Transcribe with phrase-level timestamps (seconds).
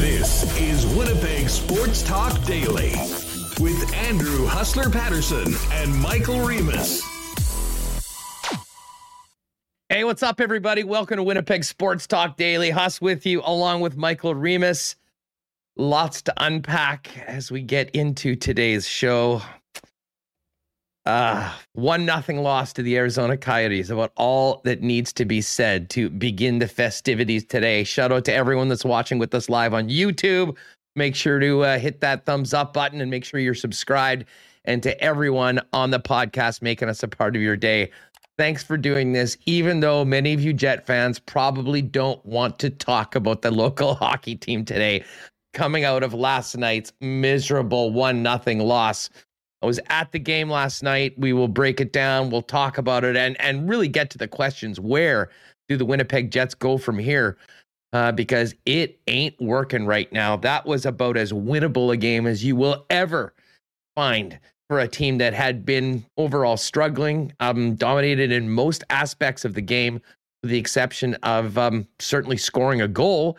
[0.00, 2.90] This is Winnipeg Sports Talk Daily
[3.60, 7.04] with Andrew Hustler Paterson and Michael Remis.
[9.88, 10.82] Hey, what's up, everybody?
[10.82, 12.70] Welcome to Winnipeg Sports Talk Daily.
[12.70, 14.96] Huss with you, along with Michael Remis.
[15.76, 19.40] Lots to unpack as we get into today's show.
[21.10, 23.90] Uh, one nothing loss to the Arizona Coyotes.
[23.90, 27.82] About all that needs to be said to begin the festivities today.
[27.82, 30.56] Shout out to everyone that's watching with us live on YouTube.
[30.94, 34.24] Make sure to uh, hit that thumbs up button and make sure you're subscribed.
[34.64, 37.90] And to everyone on the podcast making us a part of your day.
[38.38, 42.70] Thanks for doing this, even though many of you Jet fans probably don't want to
[42.70, 45.04] talk about the local hockey team today,
[45.54, 49.10] coming out of last night's miserable one nothing loss.
[49.62, 51.14] I was at the game last night.
[51.18, 52.30] We will break it down.
[52.30, 54.80] We'll talk about it and and really get to the questions.
[54.80, 55.30] Where
[55.68, 57.36] do the Winnipeg Jets go from here?
[57.92, 60.36] Uh, because it ain't working right now.
[60.36, 63.34] That was about as winnable a game as you will ever
[63.96, 69.54] find for a team that had been overall struggling, um, dominated in most aspects of
[69.54, 70.00] the game,
[70.42, 73.36] with the exception of um, certainly scoring a goal.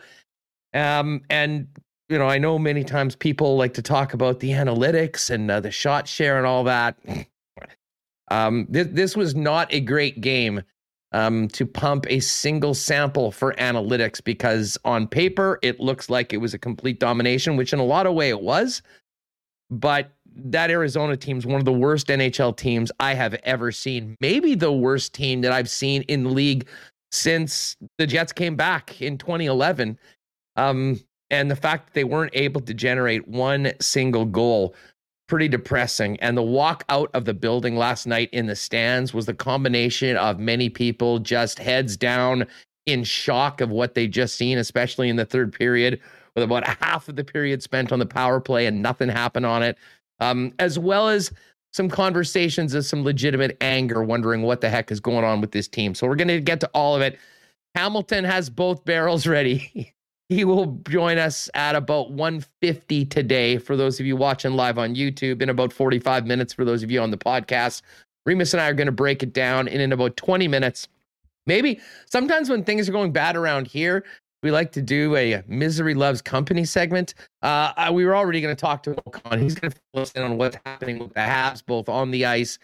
[0.74, 1.66] Um, and
[2.12, 5.60] you know, I know many times people like to talk about the analytics and uh,
[5.60, 6.94] the shot share and all that.
[8.30, 10.62] Um, th- this was not a great game
[11.12, 16.36] um, to pump a single sample for analytics because on paper it looks like it
[16.36, 18.82] was a complete domination, which in a lot of way it was.
[19.70, 24.16] But that Arizona team is one of the worst NHL teams I have ever seen.
[24.20, 26.68] Maybe the worst team that I've seen in the league
[27.10, 29.98] since the Jets came back in 2011.
[30.56, 31.00] Um,
[31.32, 34.74] and the fact that they weren't able to generate one single goal,
[35.26, 36.20] pretty depressing.
[36.20, 40.16] And the walk out of the building last night in the stands was the combination
[40.16, 42.46] of many people just heads down
[42.86, 46.00] in shock of what they just seen, especially in the third period,
[46.34, 49.62] with about half of the period spent on the power play and nothing happened on
[49.62, 49.76] it
[50.22, 51.32] um, as well as
[51.72, 55.66] some conversations of some legitimate anger, wondering what the heck is going on with this
[55.66, 55.94] team.
[55.94, 57.18] So we're going to get to all of it.
[57.74, 59.94] Hamilton has both barrels ready.
[60.32, 64.94] he will join us at about 150 today for those of you watching live on
[64.94, 67.82] YouTube, in about 45 minutes for those of you on the podcast.
[68.26, 70.88] Remis and I are going to break it down, and in about 20 minutes,
[71.46, 74.04] maybe sometimes when things are going bad around here,
[74.42, 77.14] we like to do a misery loves company segment.
[77.42, 79.40] Uh, we were already going to talk to Ocon.
[79.40, 82.26] He's going to fill us in on what's happening with the Habs, both on the
[82.26, 82.58] ice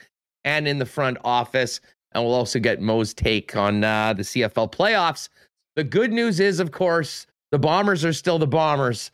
[0.44, 1.80] and in the front office.
[2.12, 5.28] And we'll also get Mo's take on uh, the CFL playoffs.
[5.76, 9.10] The good news is, of course, the Bombers are still the Bombers.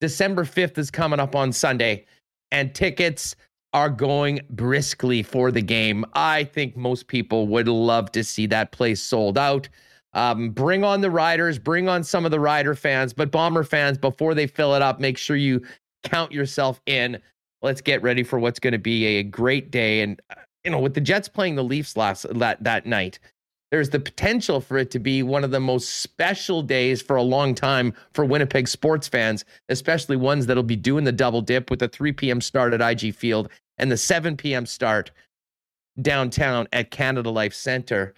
[0.00, 2.06] December 5th is coming up on Sunday,
[2.52, 3.34] and tickets
[3.72, 6.04] are going briskly for the game.
[6.14, 9.68] I think most people would love to see that place sold out.
[10.14, 13.98] Um, bring on the riders, bring on some of the rider fans, but bomber fans,
[13.98, 15.62] before they fill it up, make sure you
[16.02, 17.18] count yourself in.
[17.60, 20.00] Let's get ready for what's going to be a great day.
[20.00, 23.18] And uh, you know, with the Jets playing the Leafs last that that night,
[23.70, 27.22] there's the potential for it to be one of the most special days for a
[27.22, 31.80] long time for Winnipeg sports fans, especially ones that'll be doing the double dip with
[31.80, 32.40] the 3 p.m.
[32.40, 34.64] start at IG Field and the 7 p.m.
[34.66, 35.10] start
[36.00, 38.14] downtown at Canada Life Center.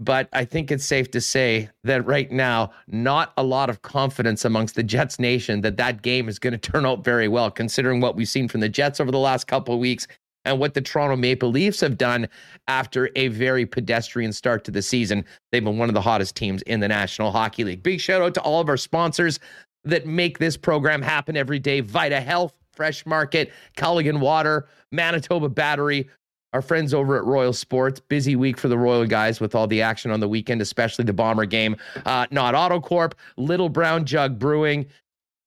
[0.00, 4.44] But I think it's safe to say that right now, not a lot of confidence
[4.44, 8.00] amongst the Jets nation that that game is going to turn out very well, considering
[8.00, 10.06] what we've seen from the Jets over the last couple of weeks
[10.48, 12.28] and what the Toronto Maple Leafs have done
[12.66, 15.24] after a very pedestrian start to the season.
[15.52, 17.82] They've been one of the hottest teams in the National Hockey League.
[17.82, 19.38] Big shout out to all of our sponsors
[19.84, 26.08] that make this program happen every day Vita Health, Fresh Market, Culligan Water, Manitoba Battery,
[26.52, 28.00] our friends over at Royal Sports.
[28.00, 31.12] Busy week for the Royal guys with all the action on the weekend, especially the
[31.12, 31.76] Bomber game.
[32.06, 34.86] Uh, Nott Autocorp, Little Brown Jug Brewing,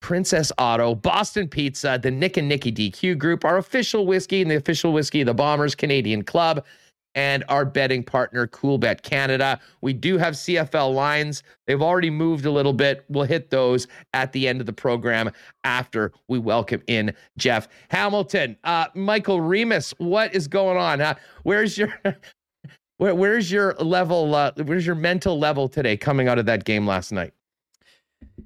[0.01, 4.55] Princess Auto, Boston Pizza, the Nick and Nicky DQ Group, our official whiskey and the
[4.55, 6.65] official whiskey of the Bombers Canadian Club
[7.15, 9.59] and our betting partner, Coolbet Canada.
[9.81, 11.43] We do have CFL lines.
[11.67, 13.05] They've already moved a little bit.
[13.09, 15.31] We'll hit those at the end of the program
[15.63, 18.57] after we welcome in Jeff Hamilton.
[18.63, 21.01] Uh, Michael Remis, what is going on?
[21.01, 21.93] Uh, where's your
[22.97, 24.33] where, where's your level?
[24.33, 27.33] Uh, where's your mental level today coming out of that game last night?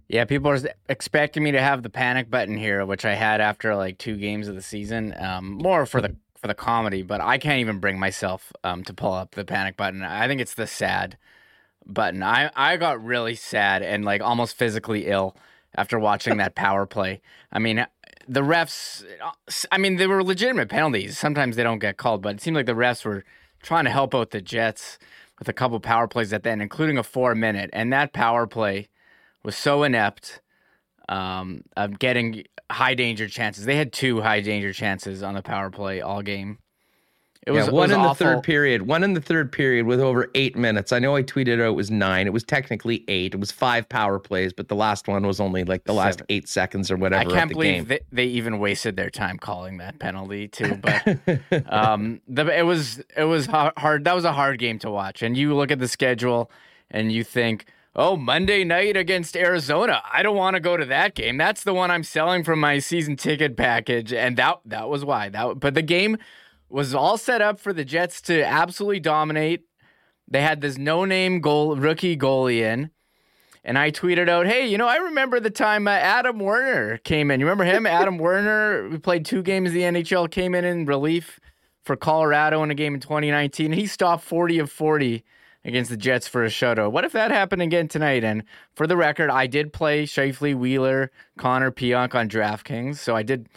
[0.07, 0.59] Yeah, people are
[0.89, 4.47] expecting me to have the panic button here, which I had after like two games
[4.47, 5.15] of the season.
[5.17, 8.93] Um, more for the for the comedy, but I can't even bring myself um, to
[8.93, 10.03] pull up the panic button.
[10.03, 11.17] I think it's the sad
[11.85, 12.23] button.
[12.23, 15.35] I, I got really sad and like almost physically ill
[15.75, 17.21] after watching that power play.
[17.51, 17.85] I mean,
[18.27, 19.03] the refs,
[19.71, 21.17] I mean, they were legitimate penalties.
[21.17, 23.23] Sometimes they don't get called, but it seemed like the refs were
[23.61, 24.97] trying to help out the Jets
[25.39, 27.69] with a couple power plays at the end, including a four minute.
[27.73, 28.87] And that power play
[29.45, 30.41] was so inept
[31.07, 33.65] um, of getting high danger chances.
[33.65, 36.57] They had two high danger chances on the power play all game.
[37.45, 38.13] It was, yeah, one it was in awful.
[38.13, 38.81] the third period.
[38.87, 40.91] One in the third period with over eight minutes.
[40.91, 42.25] I know I tweeted out it was nine.
[42.25, 43.35] It was technically eight.
[43.35, 46.49] It was five power plays, but the last one was only like the last eight
[46.49, 47.29] seconds or whatever.
[47.29, 50.81] I can't believe they, they, even wasted their time calling that penalty too.
[50.81, 54.05] But um, the, it was it was hard.
[54.05, 55.21] That was a hard game to watch.
[55.21, 56.49] And you look at the schedule
[56.89, 60.01] and you think, oh, Monday night against Arizona.
[60.11, 61.37] I don't want to go to that game.
[61.37, 65.29] That's the one I'm selling from my season ticket package, and that that was why.
[65.29, 66.17] That but the game
[66.69, 69.63] was all set up for the Jets to absolutely dominate.
[70.27, 72.89] They had this no-name goal rookie goalie in.
[73.63, 77.31] And I tweeted out, "Hey, you know, I remember the time uh, Adam Werner came
[77.31, 77.39] in.
[77.39, 77.87] You remember him?
[77.87, 78.89] Adam Werner.
[78.89, 79.71] We played two games.
[79.71, 81.39] The NHL came in in relief
[81.83, 83.71] for Colorado in a game in 2019.
[83.71, 85.23] He stopped 40 of 40
[85.65, 86.91] against the Jets for a shutout.
[86.91, 88.23] What if that happened again tonight?
[88.23, 88.43] And
[88.75, 93.49] for the record, I did play Scheifele, Wheeler, Connor Pionk on DraftKings, so I did.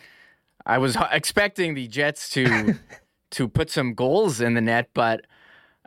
[0.66, 2.74] I was expecting the Jets to
[3.30, 5.26] to put some goals in the net, but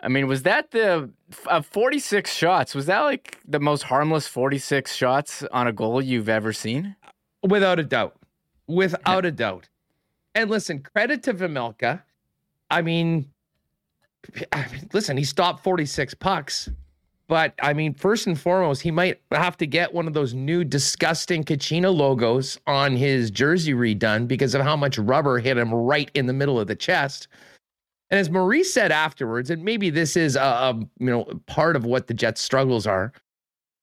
[0.03, 1.12] I mean, was that the
[1.47, 2.74] uh, 46 shots?
[2.74, 6.95] Was that like the most harmless 46 shots on a goal you've ever seen?
[7.44, 8.15] Without a doubt.
[8.67, 9.69] Without a doubt.
[10.33, 12.03] And listen, credit to Vejmelka.
[12.69, 13.31] I mean,
[14.51, 16.69] I mean, listen, he stopped 46 pucks.
[17.31, 20.66] But I mean, first and foremost, he might have to get one of those new
[20.66, 26.12] disgusting Kachina logos on his jersey redone because of how much rubber hit him right
[26.13, 27.30] in the middle of the chest.
[28.10, 31.86] And as Maurice said afterwards, and maybe this is a, a you know part of
[31.86, 33.13] what the Jets' struggles are,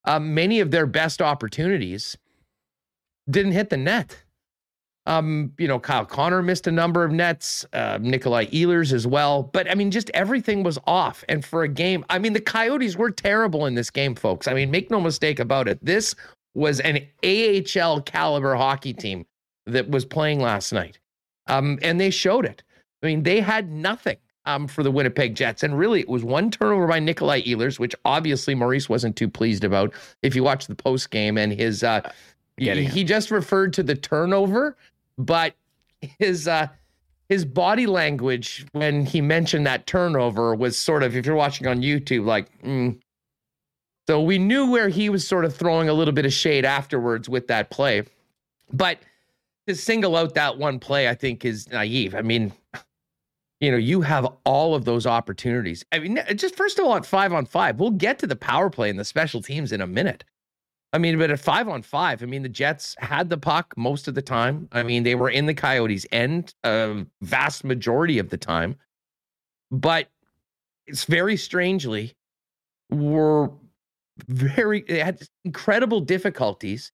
[0.05, 2.17] uh, many of their best opportunities
[3.27, 4.23] didn't hit the net.
[5.09, 9.41] Um, you know, Kyle Connor missed a number of nets, uh, Nikolai Ehlers as well.
[9.41, 11.23] But I mean, just everything was off.
[11.27, 14.47] And for a game, I mean, the Coyotes were terrible in this game, folks.
[14.47, 15.83] I mean, make no mistake about it.
[15.83, 16.13] This
[16.53, 19.25] was an AHL caliber hockey team
[19.65, 20.99] that was playing last night.
[21.47, 22.61] Um, and they showed it.
[23.01, 25.63] I mean, they had nothing um, for the Winnipeg Jets.
[25.63, 29.63] And really, it was one turnover by Nikolai Ehlers, which obviously Maurice wasn't too pleased
[29.63, 29.91] about.
[30.21, 32.11] If you watch the post game and his, uh,
[32.57, 34.77] he, he just referred to the turnover
[35.19, 35.53] but
[36.01, 36.67] his uh
[37.27, 41.81] his body language when he mentioned that turnover was sort of if you're watching on
[41.81, 42.97] YouTube like mm.
[44.07, 47.29] so we knew where he was sort of throwing a little bit of shade afterwards
[47.29, 48.03] with that play.
[48.71, 48.99] But
[49.67, 52.15] to single out that one play I think is naive.
[52.15, 52.53] I mean
[53.59, 55.83] you know you have all of those opportunities.
[55.91, 58.69] I mean just first of all at 5 on 5 we'll get to the power
[58.69, 60.23] play and the special teams in a minute
[60.91, 64.07] I mean, but at five on five, I mean, the Jets had the puck most
[64.07, 64.67] of the time.
[64.71, 68.75] I mean, they were in the Coyotes' end a vast majority of the time.
[69.71, 70.07] But
[70.87, 72.15] it's very strangely,
[72.89, 73.51] were
[74.27, 76.91] very, they had incredible difficulties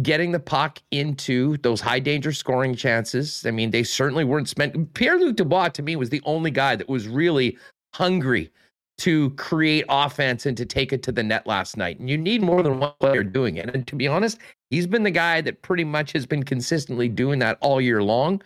[0.00, 3.44] getting the puck into those high danger scoring chances.
[3.44, 4.94] I mean, they certainly weren't spent.
[4.94, 7.58] Pierre Luc Dubois, to me, was the only guy that was really
[7.92, 8.50] hungry
[8.98, 11.98] to create offense and to take it to the net last night.
[12.00, 13.72] And you need more than one player doing it.
[13.74, 14.38] And to be honest,
[14.70, 18.42] he's been the guy that pretty much has been consistently doing that all year long.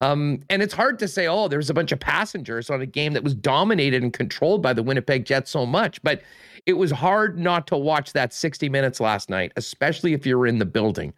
[0.00, 3.12] Um, and it's hard to say, oh, there's a bunch of passengers on a game
[3.12, 6.02] that was dominated and controlled by the Winnipeg Jets so much.
[6.02, 6.22] But
[6.66, 10.46] it was hard not to watch that 60 minutes last night, especially if you were
[10.46, 11.12] in the building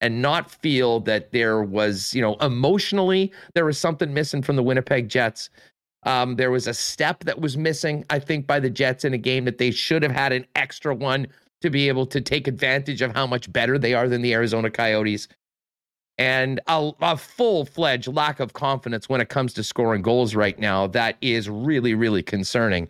[0.00, 4.62] and not feel that there was, you know, emotionally, there was something missing from the
[4.62, 5.50] Winnipeg Jets
[6.04, 9.18] um, there was a step that was missing, I think, by the Jets in a
[9.18, 11.26] game that they should have had an extra one
[11.62, 14.70] to be able to take advantage of how much better they are than the Arizona
[14.70, 15.28] Coyotes.
[16.18, 20.58] And a, a full fledged lack of confidence when it comes to scoring goals right
[20.58, 22.88] now that is really, really concerning.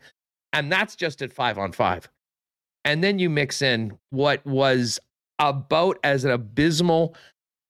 [0.53, 2.09] And that's just at five on five.
[2.85, 4.99] And then you mix in what was
[5.39, 7.15] about as an abysmal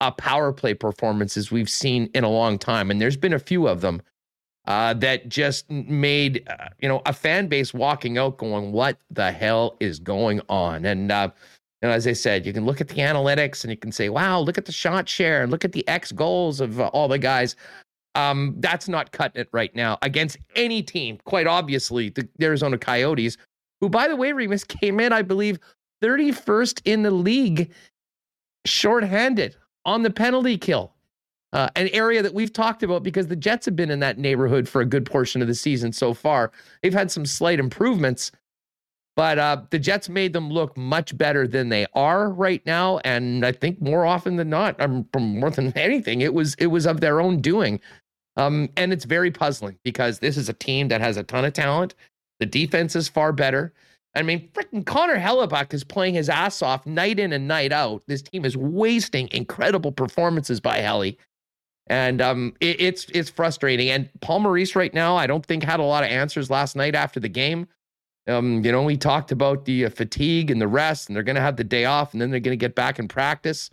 [0.00, 2.90] uh, power play performance as we've seen in a long time.
[2.90, 4.02] And there's been a few of them
[4.66, 9.30] uh, that just made uh, you know a fan base walking out going, "What the
[9.30, 11.30] hell is going on?" And uh,
[11.85, 14.40] know, as I said, you can look at the analytics and you can say, "Wow,
[14.40, 17.18] look at the shot share and look at the X goals of uh, all the
[17.18, 17.56] guys."
[18.16, 21.18] Um, that's not cutting it right now against any team.
[21.25, 23.37] Quite obviously, the Arizona Coyotes,
[23.80, 25.59] who, by the way, Remis came in, I believe,
[26.02, 27.71] 31st in the league,
[28.66, 30.93] shorthanded on the penalty kill
[31.54, 34.68] uh, an area that we've talked about because the Jets have been in that neighborhood
[34.68, 36.50] for a good portion of the season so far.
[36.82, 38.32] They've had some slight improvements,
[39.14, 42.99] but uh, the Jets made them look much better than they are right now.
[43.04, 46.87] And I think more often than not, um, more than anything, it was it was
[46.87, 47.80] of their own doing.
[48.37, 51.52] Um, and it's very puzzling because this is a team that has a ton of
[51.52, 51.94] talent.
[52.40, 53.73] The defense is far better.
[54.16, 58.02] I mean, freaking Connor Hellebuyck is playing his ass off night in and night out.
[58.08, 61.16] This team is wasting incredible performances by Helly.
[61.87, 63.91] And um, it, it's it's frustrating.
[63.91, 66.95] And Paul Maurice right now, I don't think had a lot of answers last night
[66.95, 67.67] after the game.
[68.26, 71.37] Um, you know, we talked about the uh, fatigue and the rest, and they're going
[71.37, 73.69] to have the day off, and then they're going to get back in practice.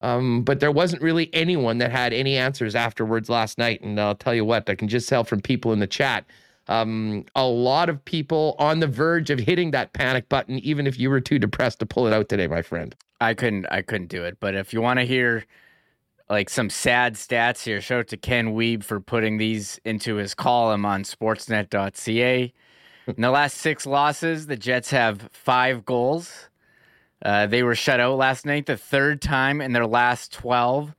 [0.00, 3.82] Um, but there wasn't really anyone that had any answers afterwards last night.
[3.82, 6.24] And I'll tell you what, I can just tell from people in the chat.
[6.68, 10.98] Um, a lot of people on the verge of hitting that panic button, even if
[10.98, 12.94] you were too depressed to pull it out today, my friend.
[13.20, 13.66] I couldn't.
[13.70, 14.38] I couldn't do it.
[14.40, 15.44] But if you want to hear
[16.30, 20.32] like some sad stats here, shout out to Ken Wiebe for putting these into his
[20.32, 22.52] column on Sportsnet.ca.
[23.06, 26.48] In the last six losses, the Jets have five goals.
[27.22, 30.94] Uh, they were shut out last night, the third time in their last 12,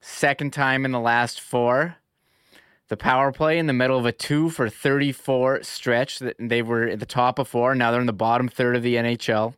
[0.00, 1.96] second time in the last four.
[2.88, 6.20] The power play in the middle of a two for 34 stretch.
[6.38, 7.74] They were at the top of four.
[7.74, 9.54] Now they're in the bottom third of the NHL.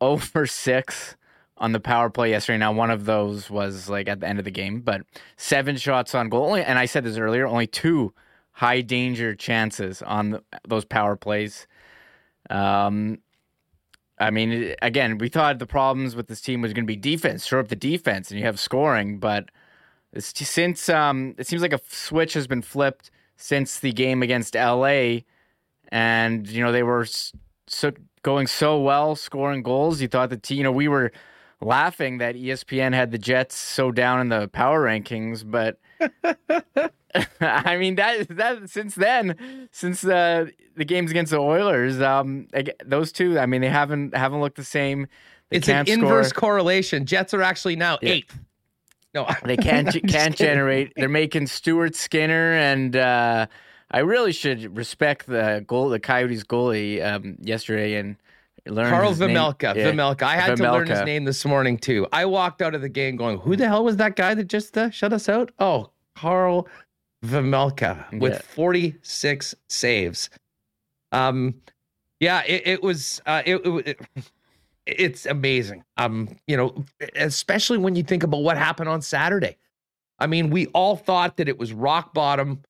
[0.00, 1.16] Over six
[1.62, 2.58] on the power play yesterday.
[2.58, 5.02] Now, one of those was like at the end of the game, but
[5.36, 6.56] seven shots on goal.
[6.56, 8.12] And I said this earlier, only two
[8.50, 11.68] high danger chances on the, those power plays.
[12.50, 13.18] Um,
[14.18, 17.46] I mean, again, we thought the problems with this team was going to be defense.
[17.46, 19.18] Shore up the defense, and you have scoring.
[19.18, 19.48] But
[20.18, 25.20] since um, it seems like a switch has been flipped since the game against LA,
[25.88, 27.06] and you know they were
[27.68, 27.92] so
[28.22, 30.00] going so well, scoring goals.
[30.00, 31.12] You thought the team, you know, we were
[31.62, 35.78] laughing that ESPN had the Jets so down in the power rankings, but
[37.40, 42.48] I mean that that since then, since uh, the games against the Oilers, um,
[42.84, 45.06] those two, I mean, they haven't haven't looked the same.
[45.50, 46.40] They it's an inverse score.
[46.40, 47.06] correlation.
[47.06, 48.12] Jets are actually now yeah.
[48.12, 48.38] eighth.
[49.14, 50.92] No, they can't can't generate.
[50.96, 52.96] They're making Stuart Skinner and.
[52.96, 53.46] Uh,
[53.94, 58.16] I really should respect the goal, the Coyotes goalie um, yesterday, and
[58.66, 59.74] learn Karel Vejmelka.
[59.74, 59.92] Yeah.
[59.92, 60.22] Vejmelka.
[60.22, 60.62] I had Vejmelka.
[60.62, 62.06] to learn his name this morning too.
[62.12, 64.76] I walked out of the game going, "Who the hell was that guy that just
[64.78, 66.68] uh, shut us out?" Oh, Carl
[67.24, 68.40] Vejmelka with yeah.
[68.54, 70.30] 46 saves.
[71.12, 71.54] Um,
[72.20, 74.00] yeah, it, it was uh, it, it,
[74.86, 75.84] it's amazing.
[75.96, 76.84] Um, you know,
[77.16, 79.56] especially when you think about what happened on Saturday.
[80.18, 82.62] I mean, we all thought that it was rock bottom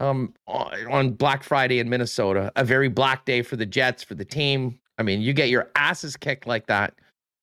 [0.00, 4.24] um on Black Friday in Minnesota, a very black day for the Jets, for the
[4.24, 4.78] team.
[4.98, 6.94] I mean, you get your asses kicked like that,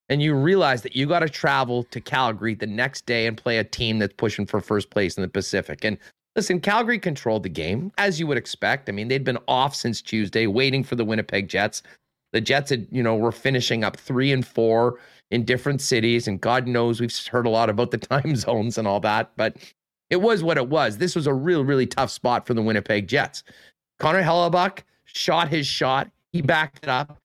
[0.09, 3.57] and you realize that you got to travel to Calgary the next day and play
[3.57, 5.83] a team that's pushing for first place in the Pacific.
[5.83, 5.97] And
[6.35, 8.89] listen, Calgary controlled the game as you would expect.
[8.89, 11.81] I mean, they'd been off since Tuesday, waiting for the Winnipeg Jets.
[12.33, 14.99] The Jets had, you know, were finishing up three and four
[15.31, 18.87] in different cities, and God knows we've heard a lot about the time zones and
[18.87, 19.57] all that, but
[20.09, 20.97] it was what it was.
[20.97, 23.43] This was a real, really tough spot for the Winnipeg Jets.
[23.97, 26.11] Connor Hellebuyck shot his shot.
[26.31, 27.17] He backed it up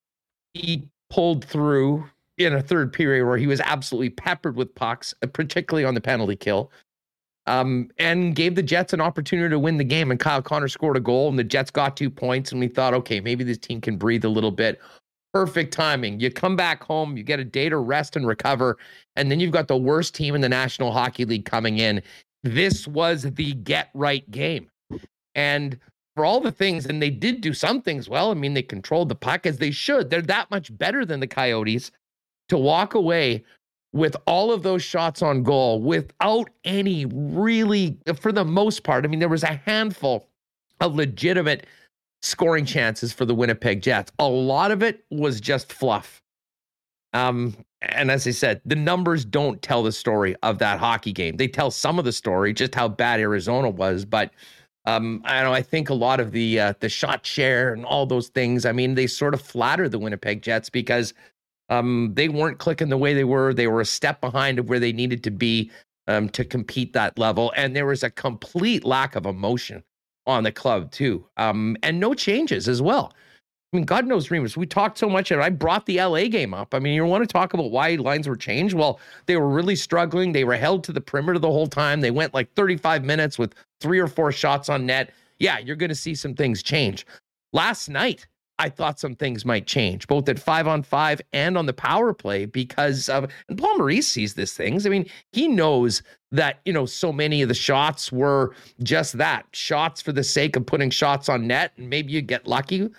[0.55, 2.05] he pulled through
[2.39, 6.01] in a third period where he was absolutely peppered with pucks, uh, particularly on the
[6.01, 6.71] penalty kill,
[7.47, 10.11] um, and gave the Jets an opportunity to win the game.
[10.11, 12.53] And Kyle Connor scored a goal, and the Jets got two points.
[12.53, 14.81] And we thought, okay, maybe this team can breathe a little bit.
[15.33, 16.19] Perfect timing.
[16.19, 18.79] You come back home, you get a day to rest and recover,
[19.17, 22.03] and then you've got the worst team in the National Hockey League coming in.
[22.43, 24.71] This was the get right game.
[25.35, 25.79] And
[26.17, 28.31] for all the things, and they did do some things well.
[28.31, 30.11] I mean, they controlled the puck as they should.
[30.11, 31.91] They're that much better than the Coyotes
[32.49, 33.45] to walk away
[33.93, 39.05] with all of those shots on goal without any really, for the most part.
[39.05, 40.29] I mean, there was a handful
[40.81, 41.67] of legitimate
[42.23, 44.13] scoring chances for the Winnipeg Jets.
[44.19, 46.21] A lot of it was just fluff.
[47.13, 51.37] Um, and as I said, the numbers don't tell the story of that hockey game.
[51.37, 54.31] They tell some of the story, just how bad Arizona was, but
[54.97, 55.53] um, I know.
[55.53, 58.67] I think a lot of the uh, the shot share and all those things.
[58.67, 61.15] I mean, they sort of flatter the Winnipeg Jets because
[61.69, 63.55] um, they weren't clicking the way they were.
[63.55, 65.71] They were a step behind of where they needed to be
[66.09, 69.85] um, to compete that level, and there was a complete lack of emotion
[70.27, 73.13] on the club too, um, and no changes as well.
[73.73, 76.53] I mean, God knows, Remis, we talked so much, and I brought the LA game
[76.53, 76.75] up.
[76.75, 78.75] I mean, you want to talk about why lines were changed?
[78.75, 80.33] Well, they were really struggling.
[80.33, 82.01] They were held to the perimeter the whole time.
[82.01, 85.13] They went like 35 minutes with three or four shots on net.
[85.39, 87.07] Yeah, you're going to see some things change.
[87.53, 88.27] Last night,
[88.59, 92.13] I thought some things might change, both at five on five and on the power
[92.13, 94.85] play, because of, and Paul Maurice sees these things.
[94.85, 99.47] I mean, he knows that, you know, so many of the shots were just that
[99.53, 101.73] shots for the sake of putting shots on net.
[101.77, 102.91] And maybe you get lucky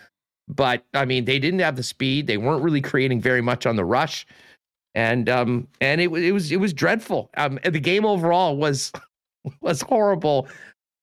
[0.56, 2.28] but I mean, they didn't have the speed.
[2.28, 4.26] They weren't really creating very much on the rush,
[4.96, 7.30] and um, and it was it was it was dreadful.
[7.38, 8.92] Um, the game overall was
[9.62, 10.48] was horrible.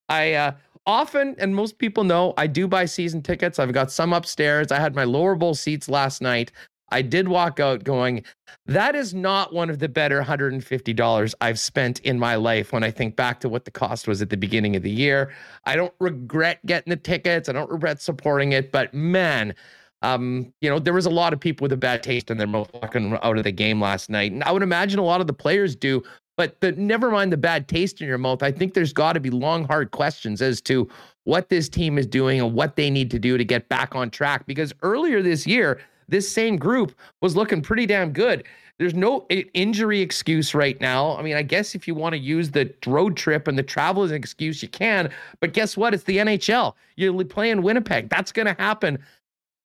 [0.09, 0.53] I uh,
[0.87, 3.59] often, and most people know, I do buy season tickets.
[3.59, 4.71] I've got some upstairs.
[4.71, 6.53] I had my lower bowl seats last night.
[6.91, 8.25] I did walk out going,
[8.67, 12.91] that is not one of the better $150 I've spent in my life when I
[12.91, 15.33] think back to what the cost was at the beginning of the year.
[15.65, 17.49] I don't regret getting the tickets.
[17.49, 19.55] I don't regret supporting it, but man,
[20.03, 22.47] um, you know, there was a lot of people with a bad taste in their
[22.47, 24.33] mouth walking out of the game last night.
[24.33, 26.03] And I would imagine a lot of the players do,
[26.37, 28.43] but the, never mind the bad taste in your mouth.
[28.43, 30.89] I think there's got to be long, hard questions as to
[31.25, 34.09] what this team is doing and what they need to do to get back on
[34.09, 34.47] track.
[34.47, 38.45] Because earlier this year, this same group was looking pretty damn good.
[38.79, 41.17] There's no injury excuse right now.
[41.17, 44.05] I mean, I guess if you want to use the road trip and the travel
[44.05, 45.11] as an excuse, you can.
[45.41, 45.95] But guess what?
[45.95, 46.75] It's the NHL.
[46.95, 48.09] You're playing Winnipeg.
[48.09, 48.99] That's going to happen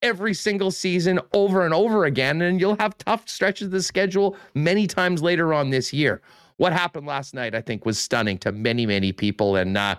[0.01, 2.41] every single season over and over again.
[2.41, 6.21] And you'll have tough stretches of the schedule many times later on this year.
[6.57, 9.55] What happened last night, I think, was stunning to many, many people.
[9.55, 9.95] And uh,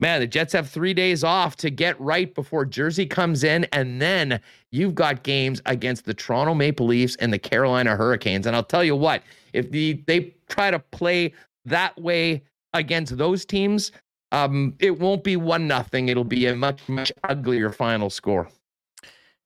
[0.00, 3.64] man, the Jets have three days off to get right before Jersey comes in.
[3.72, 4.40] And then
[4.70, 8.46] you've got games against the Toronto Maple Leafs and the Carolina Hurricanes.
[8.46, 11.32] And I'll tell you what, if the, they try to play
[11.64, 12.42] that way
[12.74, 13.92] against those teams,
[14.30, 16.08] um, it won't be one nothing.
[16.08, 18.48] It'll be a much, much uglier final score.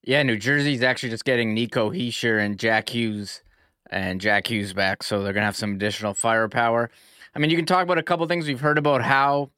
[0.03, 3.43] Yeah, New Jersey's actually just getting Nico Hischier and Jack Hughes
[3.91, 6.91] and Jack Hughes back, so they're gonna have some additional firepower.
[7.37, 9.51] I mean, you can talk about a couple things we've heard about how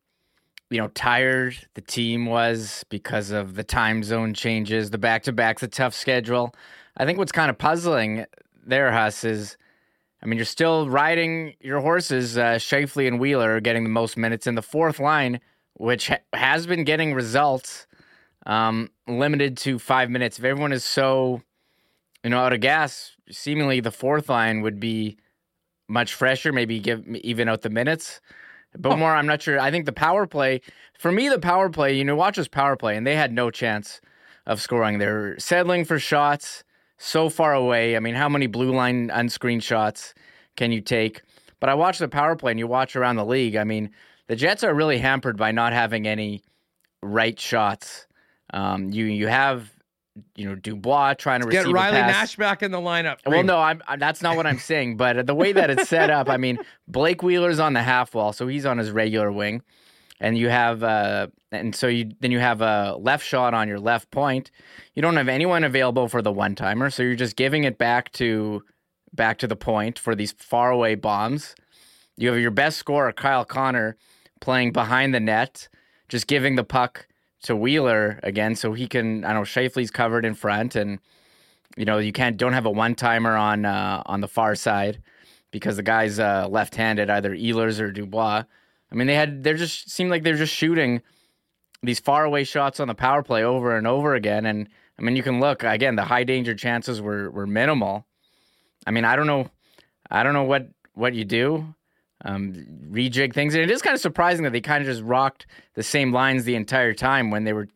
[0.75, 5.33] you know tired the team was because of the time zone changes, the back to
[5.33, 6.53] backs, the tough schedule.
[6.97, 8.27] I think what's kind of puzzling
[8.67, 9.57] there, Huss, is
[10.21, 12.37] I mean, you're still riding your horses.
[12.37, 15.39] Uh, Scheifele and Wheeler are getting the most minutes in the fourth line,
[15.75, 17.87] which ha- has been getting results
[18.45, 20.41] um, limited to five minutes.
[20.41, 21.41] If everyone is so,
[22.25, 25.19] you know, out of gas, seemingly the fourth line would be
[25.89, 28.21] much fresher, maybe give even out the minutes.
[28.79, 28.97] But oh.
[28.97, 29.61] more, I'm not sure.
[29.61, 30.61] I think the power play,
[30.99, 33.51] for me, the power play, you know, watch this power play, and they had no
[33.51, 34.01] chance
[34.47, 34.99] of scoring.
[34.99, 36.65] They're settling for shots
[36.99, 37.97] so far away.
[37.97, 40.15] I mean, how many blue line unscreened shots
[40.57, 41.23] can you take?
[41.61, 43.57] But I watch the power play and you watch around the league.
[43.57, 43.91] I mean,
[44.27, 46.43] the Jets are really hampered by not having any
[47.03, 48.07] right shots.
[48.53, 49.73] Um, you you have
[50.37, 53.19] you know Dubois trying to get Riley Nash back in the lineup.
[53.27, 54.97] Well, no, I'm, that's not what I'm saying.
[54.97, 58.33] But the way that it's set up, I mean, Blake Wheeler's on the half wall,
[58.33, 59.63] so he's on his regular wing,
[60.21, 63.81] and you have uh, and so you then you have a left shot on your
[63.81, 64.51] left point.
[64.95, 68.13] You don't have anyone available for the one timer, so you're just giving it back
[68.13, 68.63] to
[69.13, 71.55] back to the point for these far away bombs.
[72.17, 73.97] You have your best scorer, Kyle Connor,
[74.41, 75.69] playing behind the net,
[76.09, 77.09] just giving the puck
[77.45, 79.25] to Wheeler again, so he can.
[79.25, 80.99] I know Scheifele's covered in front, and
[81.77, 85.01] you know you can't don't have a one timer on uh, on the far side
[85.51, 88.43] because the guy's uh, left handed, either Ehlers or Dubois.
[88.91, 91.03] I mean, they had they're just seemed like they're just shooting
[91.83, 95.17] these far away shots on the power play over and over again, and I mean
[95.17, 95.97] you can look again.
[95.97, 98.07] The high danger chances were were minimal.
[98.87, 99.51] I mean, I don't know,
[100.11, 101.75] I don't know what what you do
[102.25, 103.55] um, rejig things.
[103.55, 106.45] And it is kind of surprising that they kind of just rocked the same lines
[106.45, 107.69] the entire time when they were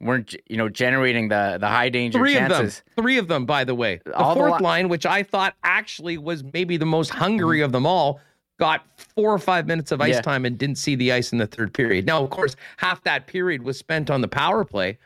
[0.00, 2.78] weren't you know generating the the high danger three chances.
[2.78, 4.00] Of them, three of them, by the way.
[4.04, 7.58] The all fourth the li- line, which I thought actually was maybe the most hungry
[7.58, 7.66] mm-hmm.
[7.66, 8.20] of them all,
[8.58, 10.20] got four or five minutes of ice yeah.
[10.22, 12.06] time and didn't see the ice in the third period.
[12.06, 14.98] Now, of course, half that period was spent on the power play,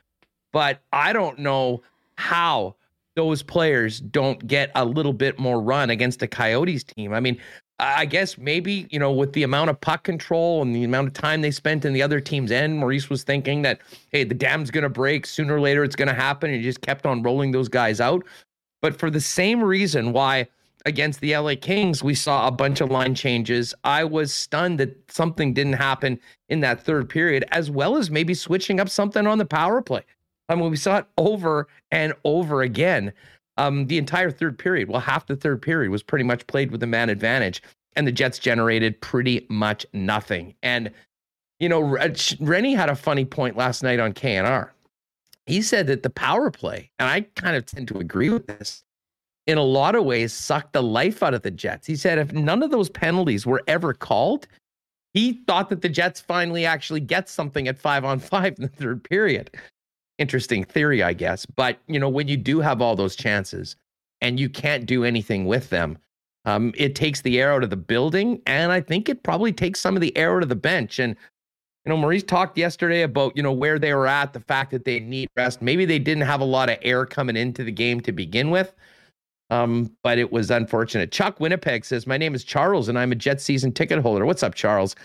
[0.53, 1.83] but I don't know
[2.17, 2.77] how
[3.17, 7.13] those players don't get a little bit more run against the Coyotes team.
[7.13, 7.41] I mean,
[7.79, 11.15] I guess maybe, you know, with the amount of puck control and the amount of
[11.15, 14.71] time they spent in the other team's end, Maurice was thinking that, hey, the dam's
[14.71, 15.27] going to break.
[15.27, 16.51] Sooner or later, it's going to happen.
[16.51, 18.25] And he just kept on rolling those guys out.
[18.81, 20.47] But for the same reason why
[20.87, 25.11] against the LA Kings, we saw a bunch of line changes, I was stunned that
[25.11, 29.39] something didn't happen in that third period, as well as maybe switching up something on
[29.39, 30.03] the power play.
[30.49, 33.13] I mean, we saw it over and over again
[33.57, 34.89] um, the entire third period.
[34.89, 37.63] Well, half the third period was pretty much played with the man advantage,
[37.97, 40.55] and the Jets generated pretty much nothing.
[40.63, 40.91] And
[41.61, 41.81] you know,
[42.41, 44.71] Rennie had a funny point last night on KNR.
[45.47, 48.83] He said that the power play, and I kind of tend to agree with this,
[49.47, 51.87] in a lot of ways sucked the life out of the Jets.
[51.87, 54.49] He said if none of those penalties were ever called,
[55.13, 58.69] he thought that the Jets finally actually get something at five on five in the
[58.69, 59.51] third period
[60.19, 61.47] interesting theory, I guess.
[61.47, 63.77] But you know, when you do have all those chances
[64.21, 65.99] and you can't do anything with them,
[66.45, 69.81] um, it takes the air out of the building, and I think it probably takes
[69.81, 70.99] some of the air out of the bench.
[70.99, 71.17] And
[71.85, 74.85] you know, Maurice talked yesterday about you know where they were at, the fact that
[74.85, 75.63] they need rest.
[75.63, 78.75] Maybe they didn't have a lot of air coming into the game to begin with.
[79.51, 81.13] Um, but it was unfortunate.
[81.13, 84.25] Chuck Winnipeg says, My name is Charles and I'm a Jet season ticket holder.
[84.25, 84.97] What's up, Charles?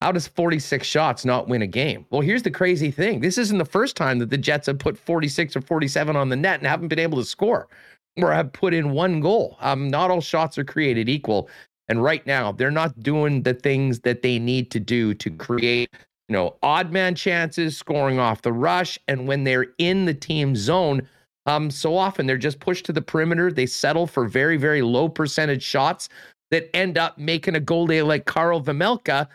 [0.00, 2.06] How does 46 shots not win a game?
[2.10, 3.20] Well, here's the crazy thing.
[3.20, 6.36] This isn't the first time that the Jets have put 46 or 47 on the
[6.36, 7.68] net and haven't been able to score
[8.16, 9.56] or have put in one goal.
[9.60, 11.48] Um, not all shots are created equal.
[11.88, 15.90] And right now, they're not doing the things that they need to do to create,
[16.28, 18.98] you know, odd man chances, scoring off the rush.
[19.08, 21.08] And when they're in the team zone,
[21.46, 23.50] um, so often they're just pushed to the perimeter.
[23.50, 26.08] They settle for very, very low percentage shots
[26.50, 29.28] that end up making a goalie like Carl Vejmelka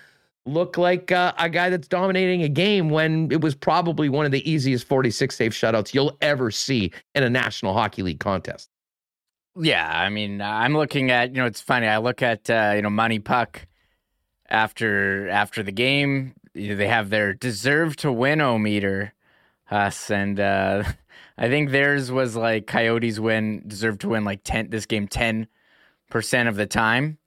[0.45, 4.31] look like uh, a guy that's dominating a game when it was probably one of
[4.31, 8.69] the easiest 46 save shutouts you'll ever see in a National Hockey League contest.
[9.55, 11.87] Yeah, I mean, I'm looking at you know it's funny.
[11.87, 13.67] I look at uh, you know Money Puck
[14.49, 16.33] after after the game.
[16.55, 19.13] You know, they have their deserve to win o meter,
[19.69, 20.83] us, and uh,
[21.37, 25.47] I think theirs was like Coyotes win deserve to win like ten this game ten
[26.09, 27.19] percent of the time.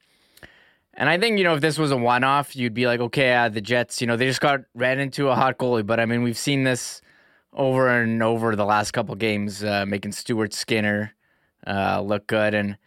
[0.96, 3.34] And I think, you know, if this was a one off, you'd be like, okay,
[3.34, 5.84] uh, the Jets, you know, they just got ran into a hot goalie.
[5.84, 7.02] But I mean, we've seen this
[7.52, 11.14] over and over the last couple games, uh, making Stuart Skinner
[11.66, 12.54] uh, look good.
[12.54, 12.78] And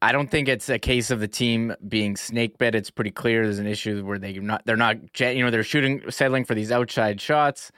[0.00, 2.74] I don't think it's a case of the team being snake bit.
[2.74, 6.02] It's pretty clear there's an issue where they not they're not you know they're shooting
[6.10, 7.70] settling for these outside shots.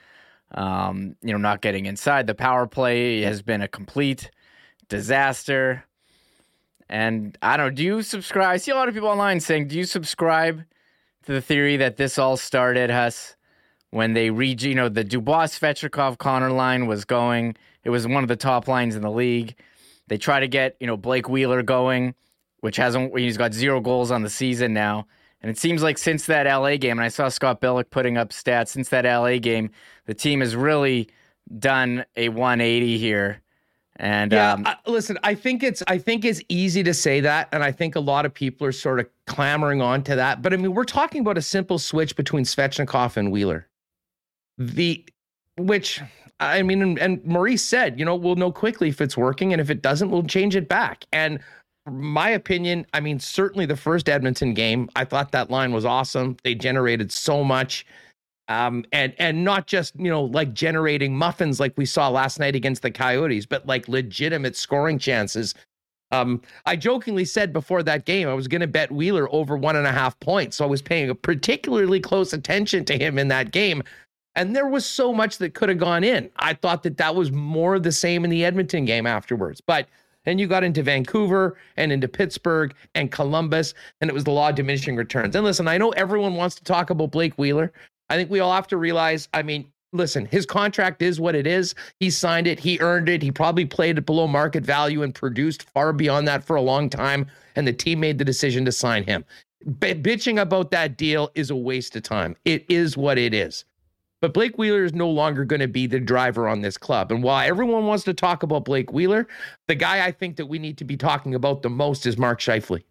[0.53, 2.27] Um, you know, not getting inside.
[2.27, 4.31] The power play has been a complete
[4.89, 5.85] disaster.
[6.89, 8.49] And I don't know, do you subscribe?
[8.49, 10.65] I see a lot of people online saying, do you subscribe
[11.25, 13.37] to the theory that this all started, Huss,
[13.91, 17.57] when they read, you know, the Dubois Svechnikov Connor line was going.
[17.85, 19.55] It was one of the top lines in the league.
[20.09, 22.15] They try to get, you know, Blake Wheeler going,
[22.61, 25.07] which hasn't, he's got zero goals on the season now.
[25.41, 28.31] And it seems like since that LA game, and I saw Scott Billeck putting up
[28.31, 29.71] stats, since that LA game,
[30.07, 31.09] the team has really
[31.59, 33.43] done a 180 here
[33.97, 37.49] and yeah, um, I, listen, I think it's I think it's easy to say that,
[37.53, 40.43] and I think a lot of people are sort of clamoring on to that.
[40.43, 43.69] But I mean, we're talking about a simple switch between Svechnikov and Wheeler.
[44.59, 45.05] The
[45.57, 46.01] which
[46.41, 49.61] I mean, and, and Maurice said, you know, we'll know quickly if it's working, and
[49.61, 51.05] if it doesn't, we'll change it back.
[51.13, 51.39] And
[51.89, 56.37] my opinion, I mean, certainly the first Edmonton game, I thought that line was awesome.
[56.43, 57.87] They generated so much
[58.49, 62.55] um, and and not just you know like generating muffins like we saw last night
[62.55, 65.55] against the Coyotes, but like legitimate scoring chances.
[66.11, 69.77] Um, I jokingly said before that game I was going to bet Wheeler over one
[69.77, 73.29] and a half points, so I was paying a particularly close attention to him in
[73.29, 73.83] that game.
[74.37, 76.29] And there was so much that could have gone in.
[76.37, 79.89] I thought that that was more the same in the Edmonton game afterwards, but.
[80.25, 84.49] Then you got into Vancouver and into Pittsburgh and Columbus, and it was the law
[84.49, 85.37] of diminishing returns.
[85.37, 87.75] And listen, I know everyone wants to talk about Blake Wheeler.
[88.15, 91.49] I think we all have to realize, I mean, listen, his contract is what it
[91.49, 91.75] is.
[91.99, 93.23] He signed it, he earned it.
[93.23, 96.89] He probably played it below market value and produced far beyond that for a long
[96.89, 97.27] time.
[97.57, 99.25] And the team made the decision to sign him.
[99.81, 102.37] B- bitching about that deal is a waste of time.
[102.45, 103.65] It is what it is.
[104.21, 107.11] But Blake Wheeler is no longer going to be the driver on this club.
[107.11, 109.27] And while everyone wants to talk about Blake Wheeler,
[109.67, 112.41] the guy I think that we need to be talking about the most is Mark
[112.41, 112.85] Scheifele.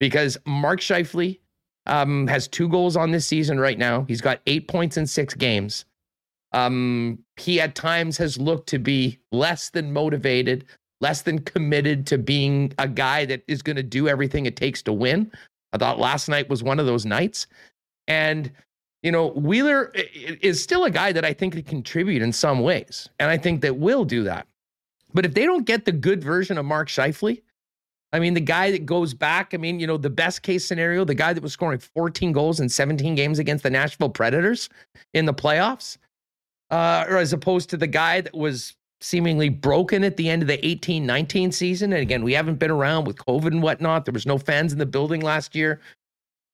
[0.00, 1.38] Because Mark Scheifele
[1.86, 4.04] um, has two goals on this season right now.
[4.08, 5.84] He's got eight points in six games.
[6.52, 10.64] Um, he at times has looked to be less than motivated,
[11.00, 14.82] less than committed to being a guy that is going to do everything it takes
[14.82, 15.30] to win.
[15.72, 17.46] I thought last night was one of those nights.
[18.08, 18.50] And,
[19.02, 23.08] you know, Wheeler is still a guy that I think could contribute in some ways.
[23.18, 24.46] And I think that will do that.
[25.12, 27.42] But if they don't get the good version of Mark Scheifele,
[28.16, 31.04] I mean, the guy that goes back, I mean, you know, the best case scenario,
[31.04, 34.70] the guy that was scoring 14 goals in 17 games against the Nashville Predators
[35.12, 35.98] in the playoffs,
[36.70, 40.48] uh, or as opposed to the guy that was seemingly broken at the end of
[40.48, 41.92] the 18 19 season.
[41.92, 44.06] And again, we haven't been around with COVID and whatnot.
[44.06, 45.82] There was no fans in the building last year.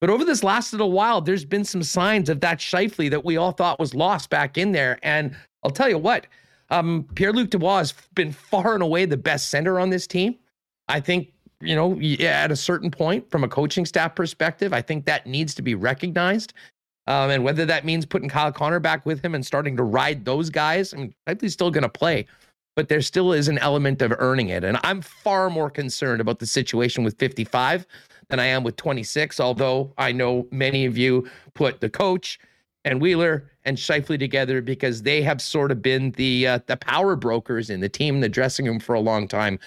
[0.00, 3.36] But over this last little while, there's been some signs of that Scheifele that we
[3.36, 4.98] all thought was lost back in there.
[5.04, 6.26] And I'll tell you what,
[6.70, 10.36] um, Pierre Luc Dubois has been far and away the best center on this team.
[10.88, 11.31] I think
[11.62, 15.54] you know, at a certain point from a coaching staff perspective, I think that needs
[15.54, 16.52] to be recognized.
[17.06, 20.24] Um, and whether that means putting Kyle Connor back with him and starting to ride
[20.24, 22.26] those guys, I mean, he's still going to play,
[22.76, 24.62] but there still is an element of earning it.
[24.62, 27.86] And I'm far more concerned about the situation with 55
[28.28, 32.38] than I am with 26, although I know many of you put the coach
[32.84, 37.16] and Wheeler and Scheifele together because they have sort of been the uh, the power
[37.16, 39.58] brokers in the team, the dressing room for a long time.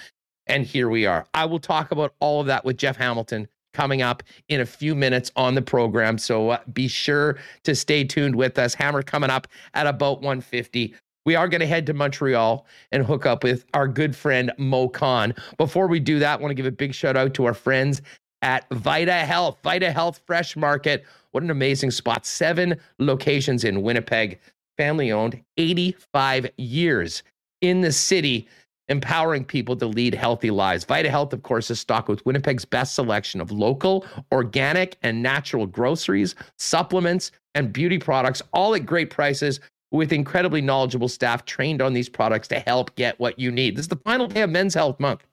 [0.48, 1.26] And here we are.
[1.34, 4.96] I will talk about all of that with Jeff Hamilton coming up in a few
[4.96, 6.18] minutes on the program.
[6.18, 8.74] So uh, be sure to stay tuned with us.
[8.74, 10.96] Hammer coming up at about 150.
[11.26, 14.88] We are going to head to Montreal and hook up with our good friend Mo
[14.88, 15.34] Khan.
[15.58, 18.02] Before we do that, I want to give a big shout out to our friends
[18.42, 19.58] at Vita Health.
[19.64, 21.04] Vita Health Fresh Market.
[21.32, 22.26] What an amazing spot.
[22.26, 24.40] Seven locations in Winnipeg,
[24.78, 27.24] family owned, 85 years
[27.62, 28.48] in the city
[28.88, 30.84] empowering people to lead healthy lives.
[30.86, 35.66] Vita Health, of course, is stocked with Winnipeg's best selection of local, organic, and natural
[35.66, 39.60] groceries, supplements, and beauty products, all at great prices
[39.92, 43.76] with incredibly knowledgeable staff trained on these products to help get what you need.
[43.76, 45.26] This is the final day of Men's Health Month.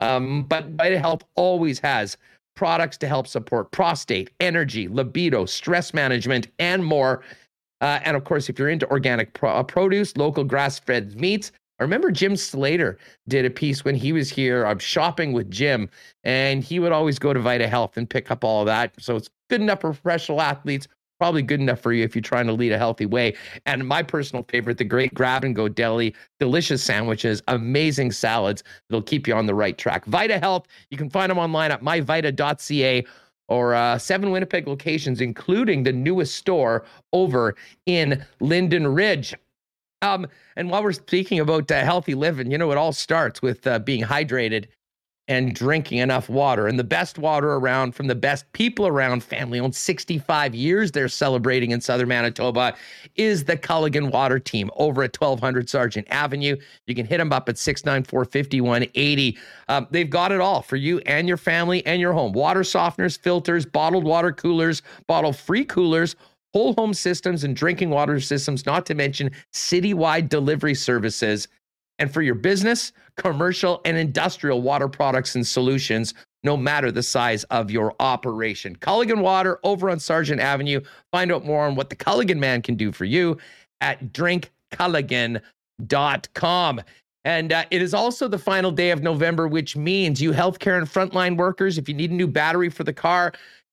[0.00, 2.16] Um, but Vita Health always has
[2.54, 7.22] products to help support prostate, energy, libido, stress management, and more.
[7.80, 11.52] Uh, and of course, if you're into organic pro- uh, produce, local grass fed meats,
[11.82, 14.64] I remember Jim Slater did a piece when he was here.
[14.64, 15.90] I'm shopping with Jim,
[16.22, 18.92] and he would always go to Vita Health and pick up all that.
[19.00, 20.86] So it's good enough for professional athletes,
[21.18, 23.34] probably good enough for you if you're trying to lead a healthy way.
[23.66, 29.02] And my personal favorite, the great grab and go deli, delicious sandwiches, amazing salads that'll
[29.02, 30.04] keep you on the right track.
[30.04, 33.04] Vita Health, you can find them online at myvita.ca
[33.48, 39.34] or uh, seven Winnipeg locations, including the newest store over in Linden Ridge.
[40.02, 43.66] Um, and while we're speaking about uh, healthy living, you know, it all starts with
[43.66, 44.66] uh, being hydrated
[45.28, 46.66] and drinking enough water.
[46.66, 51.08] And the best water around from the best people around, family owned 65 years they're
[51.08, 52.74] celebrating in southern Manitoba,
[53.14, 56.56] is the Culligan Water Team over at 1200 Sargent Avenue.
[56.88, 59.38] You can hit them up at 694 5180.
[59.68, 63.16] Um, they've got it all for you and your family and your home water softeners,
[63.16, 66.16] filters, bottled water coolers, bottle free coolers
[66.52, 71.48] whole home systems and drinking water systems, not to mention citywide delivery services.
[71.98, 77.44] And for your business, commercial, and industrial water products and solutions, no matter the size
[77.44, 78.74] of your operation.
[78.76, 80.80] Culligan Water over on Sargent Avenue.
[81.12, 83.36] Find out more on what the Culligan man can do for you
[83.80, 86.80] at drinkculligan.com.
[87.24, 90.88] And uh, it is also the final day of November, which means you healthcare and
[90.88, 93.32] frontline workers, if you need a new battery for the car,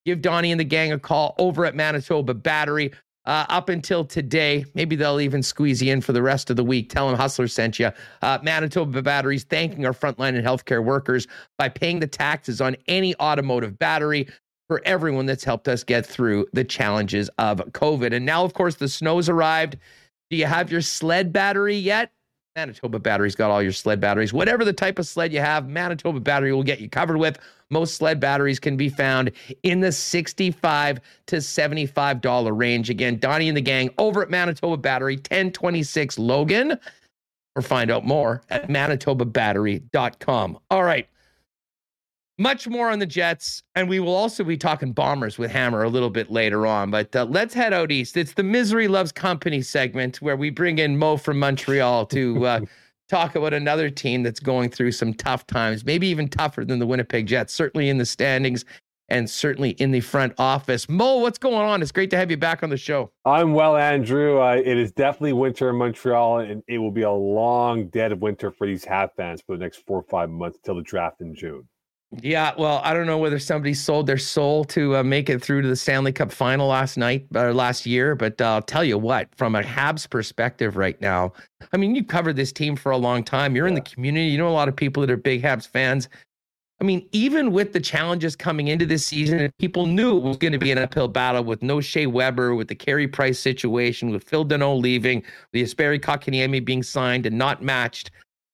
[0.10, 2.92] give Donnie and the gang a call over at Manitoba Battery.
[3.26, 6.64] Uh, up until today, maybe they'll even squeeze you in for the rest of the
[6.64, 6.90] week.
[6.90, 7.92] Tell them Hustler sent you.
[8.24, 13.14] Uh, Manitoba Batteries thanking our frontline and healthcare workers by paying the taxes on any
[13.20, 14.28] automotive battery
[14.68, 18.14] for everyone that's helped us get through the challenges of COVID.
[18.14, 19.78] And now, of course, the snow's arrived.
[20.32, 22.12] Do you have your sled battery yet?
[22.56, 24.34] Manitoba Battery's got all your sled batteries.
[24.34, 27.38] Whatever the type of sled you have, Manitoba Battery will get you covered with.
[27.70, 29.32] Most sled batteries can be found
[29.64, 32.90] in the 65 to $75 range.
[32.90, 36.80] Again, Donnie and the gang over at Manitoba Battery, 1026 Logan,
[37.56, 40.60] or find out more at manitobabattery.com.
[40.72, 41.08] All right.
[42.40, 45.90] Much more on the Jets, and we will also be talking Bombers with Hammer a
[45.90, 46.90] little bit later on.
[46.90, 48.16] But uh, let's head out east.
[48.16, 52.60] It's the Misery Loves Company segment where we bring in Mo from Montreal to uh,
[53.10, 56.86] talk about another team that's going through some tough times, maybe even tougher than the
[56.86, 58.64] Winnipeg Jets, certainly in the standings
[59.10, 60.88] and certainly in the front office.
[60.88, 61.82] Mo, what's going on?
[61.82, 63.12] It's great to have you back on the show.
[63.26, 64.40] I'm well, Andrew.
[64.40, 68.52] Uh, it is definitely winter in Montreal, and it will be a long, dead winter
[68.52, 71.34] for these Habs fans for the next four or five months until the draft in
[71.34, 71.68] June.
[72.12, 75.62] Yeah, well, I don't know whether somebody sold their soul to uh, make it through
[75.62, 78.98] to the Stanley Cup final last night or last year, but uh, I'll tell you
[78.98, 81.34] what, from a Habs perspective right now,
[81.72, 83.56] I mean, you've covered this team for a long time.
[83.56, 83.70] You're yeah.
[83.70, 84.26] in the community.
[84.26, 86.10] You know a lot of people that are big Habs fans.
[86.82, 90.54] I mean, even with the challenges coming into this season, people knew it was going
[90.54, 94.24] to be an uphill battle with no Shea Weber, with the Carey Price situation, with
[94.24, 98.12] Phil Danault leaving, the Jesperi Kotkaniemi being signed and not matched.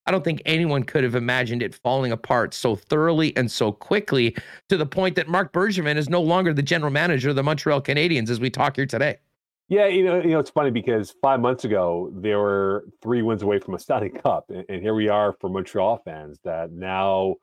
[0.08, 4.36] I don't think anyone could have imagined it falling apart so thoroughly and so quickly
[4.70, 7.82] to the point that Marc Bergevin is no longer the general manager of the Montreal
[7.82, 9.18] Canadiens as we talk here today.
[9.68, 13.42] Yeah, you know, you know, it's funny because five months ago they were three wins
[13.42, 17.36] away from a Stanley Cup, and, and here we are for Montreal fans that now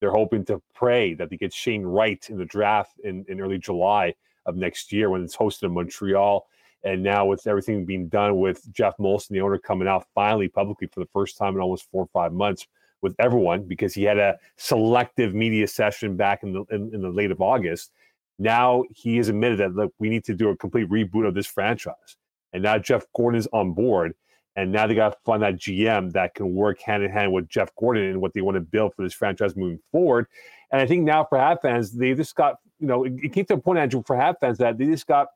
[0.00, 3.58] they're hoping to pray that they get Shane Wright in the draft in, in early
[3.58, 4.14] July
[4.46, 6.46] of next year when it's hosted in Montreal.
[6.86, 10.86] And now with everything being done with Geoff Molson, the owner, coming out finally publicly
[10.86, 12.68] for the first time in almost four or five months
[13.02, 17.10] with everyone because he had a selective media session back in the in, in the
[17.10, 17.90] late of August.
[18.38, 21.48] Now he has admitted that look, we need to do a complete reboot of this
[21.48, 22.16] franchise.
[22.52, 24.14] And now Jeff Gorton is on board.
[24.54, 27.48] And now they got to find that GM that can work hand in hand with
[27.48, 30.28] Jeff Gorton and what they want to build for this franchise moving forward.
[30.70, 33.54] And I think now for Habs fans, they just got, you know, it came to
[33.54, 35.28] a point, Andrew, for Habs fans that they just got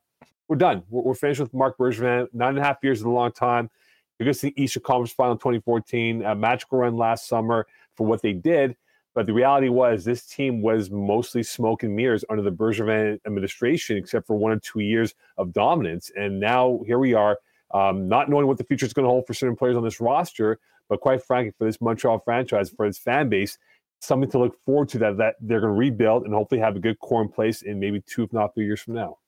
[0.51, 0.83] we're done.
[0.91, 2.27] We're, we're finished with Marc Bergevin.
[2.35, 3.71] Nine and a half years is a long time.
[4.19, 8.07] You go to see the Eastern Conference Final 2014, a magical run last summer for
[8.07, 8.77] what they did.
[9.15, 13.97] But the reality was this team was mostly smoke and mirrors under the Bergevin administration,
[13.97, 16.11] except for one or two years of dominance.
[16.17, 17.39] And now here we are,
[17.73, 20.01] um, not knowing what the future is going to hold for certain players on this
[20.01, 20.59] roster.
[20.89, 23.57] But quite frankly, for this Montreal franchise, for its fan base,
[24.01, 26.81] something to look forward to that that they're going to rebuild and hopefully have a
[26.81, 29.20] good core in place in maybe two, if not three years from now.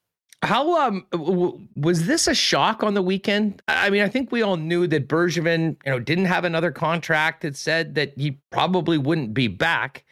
[0.43, 3.63] How um w- was this a shock on the weekend?
[3.69, 7.43] I mean, I think we all knew that Bergevin, you know, didn't have another contract
[7.43, 10.05] that said that he probably wouldn't be back.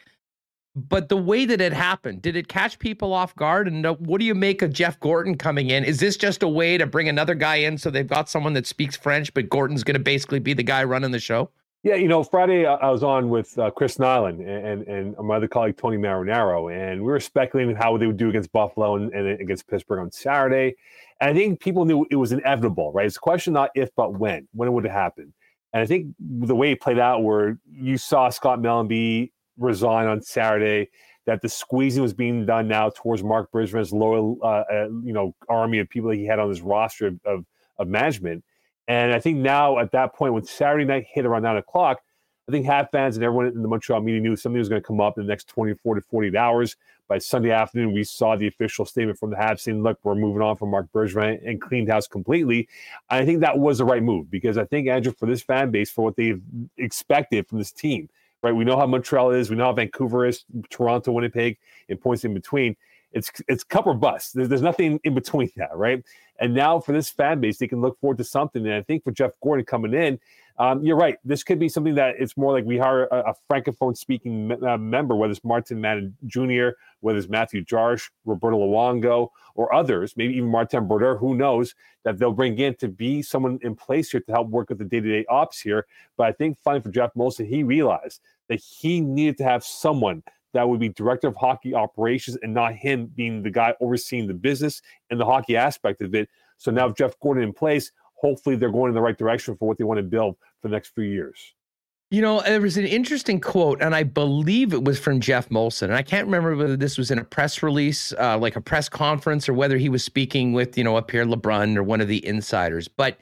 [0.73, 3.67] But the way that it happened, did it catch people off guard?
[3.67, 5.83] And uh, what do you make of Jeff Gorton coming in?
[5.83, 8.65] Is this just a way to bring another guy in so they've got someone that
[8.65, 11.49] speaks French, but Gorton's going to basically be the guy running the show?
[11.83, 15.37] Yeah, you know, Friday I was on with uh, Chris Nilan and, and, and my
[15.37, 19.11] other colleague Tony Marinaro, and we were speculating how they would do against Buffalo and,
[19.13, 20.75] and against Pittsburgh on Saturday.
[21.19, 23.07] And I think people knew it was inevitable, right?
[23.07, 25.33] It's a question not if but when, when it would happen.
[25.73, 30.21] And I think the way it played out, where you saw Scott Mellanby resign on
[30.21, 30.91] Saturday,
[31.25, 35.33] that the squeezing was being done now towards Marc Bergevin's loyal, uh, uh, you know,
[35.49, 37.45] army of people that he had on his roster of, of,
[37.79, 38.43] of management
[38.87, 42.01] and I think now at that point, when Saturday night hit around nine o'clock,
[42.47, 44.85] I think Habs fans and everyone in the Montreal media knew something was going to
[44.85, 46.75] come up in the next 24 to 48 hours.
[47.07, 50.41] By Sunday afternoon, we saw the official statement from the Habs saying, look, we're moving
[50.41, 52.69] on from Marc Bergevin and cleaned house completely.
[53.09, 55.91] I think that was the right move because I think, Andrew, for this fan base,
[55.91, 56.41] for what they've
[56.77, 58.09] expected from this team,
[58.43, 58.53] right?
[58.53, 59.49] We know how Montreal is.
[59.49, 61.57] We know how Vancouver is, Toronto, Winnipeg,
[61.89, 62.77] and points in between.
[63.13, 64.33] It's it's cup or bust.
[64.33, 66.03] There's, there's nothing in between that, right?
[66.39, 68.65] And now for this fan base, they can look forward to something.
[68.65, 70.19] And I think for Jeff Gorton coming in,
[70.57, 71.17] um, you're right.
[71.23, 74.57] This could be something that it's more like we hire a, a francophone speaking me-
[74.67, 76.69] uh, member, whether it's Martin Madden Jr.,
[76.99, 82.17] whether it's Mathieu Darche, Roberto Luongo, or others, maybe even Martin Brodeur, who knows, that
[82.19, 84.99] they'll bring in to be someone in place here to help work with the day
[84.99, 85.85] to day ops here.
[86.17, 90.23] But I think finally for Geoff Molson, he realized that he needed to have someone
[90.53, 94.33] that would be director of hockey operations and not him being the guy overseeing the
[94.33, 96.29] business and the hockey aspect of it.
[96.57, 99.77] So now Jeff Gorton in place, hopefully they're going in the right direction for what
[99.77, 101.53] they want to build for the next few years.
[102.11, 105.83] You know, there was an interesting quote, and I believe it was from Geoff Molson.
[105.83, 108.89] And I can't remember whether this was in a press release, uh, like a press
[108.89, 112.09] conference, or whether he was speaking with, you know, a Pierre LeBrun or one of
[112.09, 112.89] the insiders.
[112.89, 113.17] But,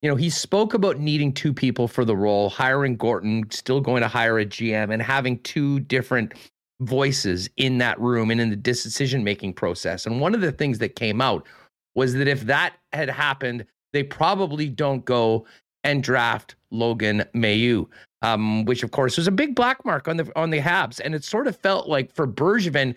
[0.00, 4.00] you know, he spoke about needing two people for the role, hiring Gorton, still going
[4.00, 6.32] to hire a GM, and having two different
[6.80, 10.06] voices in that room and in the decision making process.
[10.06, 11.46] And one of the things that came out
[11.94, 15.46] was that if that had happened, they probably don't go
[15.84, 17.86] and draft Logan Mailloux,
[18.22, 21.00] um, which of course was a big black mark on the on the Habs.
[21.02, 22.94] And it sort of felt like for Bergevin,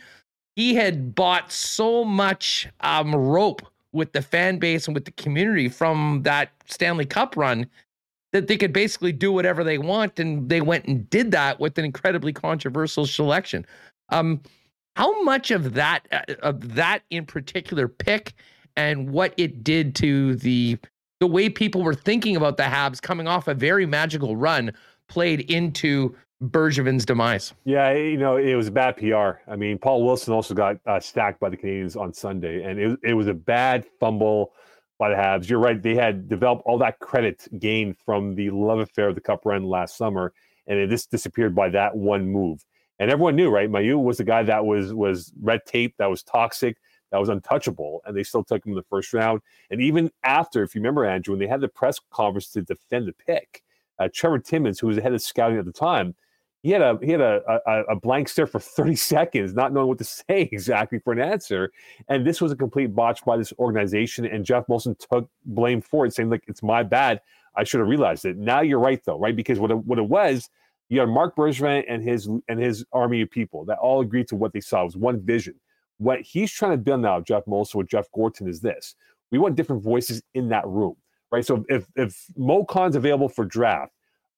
[0.55, 5.69] he had bought so much um, rope with the fan base and with the community
[5.69, 7.67] from that Stanley Cup run
[8.33, 11.77] that they could basically do whatever they want, and they went and did that with
[11.77, 13.65] an incredibly controversial selection.
[14.09, 14.41] Um,
[14.95, 18.33] how much of that uh, of that in particular pick
[18.75, 20.77] and what it did to the
[21.19, 24.73] the way people were thinking about the Habs coming off a very magical run
[25.07, 27.53] played into Bergevin's demise.
[27.63, 29.39] Yeah, you know, it was bad PR.
[29.49, 32.99] I mean, Paul Wilson also got uh, stacked by the Canadiens on Sunday, and it,
[33.03, 34.53] it was a bad fumble
[34.99, 35.49] by the Habs.
[35.49, 39.21] You're right; they had developed all that credit gained from the love affair of the
[39.21, 40.33] Cup run last summer,
[40.67, 42.63] and it just disappeared by that one move.
[42.99, 43.69] And everyone knew, right?
[43.69, 46.77] Mailloux was the guy that was was red tape, that was toxic,
[47.11, 49.41] that was untouchable, and they still took him in the first round.
[49.69, 53.07] And even after, if you remember, Andrew, when they had the press conference to defend
[53.07, 53.63] the pick,
[53.99, 56.15] uh, Trevor Timmins, who was the head of scouting at the time,
[56.63, 59.89] he had a he had a, a, a blank stare for 30 seconds, not knowing
[59.89, 61.71] what to say exactly for an answer.
[62.07, 64.25] And this was a complete botch by this organization.
[64.25, 67.21] And Geoff Molson took blame for it, saying, "Like it's my bad.
[67.55, 69.35] I should have realized it." Now you're right, though, right?
[69.35, 70.49] Because what it, what it was,
[70.87, 74.37] you had Marc Bergevin and his and his army of people that all agreed to
[74.37, 75.55] what they saw it was one vision.
[75.97, 78.95] What he's trying to build now, Geoff Molson with Jeff Gorton, is this:
[79.31, 80.95] we want different voices in that room,
[81.29, 81.45] right?
[81.45, 83.91] So if if Mo Khan's available for draft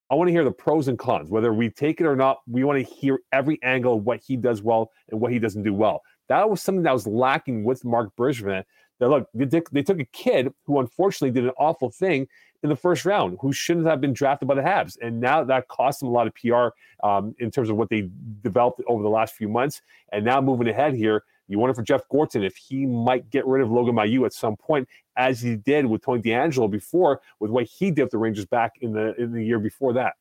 [0.10, 2.38] I want to hear the pros and cons, whether we take it or not.
[2.48, 5.64] We want to hear every angle of what he does well and what he doesn't
[5.64, 6.04] do well.
[6.28, 8.64] That was something that was lacking with Marc Bergevin.
[9.00, 12.28] That look, they, they took a kid who unfortunately did an awful thing
[12.64, 15.68] in the first round, who shouldn't have been drafted by the Habs, and now that
[15.68, 16.68] cost them a lot of PR
[17.06, 18.10] um, in terms of what they
[18.42, 19.82] developed over the last few months.
[20.12, 23.62] And now moving ahead here, you wonder for Jeff Gorton if he might get rid
[23.62, 24.88] of Logan Mailloux at some point,
[25.18, 28.74] as he did with Tony DeAngelo before, with what he did with the Rangers back
[28.82, 30.14] in the in the year before that.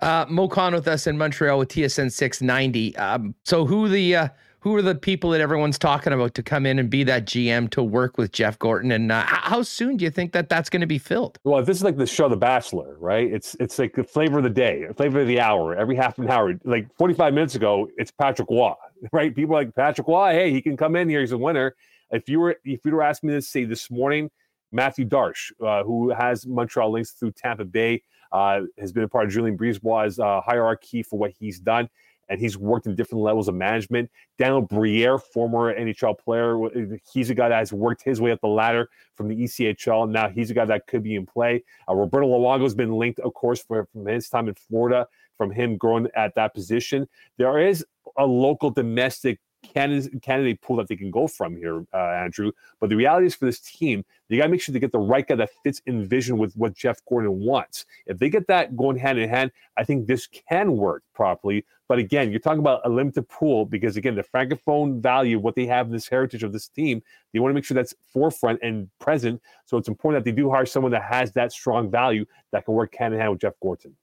[0.00, 2.96] Uh, Mo Khan with us in Montreal with TSN 690.
[2.96, 4.28] Um, so who the uh,
[4.60, 7.70] who are the people that everyone's talking about to come in and be that GM
[7.70, 8.92] to work with Jeff Gorton?
[8.92, 11.38] And uh, how soon do you think that that's going to be filled?
[11.44, 13.32] Well, this is like the show The Bachelor, right?
[13.32, 15.74] It's it's like the flavor of the day, flavor of the hour.
[15.76, 18.74] Every half an hour, like 45 minutes ago, it's Patrick Roy,
[19.12, 19.34] right?
[19.34, 20.32] People like Patrick Roy.
[20.32, 21.20] Hey, he can come in here.
[21.20, 21.74] He's a winner.
[22.10, 24.30] If you were if you were asking me to say this morning,
[24.72, 29.26] Mathieu Darche, uh, who has Montreal links through Tampa Bay, uh, has been a part
[29.26, 31.88] of Julien BriseBois' uh, hierarchy for what he's done
[32.28, 34.10] and he's worked in different levels of management.
[34.38, 38.48] Daniel Briere, former NHL player, he's a guy that has worked his way up the
[38.48, 40.10] ladder from the ECHL.
[40.10, 41.64] Now he's a guy that could be in play.
[41.88, 45.06] Uh, Roberto Luongo has been linked, of course, for, from his time in Florida,
[45.38, 47.08] from him growing at that position.
[47.38, 47.86] There is
[48.18, 49.38] a local domestic
[49.74, 52.52] candidate, pool that they can go from here, uh, Andrew.
[52.80, 54.98] But the reality is for this team, you got to make sure they get the
[54.98, 57.86] right guy that fits in vision with what Jeff Gorton wants.
[58.06, 61.64] If they get that going hand in hand, I think this can work properly.
[61.88, 65.66] But again, you're talking about a limited pool because again, the francophone value, what they
[65.66, 68.88] have in this heritage of this team, they want to make sure that's forefront and
[68.98, 69.40] present.
[69.64, 72.74] So it's important that they do hire someone that has that strong value that can
[72.74, 73.96] work hand in hand with Jeff Gorton.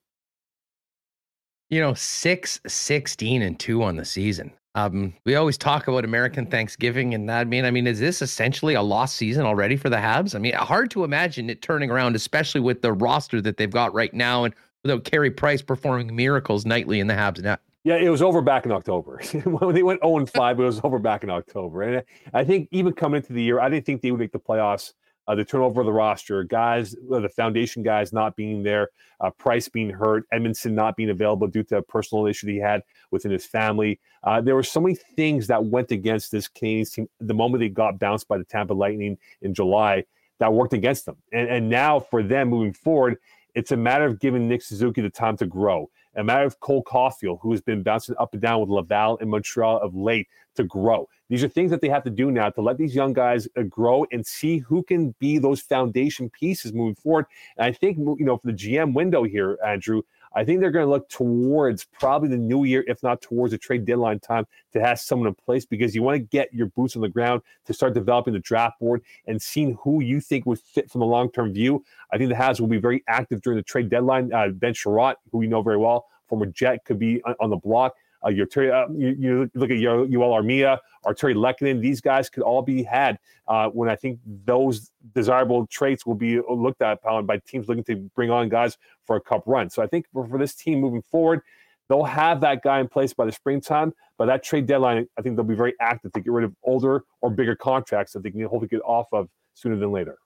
[1.69, 4.51] You know, 6 16 and 2 on the season.
[4.75, 7.41] Um, we always talk about American Thanksgiving and that.
[7.41, 10.35] I mean, I mean, is this essentially a lost season already for the Habs?
[10.35, 13.93] I mean, hard to imagine it turning around, especially with the roster that they've got
[13.93, 14.53] right now, and
[14.83, 17.61] without Carey Price performing miracles nightly in the Habs net.
[17.85, 19.21] Yeah, it was over back in October.
[19.45, 21.81] when they went 0 and 5, it was over back in October.
[21.83, 22.03] And
[22.33, 24.93] I think even coming into the year, I didn't think they would make the playoffs
[25.27, 29.29] uh, the turnover of the roster, guys, uh, the foundation guys not being there, uh,
[29.31, 32.83] Price being hurt, Edmundson not being available due to a personal issue that he had
[33.11, 33.99] within his family.
[34.23, 37.69] Uh, there were so many things that went against this Canadiens team the moment they
[37.69, 40.03] got bounced by the Tampa Lightning in July
[40.39, 41.17] that worked against them.
[41.31, 43.17] And, and now for them moving forward,
[43.53, 45.89] it's a matter of giving Nick Suzuki the time to grow.
[46.15, 49.29] A matter of Cole Caufield, who has been bouncing up and down with Laval and
[49.29, 51.07] Montreal of late, to grow.
[51.29, 53.63] These are things that they have to do now to let these young guys uh,
[53.63, 57.25] grow and see who can be those foundation pieces moving forward.
[57.57, 60.03] And I think, you know, for the GM window here, Andrew,
[60.35, 63.57] I think they're going to look towards probably the new year, if not towards the
[63.57, 66.95] trade deadline time, to have someone in place because you want to get your boots
[66.95, 70.59] on the ground to start developing the draft board and seeing who you think would
[70.59, 71.83] fit from a long term view.
[72.11, 74.33] I think the Habs will be very active during the trade deadline.
[74.33, 77.57] Uh, ben Chiarot, who we know very well, former Jet, could be on, on the
[77.57, 77.93] block.
[78.25, 81.79] Uh, your, uh, you, you, look at your Joel Armia, Artturi Lehkonen.
[81.79, 86.39] These guys could all be had uh, when I think those desirable traits will be
[86.39, 89.69] looked at by teams looking to bring on guys for a cup run.
[89.69, 91.41] So I think for, for this team moving forward,
[91.87, 93.93] they'll have that guy in place by the springtime.
[94.17, 97.03] But that trade deadline, I think they'll be very active to get rid of older
[97.21, 100.17] or bigger contracts that they can hopefully get off of sooner than later.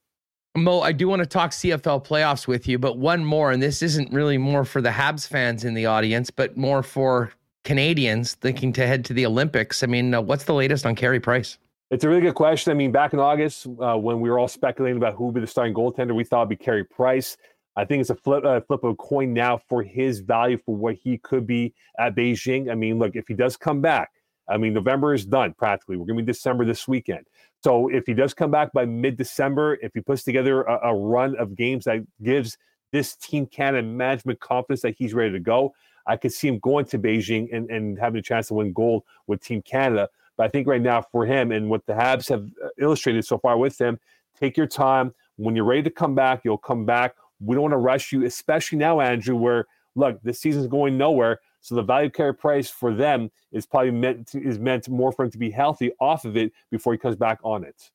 [0.56, 3.82] Mo, I do want to talk CFL playoffs with you, but one more, and this
[3.82, 7.32] isn't really more for the Habs fans in the audience, but more for
[7.64, 9.84] Canadians thinking to head to the Olympics.
[9.84, 11.58] I mean, uh, what's the latest on Carey Price?
[11.92, 12.72] It's a really good question.
[12.72, 15.42] I mean, back in August, uh, when we were all speculating about who would be
[15.42, 17.36] the starting goaltender, we thought it'd be Carey Price.
[17.76, 20.76] I think it's a flip, uh, flip of a coin now for his value for
[20.76, 22.70] what he could be at Beijing.
[22.70, 24.12] I mean, look, if he does come back,
[24.50, 25.96] I mean, November is done practically.
[25.98, 27.26] We're going to be December this weekend.
[27.64, 30.96] So if he does come back by mid December, if he puts together a, a,
[30.96, 32.58] run of games that gives
[32.92, 35.74] this team Canada management confidence that he's ready to go,
[36.08, 39.04] I could see him going to Beijing and, and having a chance to win gold
[39.28, 40.10] with Team Canada.
[40.38, 43.38] But I think right now for him and what the Habs have uh, illustrated so
[43.38, 44.00] far with him,
[44.40, 45.14] take your time.
[45.36, 47.16] When you're ready to come back, you'll come back.
[47.40, 51.40] We don't want to rush you, especially now, Andrew, where look, this season's going nowhere.
[51.62, 55.26] So the value Carey Price for them is probably meant to, is meant more for
[55.26, 57.92] him to be healthy off of it before he comes back on it.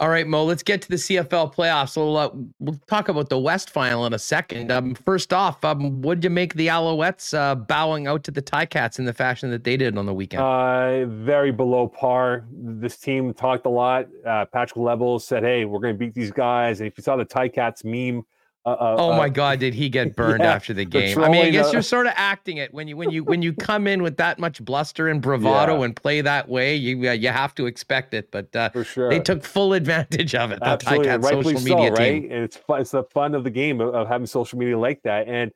[0.00, 1.90] All right, Mo, let's get to the CFL playoffs.
[1.90, 2.30] So uh,
[2.60, 4.70] we'll talk about the West final in a second.
[4.70, 9.06] Um, first off, um, you make the Alouettes uh, bowing out to the Ticats in
[9.06, 10.42] the fashion that they did on the weekend?
[10.42, 12.46] Uh, very below par.
[12.52, 14.06] This team talked a lot.
[14.24, 16.80] Uh, Patrick Levels said, hey, we're going to beat these guys.
[16.80, 18.24] And if you saw the Ticats meme–
[18.72, 21.18] uh, uh, oh my uh, God, did he get burned yeah, after the game?
[21.18, 23.52] I mean, I guess you're sort of acting it when you when you when you
[23.52, 25.84] come in with that much bluster and bravado yeah.
[25.84, 26.74] and play that way.
[26.74, 30.34] You uh, you have to expect it, but uh, for sure they took full advantage
[30.34, 30.60] of it.
[30.60, 32.22] The Absolutely, rightfully social media so, right?
[32.22, 32.32] Team.
[32.32, 35.02] And it's fun, it's the fun of the game of, of having social media like
[35.02, 35.28] that.
[35.28, 35.52] And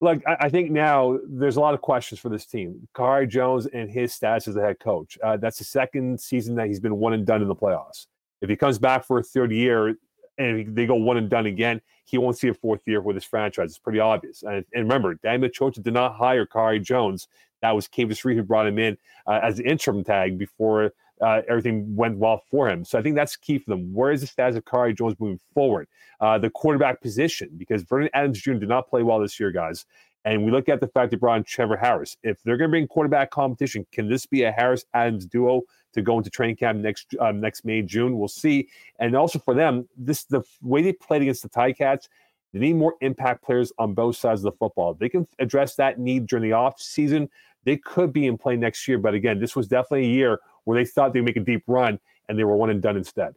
[0.00, 2.88] look, I, I, think now there's a lot of questions for this team.
[2.94, 5.16] Khari Jones and his status as the head coach.
[5.22, 8.06] Uh, that's the second season that he's been one and done in the playoffs.
[8.42, 9.94] If he comes back for a third year,
[10.38, 13.24] and they go one and done again, he won't see a fourth year with his
[13.24, 13.70] franchise.
[13.70, 14.42] It's pretty obvious.
[14.42, 17.28] And, and remember, Dan Maciocia did not hire Khari Jones.
[17.60, 21.42] That was Kavis Reed who brought him in uh, as the interim tag before uh,
[21.48, 22.84] everything went well for him.
[22.84, 23.94] So I think that's key for them.
[23.94, 25.86] Where is the status of Khari Jones moving forward?
[26.20, 28.54] Uh, the quarterback position, because Vernon Adams Jr.
[28.54, 29.86] did not play well this year, guys.
[30.24, 32.16] And we look at the fact brought in Trevor Harris.
[32.22, 35.62] If they're going to bring quarterback competition, can this be a Harris Adams duo
[35.94, 38.18] to go into training camp next uh, next May June?
[38.18, 38.68] We'll see.
[38.98, 42.08] And also for them, this the way they played against the Ticats.
[42.52, 44.92] They need more impact players on both sides of the football.
[44.92, 47.30] They can address that need during the off season,
[47.64, 48.98] they could be in play next year.
[48.98, 51.98] But again, this was definitely a year where they thought they'd make a deep run,
[52.28, 53.34] and they were one and done instead.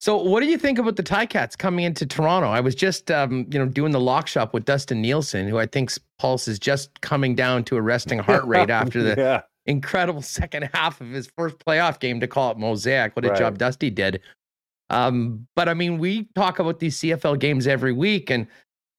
[0.00, 2.48] So, what do you think about the Ticats coming into Toronto?
[2.48, 5.66] I was just, um, you know, doing the lock shop with Dustin Nielsen, who I
[5.66, 9.42] think's pulse is just coming down to a resting heart rate after the yeah.
[9.66, 13.16] incredible second half of his first playoff game to call it mosaic.
[13.16, 13.38] What a Right.
[13.38, 14.20] job Dusty did.
[14.90, 18.46] Um, but I mean, we talk about these CFL games every week, and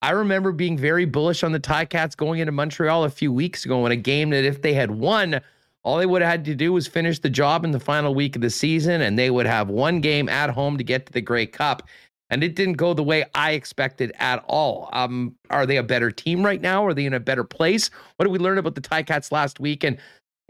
[0.02, 3.84] I remember being very bullish on the Ticats going into Montreal a few weeks ago
[3.86, 5.40] in a game that if they had won,
[5.82, 8.36] all they would have had to do was finish the job in the final week
[8.36, 11.20] of the season, and they would have one game at home to get to the
[11.20, 11.88] Grey Cup.
[12.32, 14.88] And it didn't go the way I expected at all.
[14.92, 16.86] Um, are they a better team right now?
[16.86, 17.90] Are they in a better place?
[18.16, 19.82] What did we learn about the Ticats last week?
[19.82, 19.98] And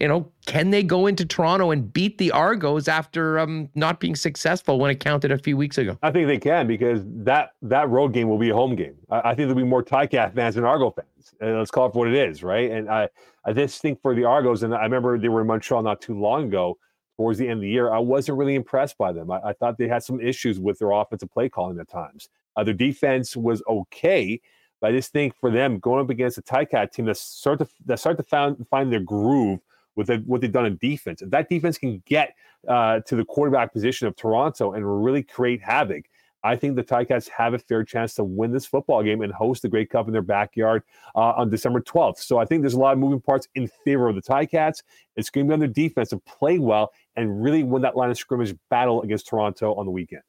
[0.01, 4.17] you know, can they go into Toronto and beat the Argos after um, not being
[4.17, 5.99] successful when it counted a few weeks ago?
[6.03, 8.97] I think they can because that that road game will be a home game.
[9.11, 11.35] I, I think there'll be more Ticat fans than Argo fans.
[11.41, 12.71] And let's call it for what it is, right?
[12.71, 13.09] And I,
[13.45, 16.19] I just think for the Argos, and I remember they were in Montreal not too
[16.19, 16.79] long ago,
[17.21, 17.93] towards the end of the year.
[17.93, 19.31] I wasn't really impressed by them.
[19.31, 22.31] I, I thought they had some issues with their offensive play calling at times.
[22.57, 24.41] Uh, their defense was okay,
[24.81, 27.69] but I just think for them going up against a Ticat team that start to
[27.85, 29.61] that start to find find their groove
[30.01, 31.21] with the, what they've done in defense.
[31.21, 32.35] If that defense can get
[32.67, 36.07] uh, to the quarterback position of Toronto and really create havoc,
[36.43, 39.61] I think the Ticats have a fair chance to win this football game and host
[39.61, 40.83] the Grey Cup in their backyard
[41.15, 42.17] uh, on December 12th.
[42.17, 44.83] So I think there's a lot of moving parts in favor of the Ticats.
[45.17, 48.11] It's going to be on their defense to play well and really win that line
[48.11, 50.23] of scrimmage battle against Toronto on the weekend.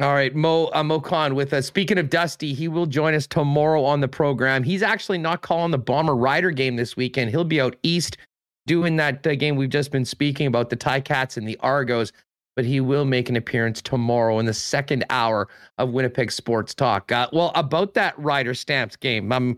[0.00, 1.66] All right, Mo uh, Mo Khan with us.
[1.66, 4.62] Speaking of Dusty, he will join us tomorrow on the program.
[4.62, 7.30] He's actually not calling the Bomber Rider game this weekend.
[7.30, 8.16] He'll be out east
[8.68, 12.12] doing that uh, game we've just been speaking about, the Ticats and the Argos.
[12.54, 15.48] But he will make an appearance tomorrow in the second hour
[15.78, 17.10] of Winnipeg Sports Talk.
[17.12, 19.56] Uh, well, about that Rider Stamps game, um,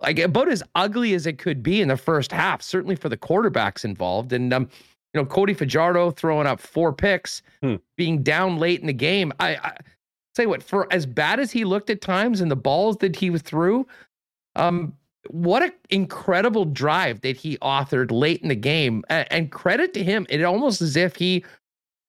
[0.00, 3.16] like about as ugly as it could be in the first half, certainly for the
[3.16, 4.32] quarterbacks involved.
[4.32, 4.68] And um,
[5.14, 7.76] you know, Cody Fajardo throwing up four picks, Hmm.
[7.96, 9.32] being down late in the game.
[9.38, 9.76] I, I
[10.34, 13.30] say what for as bad as he looked at times and the balls that he
[13.30, 13.86] was through,
[14.56, 14.96] um,
[15.28, 19.04] what an incredible drive that he authored late in the game.
[19.08, 21.44] And credit to him, it almost as if he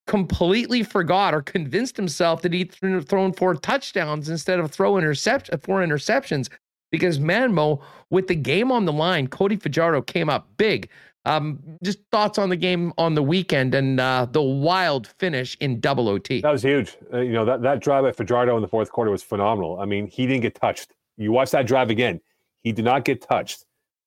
[0.08, 5.82] completely forgot or convinced himself that he'd thrown four touchdowns instead of throw intercept four
[5.82, 6.50] interceptions.
[6.92, 10.90] Because Manmo, with the game on the line, Cody Fajardo came up big.
[11.26, 15.80] Um, just thoughts on the game on the weekend and uh, the wild finish in
[15.80, 16.42] double OT.
[16.42, 16.98] That was huge.
[17.12, 19.80] Uh, you know, that, that drive by Fajardo in the fourth quarter was phenomenal.
[19.80, 20.92] I mean, he didn't get touched.
[21.18, 22.20] You watch that drive again.
[22.64, 23.66] He did not get touched.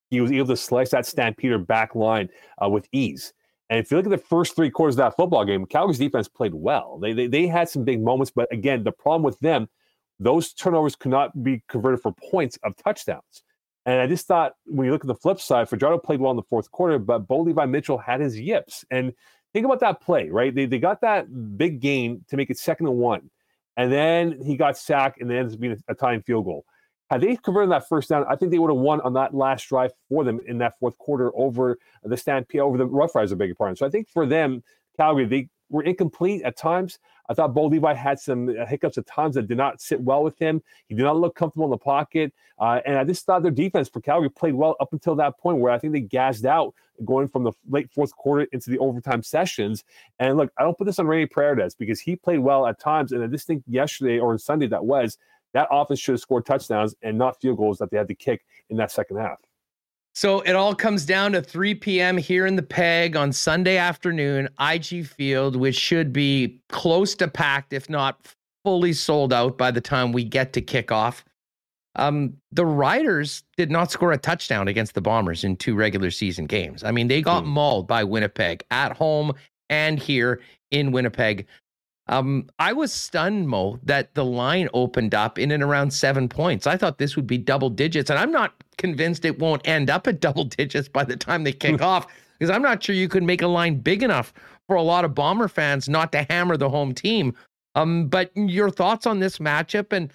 [0.09, 2.29] He was able to slice that Stampeder back line
[2.63, 3.33] uh, with ease.
[3.69, 6.27] And if you look at the first three quarters of that football game, Calgary's defense
[6.27, 6.97] played well.
[6.99, 9.67] They, they, they had some big moments, but again, the problem with them,
[10.19, 13.43] those turnovers could not be converted for points of touchdowns.
[13.85, 16.37] And I just thought when you look at the flip side, Fajardo played well in
[16.37, 18.83] the fourth quarter, but Bo Levi Mitchell had his yips.
[18.89, 19.13] And
[19.53, 20.53] think about that play, right?
[20.53, 23.29] They, they got that big gain to make it second and one.
[23.75, 26.65] And then he got sacked and then ends up being a, a tying field goal.
[27.09, 29.67] Had they converted that first down, I think they would have won on that last
[29.67, 33.35] drive for them in that fourth quarter over the Stampede, over the Rough Riders, I
[33.35, 33.75] beg pardon.
[33.75, 34.63] So I think for them,
[34.97, 36.99] Calgary, they were incomplete at times.
[37.29, 40.23] I thought Bo Levi had some uh, hiccups at times that did not sit well
[40.23, 40.61] with him.
[40.87, 42.33] He did not look comfortable in the pocket.
[42.59, 45.59] Uh, and I just thought their defense for Calgary played well up until that point
[45.59, 46.73] where I think they gassed out
[47.05, 49.83] going from the late fourth quarter into the overtime sessions.
[50.19, 53.11] And look, I don't put this on Rene Paredes because he played well at times.
[53.11, 55.17] And I just think yesterday or Sunday that was,
[55.57, 58.45] that offense should have scored touchdowns and not field goals that they had to kick
[58.69, 59.39] in that second half.
[60.13, 62.15] So it all comes down to 3 p.m.
[62.15, 67.73] here in the PEG on Sunday afternoon, IG Field, which should be close to packed,
[67.73, 68.27] if not
[68.63, 71.23] fully sold out by the time we get to kickoff.
[71.95, 76.45] Um, the Riders did not score a touchdown against the Bombers in two regular season
[76.45, 76.83] games.
[76.83, 77.49] I mean, they got Hmm.
[77.49, 79.33] mauled by Winnipeg at home
[79.71, 80.39] and here
[80.69, 81.47] in Winnipeg.
[82.09, 86.65] Um, I was stunned, Mo, that the line opened up in and around seven points.
[86.65, 90.07] I thought this would be double digits, and I'm not convinced it won't end up
[90.07, 93.23] at double digits by the time they kick off, because I'm not sure you could
[93.23, 94.33] make a line big enough
[94.67, 97.35] for a lot of Bomber fans not to hammer the home team.
[97.75, 100.11] Um, but your thoughts on this matchup and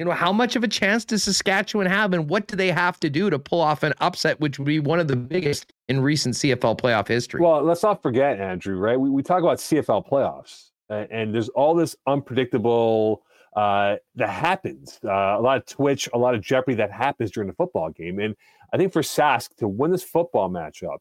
[0.00, 2.98] you know, how much of a chance does Saskatchewan have, and what do they have
[3.00, 6.00] to do to pull off an upset, which would be one of the biggest in
[6.00, 7.42] recent CFL playoff history?
[7.42, 8.98] Well, let's not forget, Andrew, right?
[8.98, 13.22] We, we talk about CFL playoffs, and, and there's all this unpredictable
[13.56, 15.00] uh, that happens.
[15.04, 18.18] Uh, a lot of twitch, a lot of jeopardy that happens during the football game.
[18.18, 18.36] And
[18.72, 20.98] I think for Sask to win this football matchup,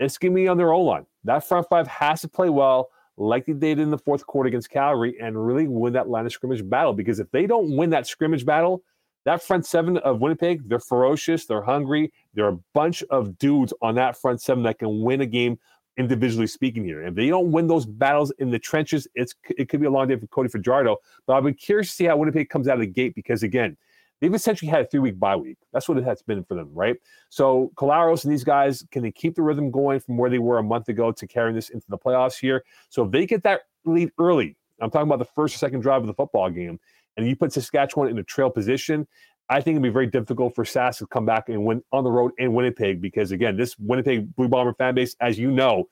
[0.00, 1.06] it's going to be on their own line.
[1.24, 4.70] That front five has to play well, like they did in the fourth quarter against
[4.70, 6.92] Calgary, and really win that line of scrimmage battle.
[6.92, 8.82] Because if they don't win that scrimmage battle,
[9.24, 12.12] that front seven of Winnipeg, they're ferocious, they're hungry.
[12.34, 15.58] There are a bunch of dudes on that front seven that can win a game
[15.96, 17.02] individually speaking here.
[17.02, 20.08] If they don't win those battles in the trenches, it's it could be a long
[20.08, 20.96] day for Cody Fajardo.
[21.26, 23.76] But I've been curious to see how Winnipeg comes out of the gate because again,
[24.20, 25.58] they've essentially had a three week bye week.
[25.72, 26.96] That's what it has been for them, right?
[27.30, 30.58] So Collaros and these guys can they keep the rhythm going from where they were
[30.58, 32.64] a month ago to carrying this into the playoffs here?
[32.88, 36.00] So if they get that lead early, I'm talking about the first or second drive
[36.00, 36.80] of the football game,
[37.16, 39.06] and you put Saskatchewan in a trail position,
[39.48, 42.10] I think it'd be very difficult for Sask to come back and win on the
[42.10, 45.88] road in Winnipeg because again, this Winnipeg Blue Bomber fan base, as you know,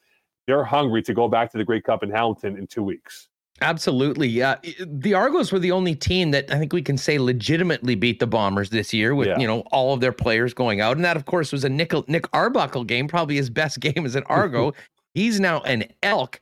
[0.47, 3.29] they're hungry to go back to the Grey Cup in Hamilton in two weeks.
[3.61, 4.27] Absolutely.
[4.27, 4.57] Yeah.
[4.85, 8.27] The Argos were the only team that I think we can say legitimately beat the
[8.27, 9.39] Bombers this year with, yeah.
[9.39, 10.97] you know, all of their players going out.
[10.97, 14.17] And that, of course, was a Nick, Nick Arbuckle game, probably his best game as
[14.17, 14.73] an Argo.
[15.15, 16.41] He's now an Elk.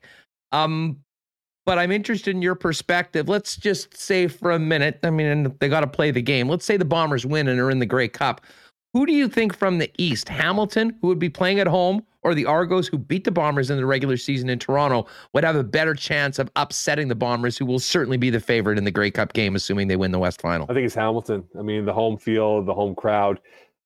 [0.53, 1.01] Um,
[1.67, 3.29] but I'm interested in your perspective.
[3.29, 6.49] Let's just say for a minute, I mean, they got to play the game.
[6.49, 8.41] Let's say the Bombers win and are in the Grey Cup.
[8.93, 12.35] Who do you think from the East, Hamilton, who would be playing at home, or
[12.35, 15.63] the Argos, who beat the Bombers in the regular season in Toronto, would have a
[15.63, 19.11] better chance of upsetting the Bombers, who will certainly be the favorite in the Grey
[19.11, 20.67] Cup game, assuming they win the West Final?
[20.69, 21.45] I think it's Hamilton.
[21.59, 23.41] I mean, the home field, the home crowd.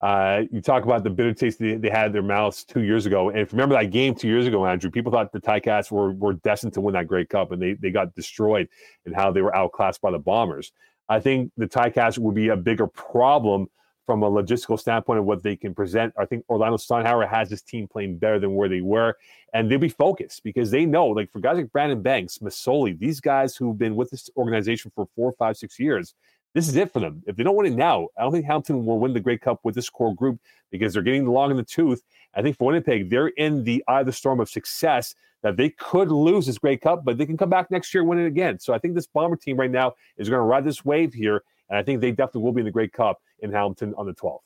[0.04, 3.06] Uh, you talk about the bitter taste they, they had in their mouths two years
[3.06, 3.30] ago.
[3.30, 6.12] And if you remember that game two years ago, Andrew, people thought the Ticats were,
[6.12, 8.68] were destined to win that Grey Cup, and they, they got destroyed
[9.06, 10.72] and how they were outclassed by the Bombers.
[11.08, 13.70] I think the Ticats would be a bigger problem
[14.04, 16.12] from a logistical standpoint of what they can present.
[16.18, 19.16] I think Orlando Steinauer has his team playing better than where they were,
[19.54, 23.20] and they'll be focused because they know, like for guys like Brandon Banks, Masoli, these
[23.20, 26.12] guys who've been with this organization for four, five, six years,
[26.54, 27.22] this is it for them.
[27.26, 29.60] If they don't win it now, I don't think Hamilton will win the Grey Cup
[29.64, 30.40] with this core group
[30.70, 32.02] because they're getting the long in the tooth.
[32.34, 35.70] I think for Winnipeg, they're in the eye of the storm of success that they
[35.70, 38.26] could lose this Grey Cup, but they can come back next year and win it
[38.26, 38.58] again.
[38.58, 41.42] So I think this Bomber team right now is going to ride this wave here,
[41.68, 44.14] and I think they definitely will be in the Grey Cup in Hamilton on the
[44.14, 44.38] 12th.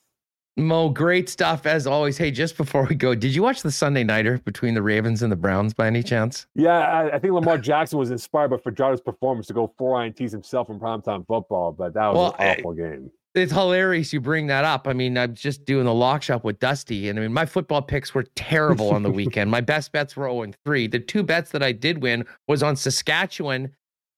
[0.57, 2.18] Mo, great stuff as always.
[2.18, 5.30] Hey, just before we go, did you watch the Sunday Nighter between the Ravens and
[5.30, 6.46] the Browns by any chance?
[6.57, 10.32] Yeah, I, I think Lamar Jackson was inspired by Fajardo's performance to go four INTs
[10.32, 13.11] himself in primetime football, but that was well, an awful I, game.
[13.34, 14.88] It's hilarious you bring that up.
[14.88, 17.82] I mean, I'm just doing the lock shop with Dusty, and I mean, my football
[17.82, 19.51] picks were terrible on the weekend.
[19.51, 20.86] my best bets were 0 3.
[20.88, 23.70] The two bets that I did win was on Saskatchewan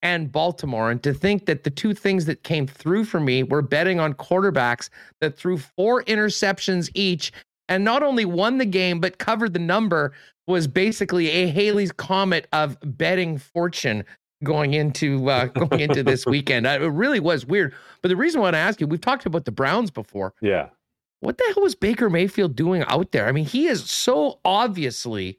[0.03, 0.91] and Baltimore.
[0.91, 4.15] And to think that the two things that came through for me were betting on
[4.15, 4.89] quarterbacks
[5.21, 7.33] that threw four interceptions each
[7.69, 10.13] and not only won the game, but covered the number
[10.47, 14.05] was basically a Halley's Comet of betting fortune
[14.43, 16.67] going into uh, going into this weekend.
[16.67, 17.75] It really was weird.
[18.03, 20.35] But the reason why I want to ask you, we've talked about the Browns before.
[20.41, 20.69] Yeah.
[21.21, 23.29] What the hell was Baker Mayfield doing out there?
[23.29, 25.39] I mean, he is so obviously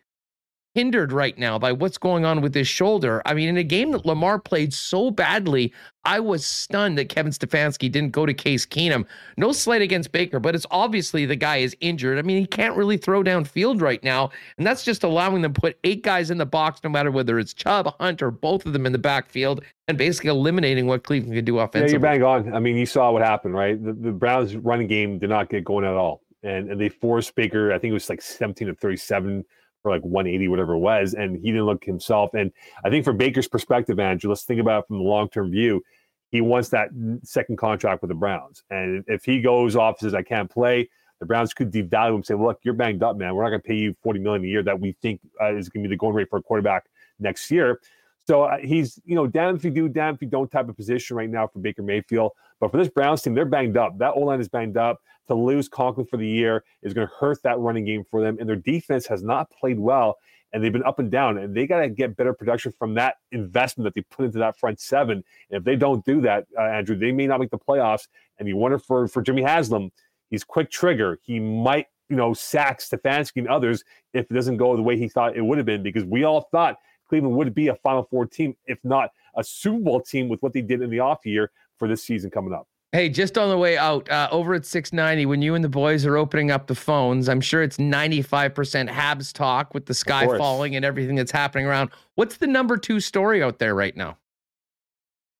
[0.74, 3.22] hindered right now by what's going on with his shoulder.
[3.26, 5.74] I mean, in a game that Lamar played so badly,
[6.06, 9.06] I was stunned that Kevin Stefanski didn't go to Case Keenum.
[9.38, 12.18] No slight against Baker, but it's obviously the guy is injured.
[12.18, 15.54] I mean, he can't really throw down field right now, and that's just allowing them
[15.54, 18.66] to put eight guys in the box, no matter whether it's Chubb, Hunt, or both
[18.66, 21.92] of them in the backfield, and basically eliminating what Cleveland can do offensively.
[21.92, 22.54] Yeah, you're bang on.
[22.54, 23.84] I mean, you saw what happened, right?
[23.84, 26.22] The, the Browns' running game did not get going at all.
[26.44, 29.46] And, and they forced Baker, I think it was like 17 of 37
[29.82, 32.34] for like 180, whatever it was, and he didn't look himself.
[32.34, 32.52] And
[32.86, 35.82] I think from Baker's perspective, Andrew, let's think about it from the long term view.
[36.30, 36.90] He wants that
[37.24, 40.90] second contract with the Browns, and if he goes off and says I can't play,
[41.20, 43.36] the Browns could devalue him, say, well, "Look, you're banged up, man.
[43.36, 45.70] We're not going to pay you 40 million a year that we think uh, is
[45.70, 46.86] going to be the going rate for a quarterback
[47.20, 47.80] next year."
[48.28, 50.76] So uh, he's, you know, damn if you do, damn if you don't type of
[50.76, 52.32] position right now for Baker Mayfield.
[52.62, 53.98] But for this Browns team, they're banged up.
[53.98, 57.14] That O line is banged up to lose Conklin for the year is going to
[57.20, 58.38] hurt that running game for them.
[58.40, 60.18] And their defense has not played well,
[60.54, 61.40] and they've been up and down.
[61.40, 64.60] And they got to get better production from that investment that they put into that
[64.60, 65.24] front seven.
[65.50, 68.08] And if they don't do that, uh, Andrew, they may not make the playoffs.
[68.38, 69.92] And you wonder for for Jimmy Haslam,
[70.30, 71.18] he's quick trigger.
[71.24, 73.84] He might you know sack Stefanski and others
[74.14, 76.42] if it doesn't go the way he thought it would have been because we all
[76.52, 76.78] thought
[77.10, 80.54] Cleveland would be a Final Four team, if not a Super Bowl team, with what
[80.54, 81.52] they did in the off year
[81.82, 82.68] for this season coming up.
[82.92, 86.06] Hey, just on the way out, uh, over at 690, when you and the boys
[86.06, 90.76] are opening up the phones, I'm sure it's 95% Habs talk with the sky falling
[90.76, 91.90] and everything that's happening around.
[92.16, 94.18] What's the number two story out there right now?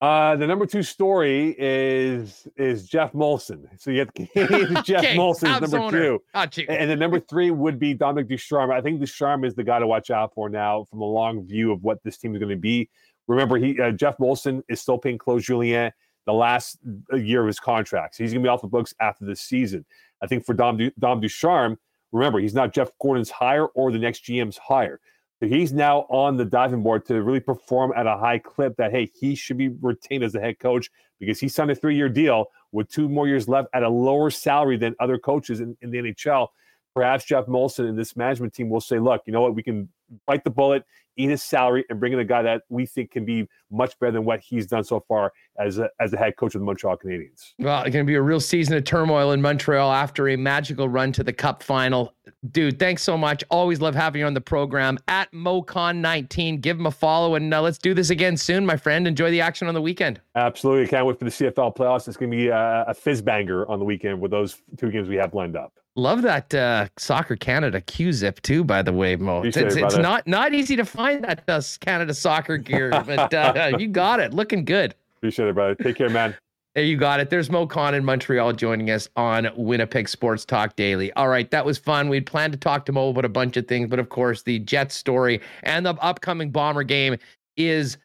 [0.02, 3.68] Uh, the number two story is is Geoff Molson.
[3.78, 4.14] So you have
[4.84, 6.02] Geoff okay, Molson is number owner.
[6.02, 8.72] two, oh, and the number three would be Dominic Ducharme.
[8.72, 11.72] I think Ducharme is the guy to watch out for now, from a long view
[11.72, 12.90] of what this team is going to be.
[13.28, 15.92] Remember, he uh, Geoff Molson is still paying Claude Julien
[16.26, 16.78] the last
[17.14, 18.16] year of his contract.
[18.16, 19.86] So he's going to be off the books after this season.
[20.22, 21.78] I think for Dom, du- Dom Ducharme,
[22.12, 25.00] remember, he's not Jeff Gorton's hire or the next GM's hire.
[25.40, 28.92] So he's now on the diving board to really perform at a high clip that,
[28.92, 32.10] hey, he should be retained as the head coach because he signed a three year
[32.10, 35.90] deal with two more years left at a lower salary than other coaches in, in
[35.90, 36.48] the NHL.
[36.94, 39.90] perhaps Geoff Molson and this management team will say, look, you know what, we can
[40.28, 40.86] bite the bullet,
[41.24, 44.12] eat his salary, and bring in a guy that we think can be much better
[44.12, 46.98] than what he's done so far as a, as the head coach of the Montreal
[46.98, 47.54] Canadiens.
[47.60, 50.90] Well, it's going to be a real season of turmoil in Montreal after a magical
[50.90, 52.14] run to the Cup final.
[52.52, 53.44] Dude, thanks so much.
[53.50, 56.62] Always love having you on the program at MoKhan19.
[56.62, 59.08] Give him a follow, and uh, let's do this again soon, my friend.
[59.08, 60.22] Enjoy the action on the weekend.
[60.36, 60.88] Absolutely.
[60.88, 62.08] Can't wait for the CFL playoffs.
[62.08, 65.08] It's going to be a, a fizz banger on the weekend with those two games
[65.08, 65.74] we have lined up.
[65.96, 68.64] Love that uh, Soccer Canada Q zip too.
[68.64, 72.14] By the way, Mo, it's, it, it's not not easy to find that uh, Canada
[72.14, 74.34] soccer gear, but uh, you got it.
[74.34, 74.96] Looking good.
[75.18, 75.76] Appreciate it, brother.
[75.76, 76.34] Take care, man.
[76.74, 77.30] There you got it.
[77.30, 81.12] There's Mo Khan in Montreal joining us on Winnipeg Sports Talk Daily.
[81.14, 82.08] All right, that was fun.
[82.08, 84.60] We'd planned to talk to Mo about a bunch of things, but of course, the
[84.60, 87.18] Jets story and the upcoming Bomber game
[87.58, 87.98] is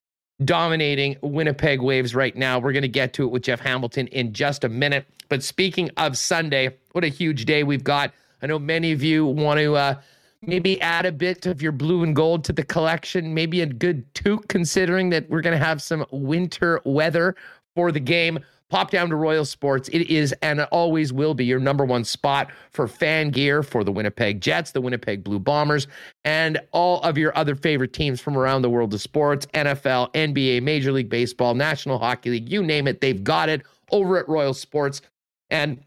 [0.44, 2.58] dominating Winnipeg Waves right now.
[2.58, 5.06] We're going to get to it with Jeff Hamilton in just a minute.
[5.28, 8.12] But speaking of Sunday, what a huge day we've got.
[8.42, 9.94] I know many of you want to uh,
[10.42, 14.12] maybe add a bit of your blue and gold to the collection, maybe a good
[14.14, 17.36] toque, considering that we're going to have some winter weather
[17.76, 18.40] for the game.
[18.68, 19.88] Pop down to Royal Sports.
[19.90, 23.92] It is and always will be your number one spot for fan gear for the
[23.92, 25.86] Winnipeg Jets, the Winnipeg Blue Bombers,
[26.24, 30.62] and all of your other favorite teams from around the world of sports NFL, NBA,
[30.62, 33.62] Major League Baseball, National Hockey League, you name it, they've got it
[33.92, 35.00] over at Royal Sports.
[35.48, 35.80] And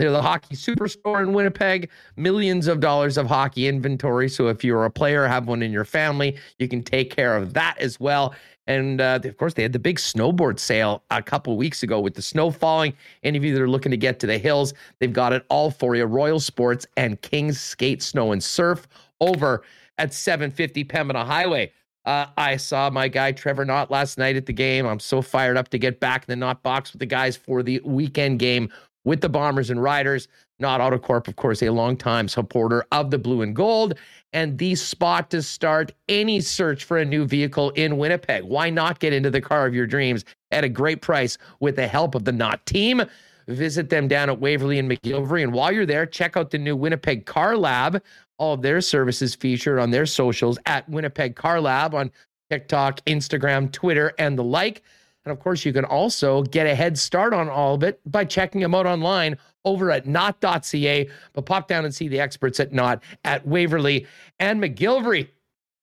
[0.00, 4.30] they're the hockey superstore in Winnipeg, millions of dollars of hockey inventory.
[4.30, 7.52] So if you're a player, have one in your family, you can take care of
[7.52, 8.34] that as well.
[8.70, 12.14] And uh, of course, they had the big snowboard sale a couple weeks ago with
[12.14, 12.92] the snow falling.
[13.24, 15.72] Any of you that are looking to get to the hills, they've got it all
[15.72, 16.04] for you.
[16.04, 18.86] Royal Sports and King's Skate Snow and Surf
[19.20, 19.64] over
[19.98, 21.72] at 750 Pembina Highway.
[22.04, 24.86] Uh, I saw my guy Trevor Nott last night at the game.
[24.86, 27.64] I'm so fired up to get back in the Nott box with the guys for
[27.64, 28.70] the weekend game
[29.04, 30.28] with the Bombers and Riders.
[30.60, 33.94] Nott Autocorp, of course, a longtime supporter of the blue and gold,
[34.32, 38.44] and the spot to start any search for a new vehicle in Winnipeg.
[38.44, 41.86] Why not get into the car of your dreams at a great price with the
[41.86, 43.02] help of the Nott team?
[43.48, 45.42] Visit them down at Waverley and McGillivray.
[45.42, 48.02] And while you're there, check out the new Winnipeg Car Lab.
[48.38, 52.10] All of their services featured on their socials at Winnipeg Car Lab on
[52.48, 54.82] TikTok, Instagram, Twitter, and the like.
[55.24, 58.24] And of course, you can also get a head start on all of it by
[58.24, 61.08] checking them out online over at nott.ca.
[61.32, 64.06] But pop down and see the experts at Nott at Waverley
[64.38, 65.28] and McGillivray.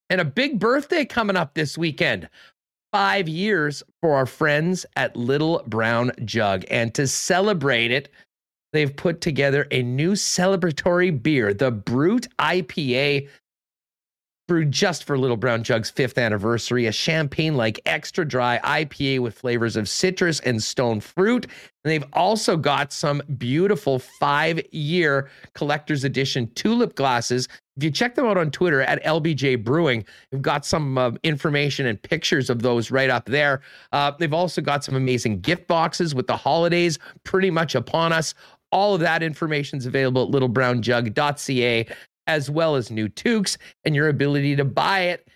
[0.10, 2.30] And a big birthday coming up this weekend.
[2.94, 6.64] Five years for our friends at Little Brown Jug.
[6.72, 8.10] And to celebrate it,
[8.72, 13.28] they've put together a new celebratory beer, the Brute IPA
[14.48, 19.38] brewed just for Little Brown Jug's fifth anniversary, a champagne like extra dry IPA with
[19.38, 21.46] flavors of citrus and stone fruit.
[21.84, 27.48] And they've also got some beautiful five year collector's edition tulip glasses.
[27.76, 31.86] If you check them out on Twitter at LBJ Brewing, we've got some uh, information
[31.86, 33.62] and pictures of those right up there.
[33.92, 38.34] Uh, they've also got some amazing gift boxes with the holidays pretty much upon us.
[38.72, 41.88] All of that information is available at littlebrownjug.ca
[42.28, 45.28] as well as new toques and your ability to buy it,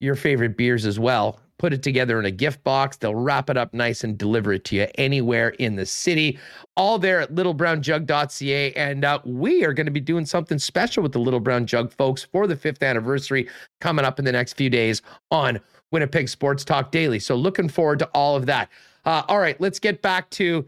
[0.00, 1.40] your favorite beers as well.
[1.58, 2.98] Put it together in a gift box.
[2.98, 6.38] They'll wrap it up nice and deliver it to you anywhere in the city.
[6.76, 8.72] All there at littlebrownjug.ca.
[8.74, 11.90] And uh, we are going to be doing something special with the Little Brown Jug
[11.90, 13.48] folks for the fifth anniversary
[13.80, 15.00] coming up in the next few days
[15.30, 15.58] on
[15.92, 17.18] Winnipeg Sports Talk Daily.
[17.18, 18.68] So looking forward to all of that.
[19.06, 20.66] Uh, all right, let's get back to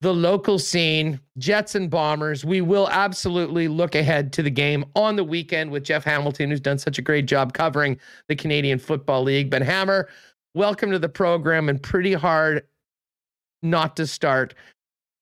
[0.00, 2.44] the local scene, Jets and Bombers.
[2.44, 6.60] We will absolutely look ahead to the game on the weekend with Jeff Hamilton, who's
[6.60, 7.98] done such a great job covering
[8.28, 9.50] the Canadian Football League.
[9.50, 10.08] But Hammer,
[10.54, 12.64] welcome to the program, and pretty hard
[13.62, 14.54] not to start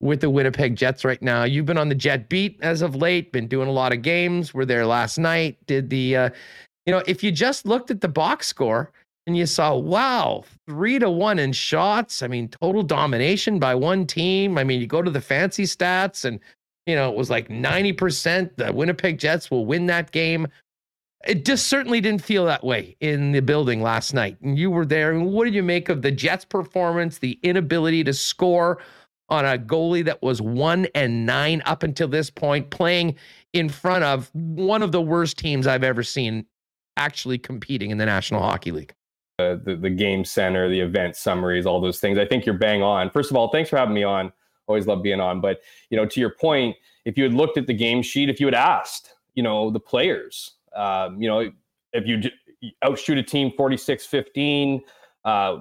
[0.00, 1.42] with the Winnipeg Jets right now.
[1.42, 4.54] You've been on the Jet beat as of late, been doing a lot of games.
[4.54, 6.30] Were there last night, did the, uh,
[6.86, 8.92] you know, if you just looked at the box score,
[9.28, 12.22] and you saw, wow, three to one in shots.
[12.22, 14.56] I mean, total domination by one team.
[14.56, 16.40] I mean, you go to the fancy stats and,
[16.86, 20.48] you know, it was like 90% the Winnipeg Jets will win that game.
[21.26, 24.38] It just certainly didn't feel that way in the building last night.
[24.40, 25.18] And you were there.
[25.20, 28.78] What did you make of the Jets' performance, the inability to score
[29.28, 33.14] on a goalie that was one and nine up until this point, playing
[33.52, 36.46] in front of one of the worst teams I've ever seen
[36.96, 38.94] actually competing in the National Hockey League?
[39.38, 42.18] The the game center, the event summaries, all those things.
[42.18, 43.08] I think you're bang on.
[43.10, 44.32] First of all, thanks for having me on.
[44.66, 45.40] Always love being on.
[45.40, 45.60] But
[45.90, 48.46] you know, to your point, if you had looked at the game sheet, if you
[48.46, 51.50] had asked, you know, the players, um, you know,
[51.92, 52.20] if you
[52.82, 54.80] outshoot a team 46-15,
[55.24, 55.58] uh,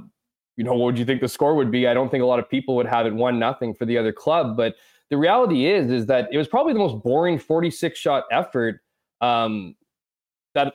[0.55, 1.88] you know, what would you think the score would be?
[1.88, 4.11] I don't think a lot of people would have it one nothing for the other
[4.11, 4.75] club, but
[5.09, 8.82] the reality is is that it was probably the most boring 46 shot effort
[9.21, 9.75] um,
[10.55, 10.73] that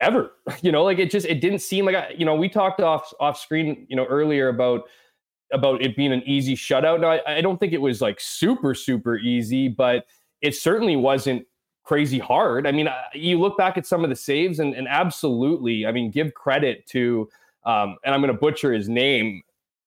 [0.00, 0.32] ever.
[0.62, 3.12] You know, like it just it didn't seem like I, you know we talked off
[3.20, 4.82] off screen you know earlier about
[5.52, 7.00] about it being an easy shutout.
[7.00, 10.06] Now I, I don't think it was like super super easy, but
[10.40, 11.46] it certainly wasn't
[11.86, 12.66] crazy hard.
[12.66, 16.10] I mean, you look back at some of the saves and, and absolutely, I mean,
[16.10, 17.28] give credit to,
[17.64, 19.42] um, and I'm going to butcher his name,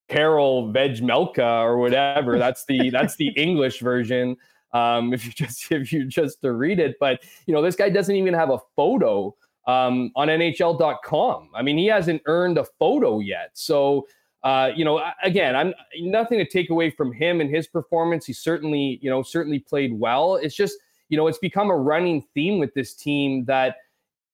[0.07, 2.39] Karel Vejmelka or whatever.
[2.39, 4.37] That's the that's the English version.
[4.73, 7.89] Um, if you just if you just to read it, but you know, this guy
[7.89, 9.35] doesn't even have a photo
[9.69, 11.49] um, on NHL.com.
[11.55, 13.51] I mean, he hasn't earned a photo yet.
[13.53, 14.07] So
[14.43, 18.25] uh, you know, again, I'm nothing to take away from him and his performance.
[18.25, 20.35] He certainly, you know, certainly played well.
[20.35, 20.77] It's just
[21.09, 23.77] you know, it's become a running theme with this team that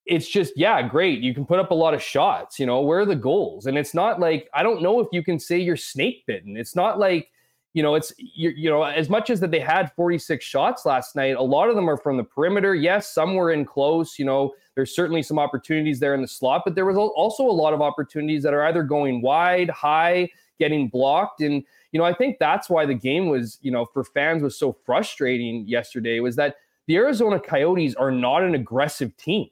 [0.06, 1.22] it's just, yeah, great.
[1.22, 3.66] You can put up a lot of shots, you know, where are the goals?
[3.66, 6.56] And it's not like, I don't know if you can say you're snake bitten.
[6.56, 7.30] It's not like,
[7.76, 11.14] you know, it's, you, you know, as much as that they had 46 shots last
[11.14, 12.74] night, a lot of them are from the perimeter.
[12.74, 16.62] Yes, some were in close, you know, there's certainly some opportunities there in the slot,
[16.64, 20.88] but there was also a lot of opportunities that are either going wide, high, getting
[20.88, 21.42] blocked.
[21.42, 24.58] And, you know, I think that's why the game was, you know, for fans was
[24.58, 26.56] so frustrating yesterday was that
[26.88, 29.50] the Arizona Coyotes are not an aggressive team.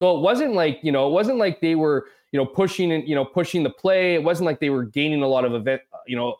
[0.00, 3.08] So it wasn't like, you know, it wasn't like they were, you know, pushing and,
[3.08, 4.14] you know, pushing the play.
[4.14, 6.36] It wasn't like they were gaining a lot of event, you know,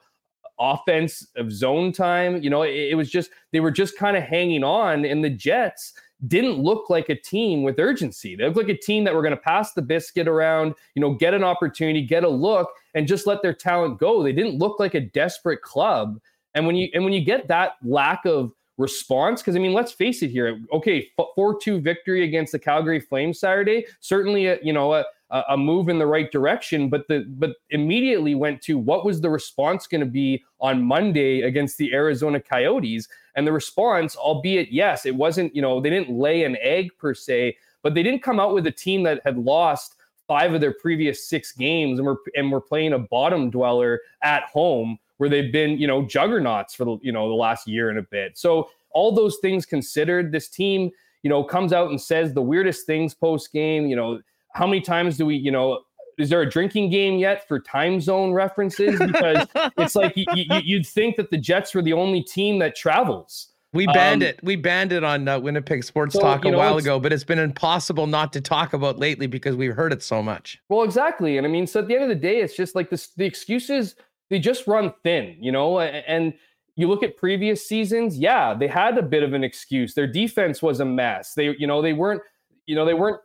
[0.59, 2.43] offense of zone time.
[2.43, 5.05] You know, it, it was just, they were just kind of hanging on.
[5.05, 5.95] And the Jets
[6.29, 8.37] didn't look like a team with urgency.
[8.37, 11.13] They looked like a team that were going to pass the biscuit around, you know,
[11.13, 14.23] get an opportunity, get a look, and just let their talent go.
[14.23, 16.19] They didn't look like a desperate club.
[16.55, 19.43] And when you and when you get that lack of response?
[19.43, 20.61] Because I mean, let's face it here.
[20.73, 23.87] Okay, four-two victory against the Calgary Flames Saturday.
[24.01, 26.89] Certainly, a, you know, a, a move in the right direction.
[26.89, 31.43] But the but immediately went to what was the response going to be on Monday
[31.43, 33.09] against the Arizona Coyotes?
[33.35, 35.55] And the response, albeit yes, it wasn't.
[35.55, 38.67] You know, they didn't lay an egg per se, but they didn't come out with
[38.67, 39.97] a team that had lost
[40.27, 44.45] five of their previous six games and we're and we're playing a bottom dweller at
[44.45, 47.99] home where they've been, you know, juggernauts for the, you know, the last year and
[47.99, 48.37] a bit.
[48.37, 50.91] So all those things considered, this team,
[51.23, 53.87] you know, comes out and says the weirdest things post game.
[53.87, 54.21] You know,
[54.57, 55.81] how many times do we, you know,
[56.19, 58.99] is there a drinking game yet for time zone references?
[58.99, 59.47] Because
[59.77, 63.53] it's like you, you, would think that the Jets were the only team that travels.
[63.75, 64.41] We banned um, it.
[64.43, 67.25] We banned it on uh, Winnipeg Sports so, Talk a know, while ago, but it's
[67.25, 70.59] been impossible not to talk about lately because we've heard it so much.
[70.71, 71.37] Well, exactly.
[71.37, 73.27] And I mean, so at the end of the day, it's just like this the
[73.27, 73.95] excuses
[74.31, 76.33] they just run thin, you know, and
[76.75, 79.95] you look at previous seasons, yeah, they had a bit of an excuse.
[79.95, 81.35] Their defense was a mess.
[81.35, 82.23] They, you know, they weren't,
[82.67, 83.21] you know, they weren't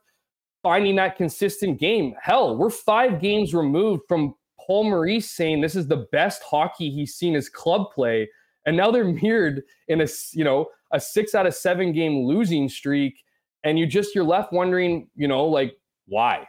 [0.64, 2.14] finding that consistent game.
[2.22, 7.16] Hell, we're five games removed from Paul Maurice saying this is the best hockey he's
[7.16, 8.30] seen his club play.
[8.66, 12.70] And now they're mirrored in a, you know, a six out of seven game losing
[12.70, 13.24] streak.
[13.64, 15.76] And you just, you're left wondering, you know, like,
[16.08, 16.46] why?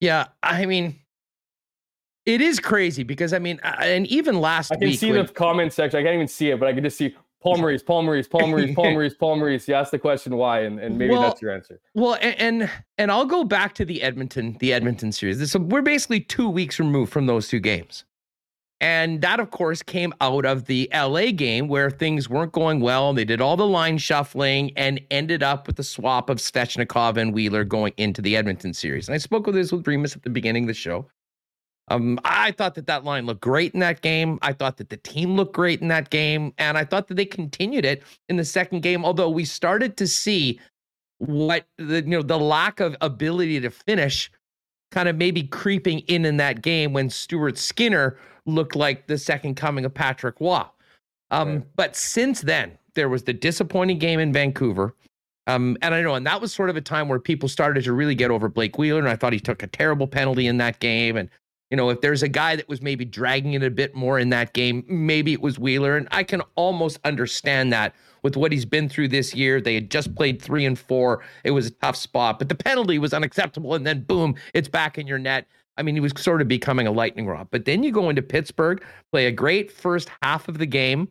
[0.00, 0.28] Yeah.
[0.42, 1.00] I mean,
[2.24, 4.76] it is crazy because I mean, and even last week.
[4.76, 5.98] I can week, see when, the comment section.
[5.98, 8.48] I can't even see it, but I can just see Paul Maurice, Paul Maurice, Paul
[8.48, 8.74] Maurice,
[9.14, 11.80] Paul Maurice, You ask the question why, and, and maybe well, that's your answer.
[11.94, 15.50] Well, and, and and I'll go back to the Edmonton, the Edmonton series.
[15.50, 18.04] So we're basically two weeks removed from those two games.
[18.80, 23.12] And that, of course, came out of the LA game where things weren't going well.
[23.12, 27.34] They did all the line shuffling and ended up with the swap of Svechnikov and
[27.34, 29.08] Wheeler going into the Edmonton series.
[29.08, 31.08] And I spoke with this with Remis at the beginning of the show.
[31.90, 34.38] Um, I thought that that line looked great in that game.
[34.42, 37.24] I thought that the team looked great in that game, and I thought that they
[37.24, 39.04] continued it in the second game.
[39.04, 40.60] Although we started to see
[41.18, 44.30] what the you know the lack of ability to finish,
[44.90, 49.56] kind of maybe creeping in in that game when Stuart Skinner looked like the second
[49.56, 50.62] coming of Patrick Roy.
[51.30, 51.62] Um, right.
[51.76, 54.94] But since then, there was the disappointing game in Vancouver.
[55.46, 57.92] Um, and I know, and that was sort of a time where people started to
[57.94, 60.78] really get over Blake Wheeler, and I thought he took a terrible penalty in that
[60.78, 61.30] game, and
[61.70, 64.30] you know, if there's a guy that was maybe dragging it a bit more in
[64.30, 65.96] that game, maybe it was Wheeler.
[65.96, 69.60] And I can almost understand that with what he's been through this year.
[69.60, 71.22] They had just played three and four.
[71.44, 73.74] It was a tough spot, but the penalty was unacceptable.
[73.74, 75.46] And then boom, it's back in your net.
[75.76, 77.48] I mean, he was sort of becoming a lightning rod.
[77.50, 81.08] But then you go into Pittsburgh, play a great first half of the game,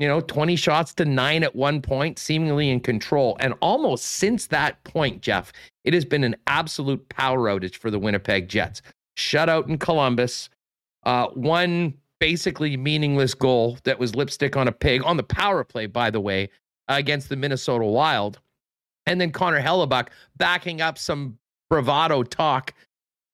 [0.00, 3.36] you know, 20 shots to nine at one point, seemingly in control.
[3.38, 5.52] And almost since that point, Jeff,
[5.84, 8.82] it has been an absolute power outage for the Winnipeg Jets
[9.20, 10.50] shutout in Columbus,
[11.04, 15.86] uh, one basically meaningless goal that was lipstick on a pig on the power play,
[15.86, 16.48] by the way,
[16.88, 18.40] against the Minnesota Wild.
[19.06, 21.38] And then Connor Hellebuyck backing up some
[21.70, 22.74] bravado talk.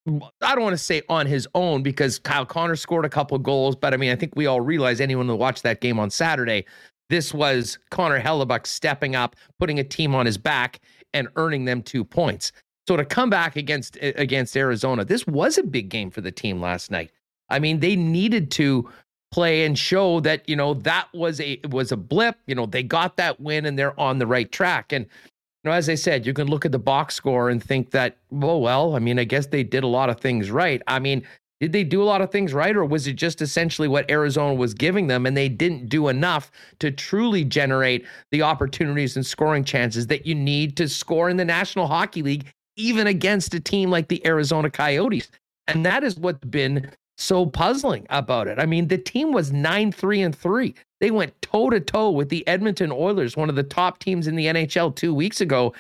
[0.09, 3.75] I don't want to say on his own because Kyle Connor scored a couple goals,
[3.75, 6.65] but I mean, I think we all realize anyone who watched that game on Saturday
[7.09, 10.81] This was Connor Hellebuyck stepping up, putting a team on his back,
[11.15, 12.53] and earning them two points.
[12.87, 16.61] So to come back against against Arizona, this was a big game for the team
[16.61, 17.11] last night.
[17.49, 18.89] I mean, they needed to
[19.33, 22.37] play and show that you know that was a was a blip.
[22.47, 24.93] You know, they got that win and they're on the right track.
[24.93, 27.91] And you know, as I said, you can look at the box score and think
[27.91, 30.81] that, well, well, I mean, I guess they did a lot of things right.
[30.87, 31.27] I mean,
[31.61, 34.55] did they do a lot of things right, or was it just essentially what Arizona
[34.55, 39.65] was giving them and they didn't do enough to truly generate the opportunities and scoring
[39.65, 42.47] chances that you need to score in the National Hockey League,
[42.77, 45.29] even against a team like the Arizona Coyotes?
[45.67, 48.59] And that is what's been so puzzling about it.
[48.59, 50.75] I mean, the team was 9 3 and 3.
[51.01, 54.37] They went toe to toe with the Edmonton Oilers, one of the top teams in
[54.37, 55.75] the NHL two weeks ago.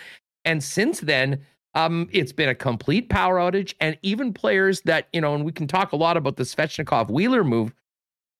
[0.45, 1.41] And since then,
[1.75, 5.53] um, it's been a complete power outage, and even players that you know, and we
[5.53, 7.75] can talk a lot about the Svechnikov Wheeler move.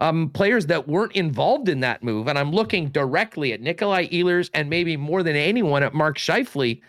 [0.01, 4.51] Um, players that weren't involved in that move, and I'm looking directly at Nikolai Ehlers
[4.53, 6.81] and maybe more than anyone at Mark Scheifele.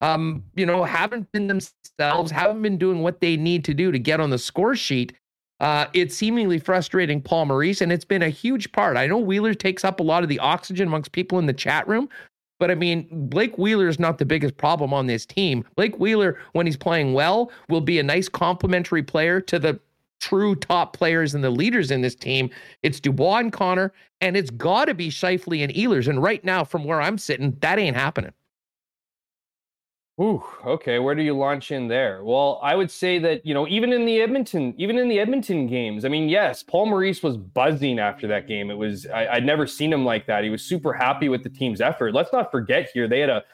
[0.00, 3.98] Um, you know, haven't been themselves, haven't been doing what they need to do to
[3.98, 5.14] get on the score sheet.
[5.58, 8.96] Uh, it's seemingly frustrating Paul Maurice, and it's been a huge part.
[8.96, 11.88] I know Wheeler takes up a lot of the oxygen amongst people in the chat
[11.88, 12.10] room,
[12.58, 15.64] but I mean, Blake Wheeler is not the biggest problem on this team.
[15.76, 19.80] Blake Wheeler, when he's playing well, will be a nice complementary player to the
[20.20, 22.50] true top players and the leaders in this team.
[22.82, 26.08] It's Dubois and Connor, and it's got to be Scheifele and Ehlers.
[26.08, 28.32] And right now, from where I'm sitting, that ain't happening.
[30.18, 30.98] Ooh, okay.
[30.98, 32.24] Where do you launch in there?
[32.24, 35.66] Well, I would say that you know, even in the Edmonton, even in the Edmonton
[35.66, 38.70] games, I mean, yes, Paul Maurice was buzzing after that game.
[38.70, 40.42] It was I, would never seen him like that.
[40.42, 42.14] He was super happy with the team's effort.
[42.14, 43.44] Let's not forget here they had a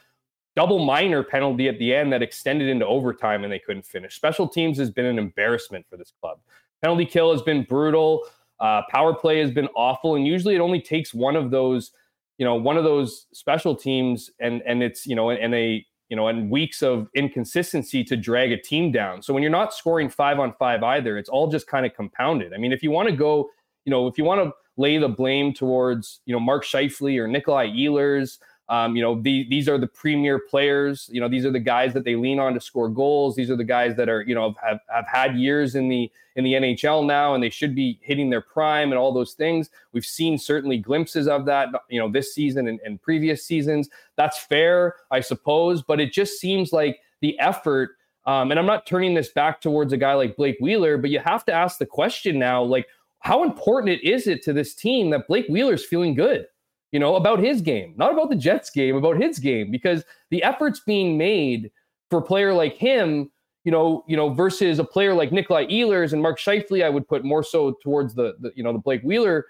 [0.54, 4.14] double minor penalty at the end that extended into overtime and they couldn't finish.
[4.14, 6.38] Special teams has been an embarrassment for this club.
[6.80, 8.24] Penalty kill has been brutal.
[8.60, 11.90] Uh, power play has been awful, and usually it only takes one of those,
[12.38, 16.16] you know, one of those special teams, and and it's you know, and a you
[16.16, 19.22] know, and weeks of inconsistency to drag a team down.
[19.22, 22.52] So when you're not scoring five on five either, it's all just kind of compounded.
[22.52, 23.48] I mean, if you want to go,
[23.86, 27.26] you know, if you want to lay the blame towards, you know, Mark Scheifele or
[27.26, 28.36] Nikolai Ehlers,
[28.68, 31.08] um, you know, the, these are the premier players.
[31.12, 33.36] You know, these are the guys that they lean on to score goals.
[33.36, 36.44] These are the guys that are, you know, have, have had years in the in
[36.44, 39.68] the NHL now, and they should be hitting their prime and all those things.
[39.92, 43.90] We've seen certainly glimpses of that, you know, this season and, and previous seasons.
[44.16, 47.90] That's fair, I suppose, but it just seems like the effort.
[48.24, 51.18] Um, and I'm not turning this back towards a guy like Blake Wheeler, but you
[51.18, 52.86] have to ask the question now, like,
[53.18, 56.46] how important it is it to this team that Blake Wheeler's feeling good?
[56.92, 60.42] You know, about his game, not about the Jets game, about his game, because the
[60.42, 61.70] efforts being made
[62.10, 63.30] for a player like him,
[63.64, 67.08] you know, you know, versus a player like Nikolai Ehlers and Mark Scheifele, I would
[67.08, 69.46] put more so towards the, the you know, the Blake Wheeler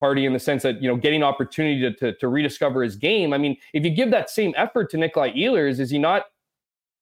[0.00, 3.32] party in the sense that, you know, getting opportunity to, to, to rediscover his game.
[3.32, 6.24] I mean, if you give that same effort to Nikolai Ehlers, is he not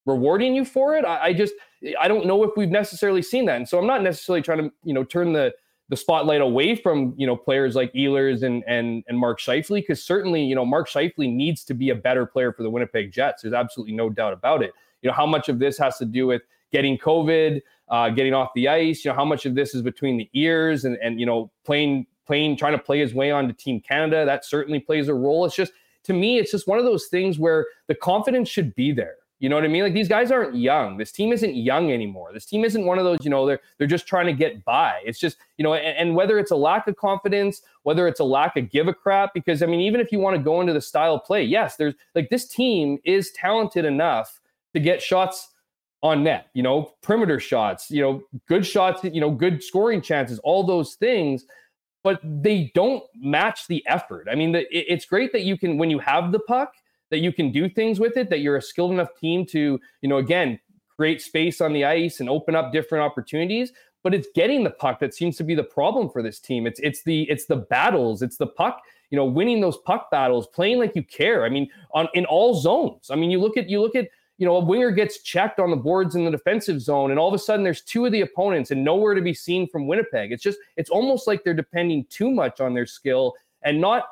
[0.05, 1.07] rewarding you for it?
[1.07, 1.55] I, I just,
[1.99, 3.57] I don't know if we've necessarily seen that.
[3.57, 5.55] And so I'm not necessarily trying to, you know, turn the,
[5.91, 10.03] the spotlight away from you know players like Ehlers and and and Mark Scheifele because
[10.03, 13.43] certainly you know Mark Scheifele needs to be a better player for the Winnipeg Jets.
[13.43, 14.73] There's absolutely no doubt about it.
[15.03, 18.51] You know how much of this has to do with getting COVID, uh, getting off
[18.55, 19.05] the ice.
[19.05, 22.07] You know how much of this is between the ears and and you know playing
[22.25, 24.25] playing trying to play his way onto Team Canada.
[24.25, 25.45] That certainly plays a role.
[25.45, 25.73] It's just
[26.05, 29.17] to me, it's just one of those things where the confidence should be there.
[29.41, 29.83] You know what I mean?
[29.83, 30.99] Like these guys aren't young.
[30.99, 32.31] This team isn't young anymore.
[32.33, 35.01] This team isn't one of those, you know, they're they're just trying to get by.
[35.05, 38.25] It's just, you know, and, and, whether it's a lack of confidence, whether it's a
[38.25, 40.75] lack of give a crap, because I mean, even if you want to go into
[40.75, 44.41] the style play, yes, there's like this team is talented enough
[44.75, 45.49] to get shots
[46.03, 50.39] on net, you know, perimeter shots, you know, good shots, you know, good scoring chances,
[50.41, 51.47] all those things
[52.03, 54.27] but they don't match the effort.
[54.31, 56.73] I mean, the, it, it's great that you can, when you have the puck,
[57.11, 60.09] that you can do things with it, that you're a skilled enough team to, you
[60.09, 60.59] know, again,
[60.97, 63.73] create space on the ice and open up different opportunities.
[64.03, 66.67] But it's getting the puck that seems to be the problem for this team.
[66.67, 68.81] It's it's the it's the battles, it's the puck,
[69.11, 71.45] you know, winning those puck battles, playing like you care.
[71.45, 73.11] I mean, on in all zones.
[73.11, 74.09] I mean, you look at you look at
[74.41, 77.29] you know, a winger gets checked on the boards in the defensive zone, and all
[77.29, 80.33] of a sudden there's two of the opponents and nowhere to be seen from Winnipeg.
[80.33, 84.05] It's just, it's almost like they're depending too much on their skill and not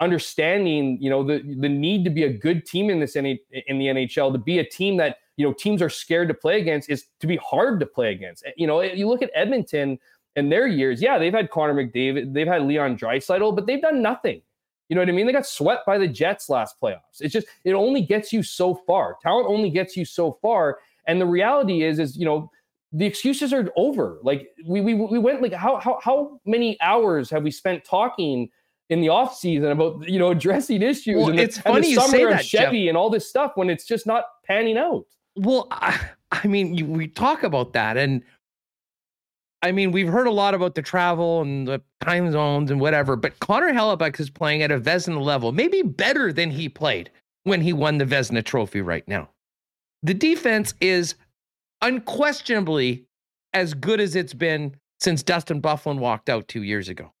[0.00, 3.38] understanding, you know, the the need to be a good team in this in the
[3.52, 7.06] NHL, to be a team that you know teams are scared to play against, is
[7.20, 8.44] to be hard to play against.
[8.46, 9.98] Eh, you know, eh, you look at Edmonton
[10.36, 11.00] and their years.
[11.00, 14.42] Yeah, they've had Connor McDavid, they've had Leon Draisaitl, but they've done nothing.
[14.88, 15.26] You know what I mean?
[15.26, 17.20] They got swept by the Jets last playoffs.
[17.20, 19.16] It's just it only gets you so far.
[19.22, 20.78] Talent only gets you so far.
[21.08, 22.50] And the reality is, is you know,
[22.92, 24.18] the excuses are over.
[24.22, 28.48] Like we we we went like how how how many hours have we spent talking
[28.88, 31.80] in the off season about you know addressing issues Well, and the, it's and funny
[31.82, 32.64] the you summer say of that, Jeff.
[32.66, 35.04] Chevy and all this stuff when it's just not panning out.
[35.36, 36.00] Well, I,
[36.32, 38.22] I mean, you, we talk about that, and
[39.62, 43.16] I mean, we've heard a lot about the travel and the time zones and whatever,
[43.16, 47.10] but Connor Hellebuyck is playing at a Vezina level, maybe better than he played
[47.44, 49.28] when he won the Vezina Trophy right now.
[50.02, 51.16] The defense is
[51.82, 53.06] unquestionably
[53.54, 57.12] as good as it's been since Dustin Byfuglien walked out two years ago.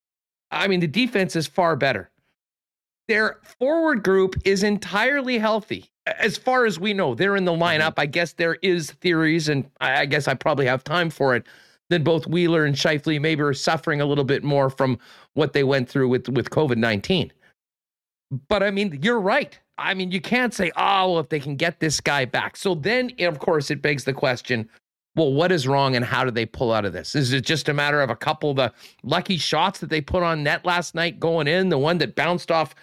[0.50, 2.10] I mean, the defense is far better.
[3.08, 5.90] Their forward group is entirely healthy.
[6.06, 7.62] As far as we know, they're in the mm-hmm.
[7.82, 7.94] lineup.
[7.96, 11.46] I guess there is theories, and I guess I probably have time for it.
[11.88, 14.98] Then both Wheeler and Scheifele maybe are suffering a little bit more from
[15.34, 17.32] what they went through with with COVID nineteen.
[18.48, 19.58] But I mean, you're right.
[19.78, 22.56] I mean, you can't say, oh, well, if they can get this guy back.
[22.56, 24.68] So then, of course, it begs the question
[25.16, 27.14] well, what is wrong and how do they pull out of this?
[27.14, 30.22] Is it just a matter of a couple of the lucky shots that they put
[30.22, 31.70] on net last night going in?
[31.70, 32.74] The one that bounced off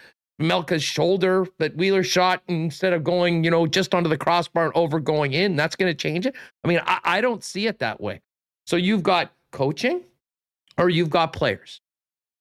[0.42, 4.76] Melka's shoulder that Wheeler shot instead of going, you know, just onto the crossbar and
[4.76, 5.56] over going in?
[5.56, 6.36] That's going to change it?
[6.64, 8.22] I mean, I, I don't see it that way.
[8.66, 10.02] So you've got coaching
[10.78, 11.82] or you've got players.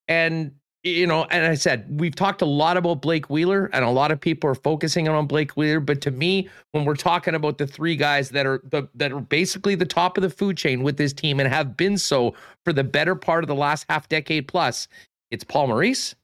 [0.09, 0.53] And
[0.85, 4.11] you know, and I said we've talked a lot about Blake Wheeler, and a lot
[4.11, 5.79] of people are focusing on Blake Wheeler.
[5.79, 9.21] But to me, when we're talking about the three guys that are the that are
[9.21, 12.73] basically the top of the food chain with this team and have been so for
[12.73, 14.89] the better part of the last half decade plus,
[15.31, 16.17] it's Paul Maurice,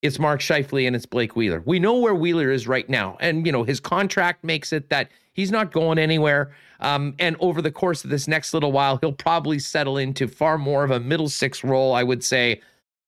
[0.00, 1.62] it's Mark Scheifele, and it's Blake Wheeler.
[1.66, 5.10] We know where Wheeler is right now, and you know his contract makes it that
[5.34, 6.52] he's not going anywhere.
[6.80, 10.56] Um, and over the course of this next little while, he'll probably settle into far
[10.56, 12.60] more of a middle six role, I would say,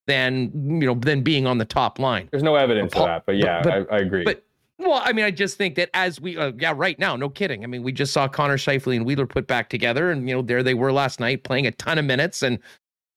[0.09, 0.51] than
[0.81, 2.29] you know than being on the top line.
[2.33, 4.25] There's no evidence Paul- of that, but yeah, but- I, I agree.
[4.25, 4.45] but-
[4.81, 7.65] Well, I mean, I just think that as we, uh, yeah, right now, no kidding.
[7.65, 10.41] I mean, we just saw Connor Scheifele and Wheeler put back together, and you know,
[10.43, 12.59] there they were last night playing a ton of minutes, and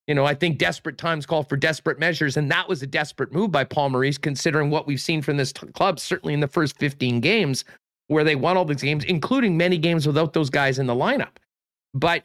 [0.08, 3.32] you know, I think desperate times call for desperate measures, and that was a desperate
[3.32, 6.48] move by Paul Maurice, considering what we've seen from this t- club, certainly in the
[6.48, 7.64] first 15 games,
[8.08, 11.38] where they won all these games, including many games without those guys in the lineup.
[11.94, 12.24] But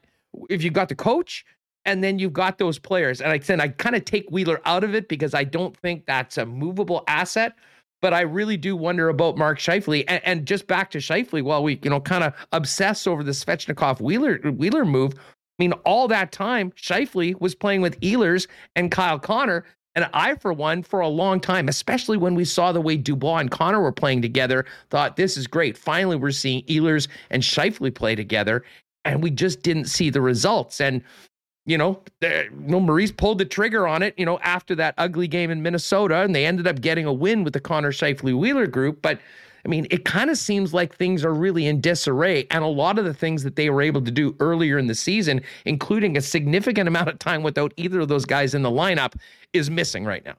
[0.49, 1.45] if you got the coach,
[1.87, 4.85] and then you've got those players, and I said I kind of take Wheeler out
[4.85, 7.55] of it because I don't think that's a movable asset.
[8.03, 10.05] But I really do wonder about Mark Scheifele.
[10.07, 13.33] And, and just back to Scheifele, while we, you know, kind of obsess over the
[13.33, 15.15] Svechnikov Wheeler Wheeler move.
[15.15, 19.65] I mean, all that time, Scheifele was playing with Ehlers and Kyle Connor.
[19.95, 23.39] And I, for one, for a long time, especially when we saw the way Dubois
[23.39, 25.79] and Connor were playing together, thought this is great.
[25.79, 28.63] Finally, we're seeing Ehlers and Scheifele play together.
[29.07, 30.83] And we just didn't see the results.
[30.83, 31.03] And
[31.67, 35.29] you know, you know, Maurice pulled the trigger on it, you know, after that ugly
[35.29, 38.67] game in Minnesota, and they ended up getting a win with the Connor Scheifele Wheeler
[38.67, 39.03] group.
[39.03, 39.21] But
[39.65, 43.01] I mean, it kind of seems like things are really in disarray, and a lot
[43.01, 46.21] of the things that they were able to do earlier in the season, including a
[46.21, 49.15] significant amount of time without either of those guys in the lineup,
[49.53, 50.37] is missing right now.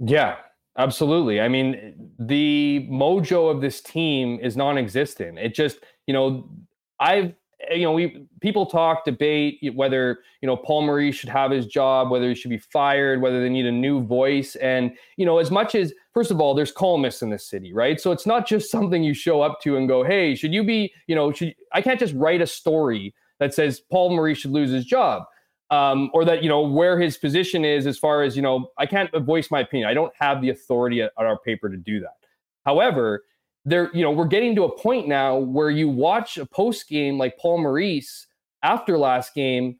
[0.00, 0.36] Yeah,
[0.76, 1.40] absolutely.
[1.40, 5.38] I mean, the mojo of this team is non-existent.
[5.38, 6.50] It just, you know,
[6.98, 7.32] I've
[7.70, 12.10] you know, we people talk, debate whether you know Paul Maurice should have his job,
[12.10, 15.50] whether he should be fired, whether they need a new voice, and you know, as
[15.50, 18.00] much as first of all, there's columnists in this city, right?
[18.00, 20.92] So it's not just something you show up to and go, hey, should you be,
[21.06, 24.70] you know, should I can't just write a story that says Paul Maurice should lose
[24.70, 25.24] his job.
[25.70, 28.86] Um, or that you know where his position is as far as you know i
[28.86, 32.16] can't voice my opinion i don't have the authority at our paper to do that
[32.66, 33.22] however
[33.64, 37.18] there, you know, we're getting to a point now where you watch a post game
[37.18, 38.26] like Paul Maurice
[38.62, 39.78] after last game,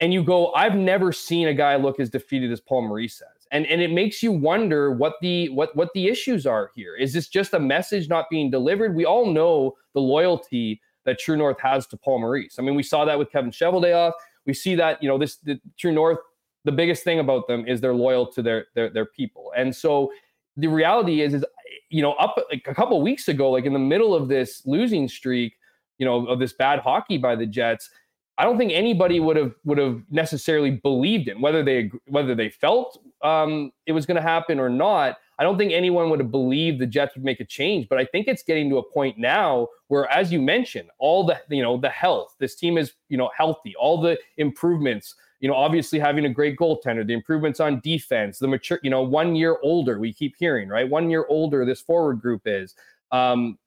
[0.00, 3.46] and you go, I've never seen a guy look as defeated as Paul Maurice has.
[3.52, 6.94] And and it makes you wonder what the what what the issues are here.
[6.94, 8.94] Is this just a message not being delivered?
[8.94, 12.56] We all know the loyalty that True North has to Paul Maurice.
[12.58, 14.12] I mean, we saw that with Kevin Cheveldayoff.
[14.46, 16.18] We see that, you know, this the True North,
[16.64, 19.52] the biggest thing about them is they're loyal to their their their people.
[19.56, 20.12] And so
[20.56, 21.44] the reality is is
[21.88, 25.08] you know, up like a couple weeks ago, like in the middle of this losing
[25.08, 25.54] streak,
[25.98, 27.90] you know, of this bad hockey by the Jets,
[28.38, 32.48] I don't think anybody would have would have necessarily believed in whether they whether they
[32.48, 35.18] felt um, it was going to happen or not.
[35.38, 38.04] I don't think anyone would have believed the Jets would make a change, but I
[38.04, 41.76] think it's getting to a point now where, as you mentioned, all the you know
[41.76, 46.26] the health, this team is you know healthy, all the improvements, you know, obviously having
[46.26, 50.12] a great goaltender, the improvements on defense, the mature, you know, one year older, we
[50.12, 50.88] keep hearing, right?
[50.88, 52.74] One year older, this forward group is.
[53.10, 53.58] Um,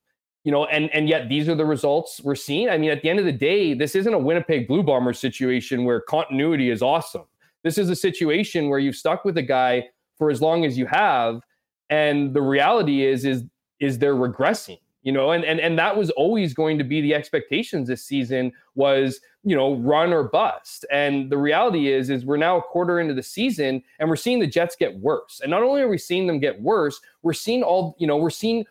[0.44, 2.70] you know, and and yet these are the results we're seeing.
[2.70, 5.86] I mean, at the end of the day, this isn't a Winnipeg Blue Bombers situation
[5.86, 7.24] where continuity is awesome.
[7.64, 9.88] This is a situation where you've stuck with a guy
[10.18, 11.41] for as long as you have,
[11.90, 13.45] and the reality is is
[13.80, 14.80] is they're regressing.
[15.02, 18.52] You know, and and and that was always going to be the expectations this season
[18.76, 20.86] was you know, run or bust.
[20.91, 24.40] And the reality is, is we're now a quarter into the season and we're seeing
[24.40, 25.41] the Jets get worse.
[25.41, 28.30] And not only are we seeing them get worse, we're seeing all, you know, we're
[28.30, 28.65] seeing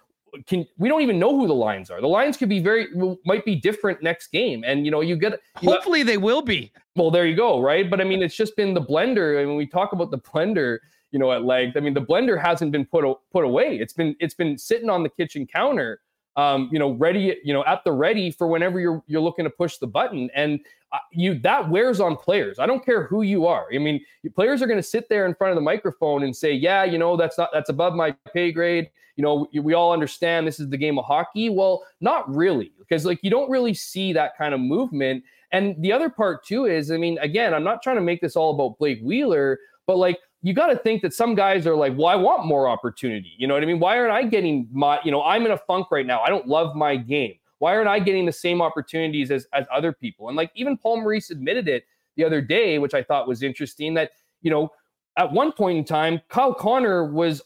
[0.46, 2.00] can we don't even know who the lines are.
[2.00, 2.88] The lines could be very
[3.24, 5.40] might be different next game, and you know you get.
[5.60, 6.72] You Hopefully, got, they will be.
[6.96, 7.90] Well, there you go, right?
[7.90, 9.40] But I mean, it's just been the blender.
[9.40, 10.78] I mean, we talk about the blender,
[11.10, 11.76] you know, at length.
[11.76, 13.76] I mean, the blender hasn't been put put away.
[13.76, 16.00] It's been it's been sitting on the kitchen counter
[16.36, 19.50] um, you know, ready, you know, at the ready for whenever you're you're looking to
[19.50, 20.30] push the button.
[20.34, 20.60] And
[20.92, 22.58] uh, you that wears on players.
[22.58, 23.66] I don't care who you are.
[23.72, 24.04] I mean,
[24.34, 26.98] players are going to sit there in front of the microphone and say, "Yeah, you
[26.98, 30.70] know, that's not that's above my pay grade." You know, we all understand this is
[30.70, 31.50] the game of hockey.
[31.50, 35.24] Well, not really, because like you don't really see that kind of movement.
[35.52, 38.36] And the other part too is, I mean, again, I'm not trying to make this
[38.36, 41.96] all about Blake Wheeler, but like you got to think that some guys are like,
[41.96, 43.32] well, I want more opportunity.
[43.38, 43.78] You know what I mean?
[43.78, 46.20] Why aren't I getting my, you know, I'm in a funk right now.
[46.20, 47.34] I don't love my game.
[47.58, 50.28] Why aren't I getting the same opportunities as, as other people?
[50.28, 51.84] And like even Paul Maurice admitted it
[52.16, 54.10] the other day, which I thought was interesting that,
[54.42, 54.70] you know,
[55.16, 57.40] at one point in time, Kyle Connor was,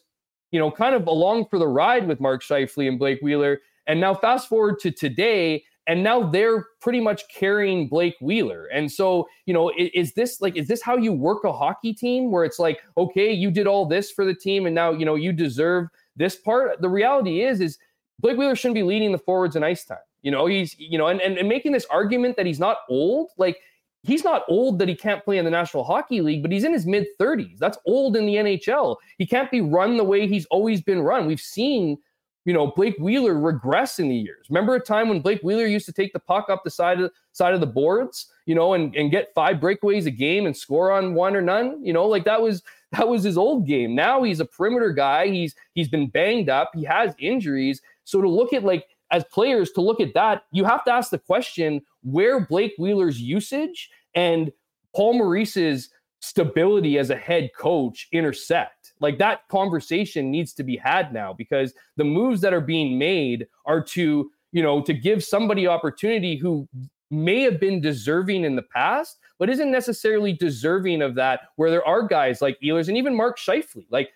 [0.51, 3.61] you know, kind of along for the ride with Mark Scheifele and Blake Wheeler.
[3.87, 8.67] And now fast forward to today, and now they're pretty much carrying Blake Wheeler.
[8.67, 11.95] And so, you know, is, is, this like is this how you work a hockey
[11.95, 15.05] team where it's like, okay, you did all this for the team and now, you
[15.05, 16.81] know, you deserve this part?
[16.81, 17.79] The reality is is
[18.19, 19.99] Blake Wheeler shouldn't be leading the forwards in ice time.
[20.23, 23.31] You know, he's, you know, and, and, and making this argument that he's not old,
[23.39, 23.59] like
[24.03, 26.73] he's not old that he can't play in the National Hockey League, but he's in
[26.73, 27.59] his mid 30s.
[27.59, 28.97] That's old in the NHL.
[29.19, 31.27] He can't be run the way he's always been run.
[31.27, 31.99] We've seen
[32.47, 34.47] you know Blake Wheeler regress in the years.
[34.49, 37.11] Remember a time when Blake Wheeler used to take the puck up the side of
[37.33, 40.93] side of the boards, you know, and, and get five breakaways a game and score
[40.93, 41.85] on one or none.
[41.85, 42.63] You know, like that was
[42.93, 43.97] that was his old game.
[43.97, 45.27] Now he's a perimeter guy.
[45.27, 46.71] He's he's been banged up.
[46.73, 47.83] He has injuries.
[48.05, 51.11] So to look at like as players to look at that, you have to ask
[51.11, 54.53] the question where Blake Wheeler's usage and
[54.95, 55.91] Paul Maurice's
[56.21, 61.75] stability as a head coach intersect like that conversation needs to be had now because
[61.97, 66.69] the moves that are being made are to, you know, to give somebody opportunity who
[67.11, 71.41] may have been deserving in the past, but isn't necessarily deserving of that.
[71.57, 73.87] Where there are guys like Ehlers and even Mark Scheifele.
[73.91, 74.11] Like,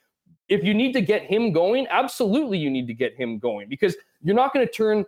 [0.49, 3.97] if you need to get him going, absolutely you need to get him going because
[4.23, 5.05] you're not going to turn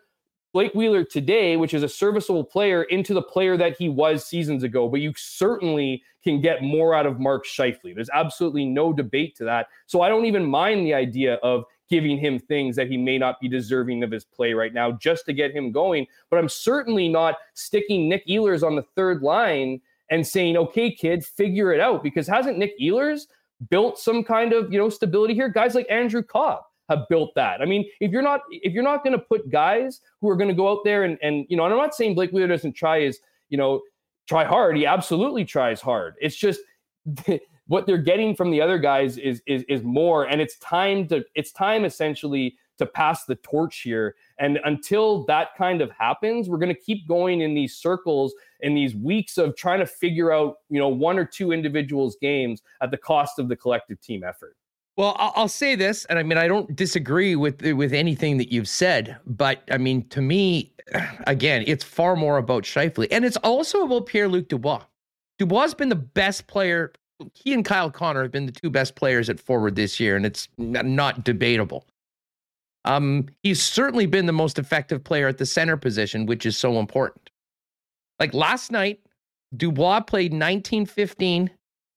[0.53, 4.62] Blake Wheeler today, which is a serviceable player, into the player that he was seasons
[4.62, 4.89] ago.
[4.89, 7.95] But you certainly can get more out of Mark Scheifele.
[7.95, 9.69] There's absolutely no debate to that.
[9.87, 13.41] So I don't even mind the idea of giving him things that he may not
[13.41, 16.07] be deserving of his play right now just to get him going.
[16.31, 19.81] But I'm certainly not sticking Nick Ehlers on the third line
[20.11, 22.03] and saying, okay, kid, figure it out.
[22.03, 23.27] Because hasn't Nick Ehlers
[23.70, 25.49] built some kind of, you know, stability here?
[25.49, 27.61] Guys like Andrew Copp have built that.
[27.61, 30.49] I mean, if you're not if you're not going to put guys who are going
[30.49, 32.75] to go out there and and you know, and I'm not saying Blake Wheeler doesn't
[32.75, 33.81] try his, you know,
[34.29, 34.77] try hard.
[34.77, 36.15] He absolutely tries hard.
[36.21, 36.61] It's just
[37.67, 41.25] what they're getting from the other guys is is is more and it's time to
[41.35, 46.59] it's time essentially to pass the torch here and until that kind of happens we're
[46.59, 50.57] going to keep going in these circles in these weeks of trying to figure out
[50.69, 54.57] you know one or two individuals games at the cost of the collective team effort
[54.97, 58.69] well, I'll say this, and I mean I don't disagree with with anything that you've
[58.69, 60.73] said, but I mean to me,
[61.27, 64.82] again, it's far more about Scheifele, and it's also about Pierre Luc Dubois.
[65.39, 66.93] Dubois has been the best player.
[67.35, 70.27] He and Kyle Connor have been the two best players at forward this year, and
[70.27, 71.86] it's not debatable.
[72.85, 76.81] Um, he's certainly been the most effective player at the center position, which is so
[76.81, 77.31] important.
[78.19, 79.01] Like last night,
[79.56, 81.51] Dubois played 19 15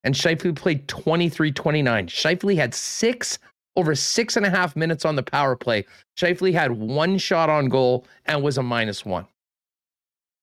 [0.05, 2.07] and Scheifele played 23 29.
[2.07, 3.37] Scheifele had six
[3.75, 5.83] over six and a half minutes on the power play.
[6.17, 9.25] Scheifele had one shot on goal and was a minus one.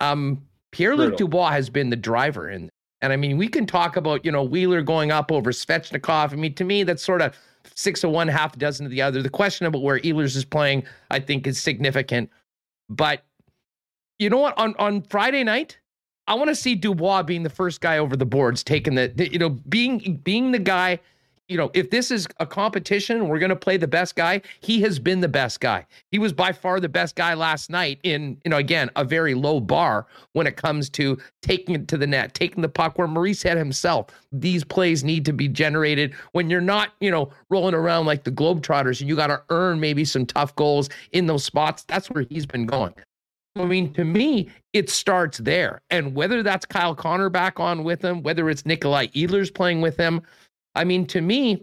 [0.01, 2.69] Um, Pierre Luc Dubois has been the driver in.
[3.01, 6.33] And I mean, we can talk about, you know, Wheeler going up over Svechnikov.
[6.33, 7.35] I mean, to me, that's sort of
[7.75, 9.23] six of one, half a dozen of the other.
[9.23, 12.31] The question about where Ehlers is playing, I think, is significant.
[12.89, 13.25] But
[14.19, 14.57] you know what?
[14.59, 15.79] On on Friday night,
[16.27, 19.31] I want to see Dubois being the first guy over the boards, taking the, the,
[19.31, 21.01] you know, being being the guy.
[21.49, 24.41] You know, if this is a competition, we're going to play the best guy.
[24.61, 25.85] He has been the best guy.
[26.11, 29.35] He was by far the best guy last night in, you know, again, a very
[29.35, 33.09] low bar when it comes to taking it to the net, taking the puck where
[33.09, 37.75] Maurice said himself, these plays need to be generated when you're not, you know, rolling
[37.75, 41.45] around like the Globetrotters and you got to earn maybe some tough goals in those
[41.45, 41.83] spots.
[41.83, 42.95] That's where he's been going.
[43.57, 45.83] I mean, to me, it starts there.
[45.91, 49.97] And whether that's Kyle Connor back on with him, whether it's Nikolai Ehlers playing with
[49.97, 50.23] him,
[50.75, 51.63] I mean, to me,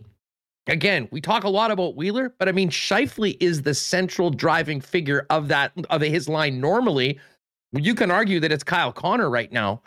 [0.68, 4.82] again, we talk a lot about Wheeler, but I mean, Scheifele is the central driving
[4.82, 7.20] figure of that of his line normally.
[7.72, 9.82] You can argue that it's Kyle Connor right now,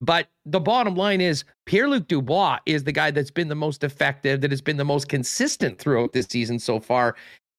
[0.00, 3.82] but the bottom line is Pierre Luc Dubois is the guy that's been the most
[3.82, 7.16] effective, that has been the most consistent throughout this season so far.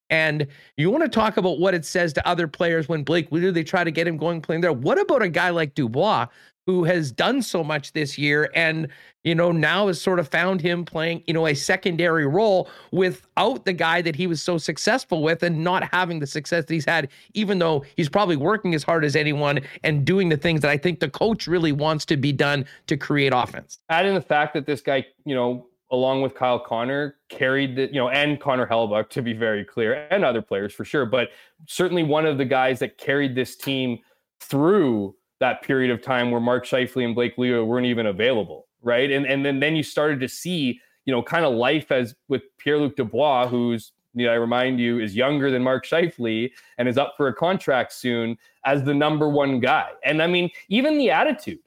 [0.09, 3.51] And you want to talk about what it says to other players when Blake Wheeler,
[3.51, 4.73] they try to get him going playing there.
[4.73, 6.27] What about a guy like Dubois
[6.69, 8.87] who has done so much this year and
[9.23, 13.65] you know now has sort of found him playing you know a secondary role without
[13.65, 16.85] the guy that he was so successful with and not having the success that he's
[16.85, 20.69] had even though he's probably working as hard as anyone and doing the things that
[20.69, 23.79] I think the coach really wants to be done to create offense.
[23.89, 27.87] Add in the fact that this guy, you know, along with Kyle Connor, carried the,
[27.87, 31.29] you know, and Connor Hellebuyck to be very clear, and other players for sure, but
[31.67, 33.99] certainly one of the guys that carried this team
[34.39, 39.09] through that period of time where Mark Scheifele and Blake Wheeler weren't even available, right?
[39.09, 42.43] And and then then you started to see, you know, kind of life as with
[42.57, 47.27] Pierre-Luc Dubois, who's I remind you, is younger than Mark Scheifele and is up for
[47.27, 49.91] a contract soon as the number one guy.
[50.03, 51.59] And I mean, even the attitude,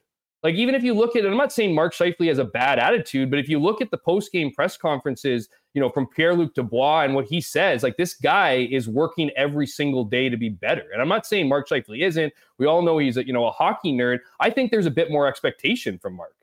[0.43, 3.29] like even if you look at, I'm not saying Mark Scheifele has a bad attitude,
[3.29, 6.53] but if you look at the post game press conferences you know, from Pierre Luc
[6.53, 10.49] Dubois and what he says, like this guy is working every single day to be
[10.49, 10.83] better.
[10.91, 12.31] And I'm not saying Mark Scheifele isn't.
[12.59, 14.19] We all know he's a, you know, a hockey nerd.
[14.39, 16.35] I think there's a bit more expectation from Mark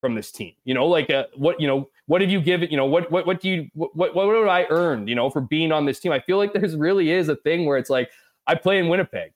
[0.00, 0.52] from this team.
[0.64, 3.26] You know, like uh, what, you know, what have you given, you know, what, what,
[3.26, 5.98] what do you, what, what, what would I earn, you know, for being on this
[5.98, 6.12] team?
[6.12, 8.10] I feel like there's really is a thing where it's like,
[8.46, 9.32] I play in Winnipeg,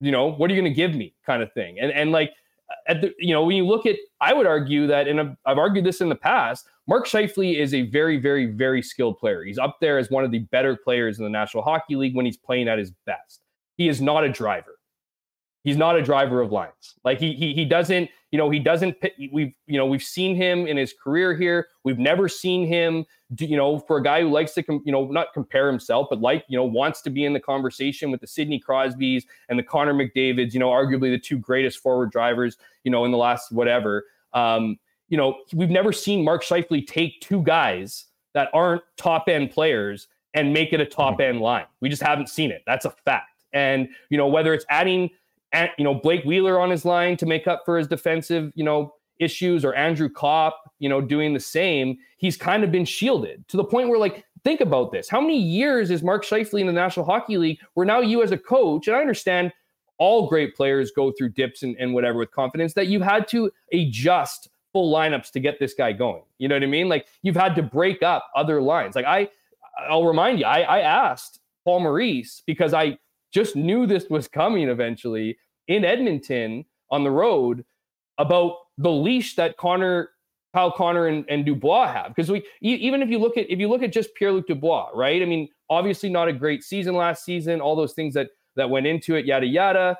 [0.00, 1.80] you know, what are you going to give me kind of thing.
[1.80, 2.32] And, and like,
[2.86, 5.84] at the, you know, when you look at, I would argue that, and I've argued
[5.84, 9.44] this in the past, Mark Scheifele is a very, very, very skilled player.
[9.44, 12.26] He's up there as one of the better players in the National Hockey League when
[12.26, 13.42] he's playing at his best.
[13.76, 14.78] He is not a driver.
[15.62, 16.94] He's not a driver of lines.
[17.04, 18.96] Like he he he doesn't, you know, he doesn't
[19.32, 21.68] we've you know, we've seen him in his career here.
[21.84, 23.04] We've never seen him
[23.34, 26.08] do, you know, for a guy who likes to com- you know, not compare himself,
[26.10, 29.58] but like, you know, wants to be in the conversation with the Sidney Crosbys and
[29.58, 33.18] the Connor McDavids, you know, arguably the two greatest forward drivers, you know, in the
[33.18, 34.04] last whatever.
[34.32, 34.78] Um,
[35.08, 40.06] you know, we've never seen Mark Scheifele take two guys that aren't top end players
[40.34, 41.22] and make it a top mm-hmm.
[41.22, 41.66] end line.
[41.80, 42.62] We just haven't seen it.
[42.66, 43.44] That's a fact.
[43.52, 45.10] And you know, whether it's adding,
[45.78, 48.94] you know, Blake Wheeler on his line to make up for his defensive, you know,
[49.18, 53.56] issues, or Andrew Copp, you know, doing the same, he's kind of been shielded to
[53.56, 56.72] the point where, like, think about this: how many years is Mark Scheifele in the
[56.72, 57.58] National Hockey League?
[57.74, 59.52] Where now you, as a coach, and I understand
[59.98, 63.50] all great players go through dips and, and whatever with confidence, that you had to
[63.72, 66.22] adjust full lineups to get this guy going.
[66.38, 66.88] You know what I mean?
[66.88, 68.96] Like you've had to break up other lines.
[68.96, 69.28] Like I,
[69.88, 72.98] I'll remind you, I, I asked Paul Maurice because I
[73.32, 75.38] just knew this was coming eventually
[75.68, 77.64] in Edmonton on the road
[78.18, 80.10] about the leash that Connor,
[80.54, 82.14] Kyle Connor and, and Dubois have.
[82.14, 84.90] Because we even if you look at if you look at just Pierre Luc Dubois,
[84.94, 85.22] right?
[85.22, 88.86] I mean, obviously not a great season last season, all those things that that went
[88.86, 89.96] into it, yada yada.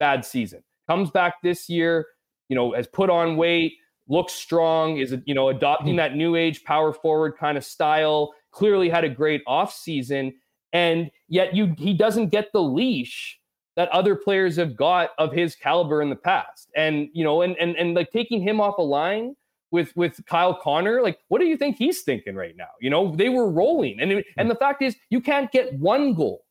[0.00, 0.64] Bad season.
[0.88, 2.06] Comes back this year,
[2.48, 3.74] you know, has put on weight,
[4.08, 5.98] looks strong, is you know adopting hmm.
[5.98, 8.34] that new age power forward kind of style.
[8.50, 10.34] Clearly had a great offseason,
[10.72, 13.40] and yet you he doesn't get the leash
[13.74, 16.70] that other players have got of his caliber in the past.
[16.76, 19.34] And you know, and and and like taking him off a line
[19.70, 22.68] with with Kyle Connor, like what do you think he's thinking right now?
[22.80, 24.48] You know, they were rolling, and and hmm.
[24.48, 26.44] the fact is, you can't get one goal.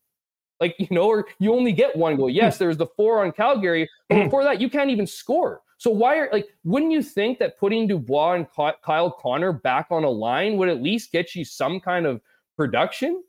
[0.59, 2.29] Like you know, or you only get one goal.
[2.29, 2.63] Yes, hmm.
[2.63, 4.23] there's the four on Calgary, but hmm.
[4.23, 5.61] before that, you can't even score.
[5.77, 8.47] So why are like wouldn't you think that putting Dubois and
[8.83, 12.19] Kyle Connor back on a line would at least get you some kind of
[12.57, 13.23] production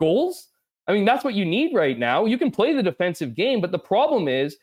[0.00, 0.48] goals?
[0.88, 2.24] I mean, that's what you need right now.
[2.24, 4.56] You can play the defensive game, but the problem is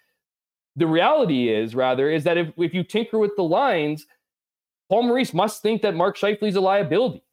[0.76, 4.08] the reality is rather is that if, if you tinker with the lines,
[4.90, 7.24] Paul Maurice must think that Mark Scheifele's a liability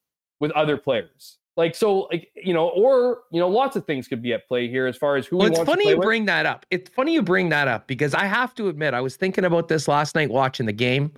[0.40, 1.39] with other players.
[1.56, 4.69] Like so, like you know, or you know, lots of things could be at play
[4.69, 5.36] here as far as who.
[5.36, 6.05] Well, it's funny you with.
[6.05, 6.64] bring that up.
[6.70, 9.69] It's funny you bring that up because I have to admit I was thinking about
[9.69, 11.12] this last night watching the game,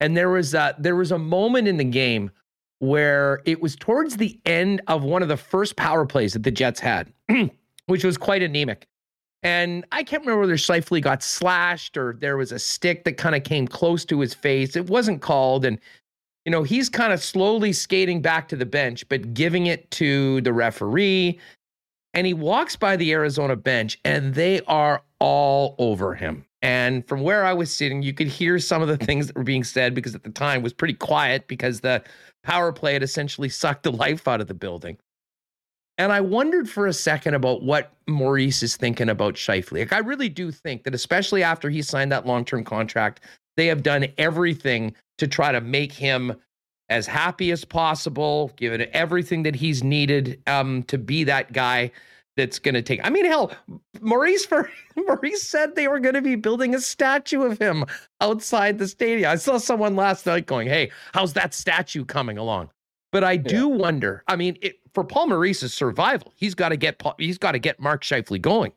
[0.00, 2.32] and there was a, there was a moment in the game
[2.80, 6.50] where it was towards the end of one of the first power plays that the
[6.50, 7.12] Jets had,
[7.86, 8.86] which was quite anemic.
[9.42, 13.34] And I can't remember whether Scheifele got slashed or there was a stick that kind
[13.34, 14.76] of came close to his face.
[14.76, 15.78] It wasn't called, and
[16.44, 20.40] you know, he's kind of slowly skating back to the bench, but giving it to
[20.40, 21.38] the referee.
[22.14, 26.44] And he walks by the Arizona bench and they are all over him.
[26.62, 29.44] And from where I was sitting, you could hear some of the things that were
[29.44, 32.02] being said because at the time was pretty quiet because the
[32.42, 34.98] power play had essentially sucked the life out of the building.
[35.98, 39.80] And I wondered for a second about what Maurice is thinking about Scheifele.
[39.80, 43.20] Like, I really do think that, especially after he signed that long term contract,
[43.56, 46.34] they have done everything to try to make him
[46.88, 51.90] as happy as possible, given everything that he's needed um, to be that guy
[52.40, 53.00] that's going to take.
[53.04, 53.52] I mean, hell,
[54.00, 57.84] Maurice for Maurice said they were going to be building a statue of him
[58.20, 59.30] outside the stadium.
[59.30, 62.70] I saw someone last night going, "Hey, how's that statue coming along?"
[63.12, 63.76] But I do yeah.
[63.76, 64.22] wonder.
[64.28, 67.78] I mean, it, for Paul Maurice's survival, he's got to get he's got to get
[67.78, 68.72] Mark Scheifele going.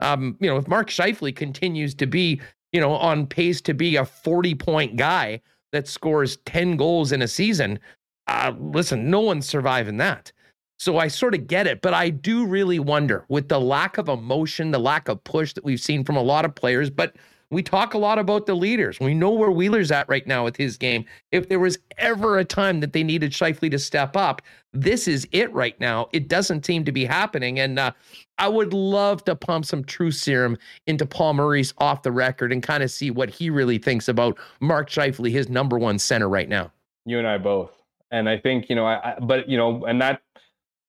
[0.00, 2.40] Um, you know, if Mark Scheifele continues to be,
[2.72, 5.40] you know, on pace to be a 40 point guy
[5.72, 7.78] that scores 10 goals in a season,
[8.26, 10.32] uh, listen, no one's surviving that.
[10.78, 14.08] So I sort of get it, but I do really wonder with the lack of
[14.08, 17.14] emotion, the lack of push that we've seen from a lot of players, but
[17.50, 18.98] we talk a lot about the leaders.
[18.98, 21.04] We know where Wheeler's at right now with his game.
[21.30, 24.42] If there was ever a time that they needed Scheifele to step up,
[24.72, 26.08] this is it right now.
[26.12, 27.60] It doesn't seem to be happening.
[27.60, 27.92] And uh,
[28.38, 30.56] I would love to pump some true serum
[30.86, 34.36] into Paul Maurice off the record and kind of see what he really thinks about
[34.60, 36.72] Mark Scheifele, his number one center right now.
[37.04, 37.70] You and I both.
[38.10, 40.22] And I think, you know, I, I but, you know, and that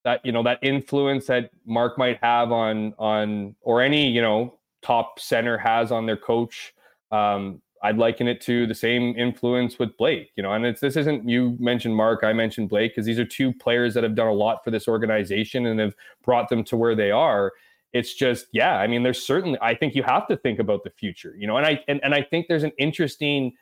[0.06, 4.57] that you know that influence that Mark might have on on or any you know
[4.82, 6.73] top center has on their coach.
[7.11, 10.95] Um, I'd liken it to the same influence with Blake, you know, and it's this
[10.95, 14.27] isn't you mentioned Mark, I mentioned Blake because these are two players that have done
[14.27, 17.52] a lot for this organization and have brought them to where they are.
[17.94, 20.90] It's just, yeah, I mean, there's certainly I think you have to think about the
[20.90, 23.53] future, you know, and I and, and I think there's an interesting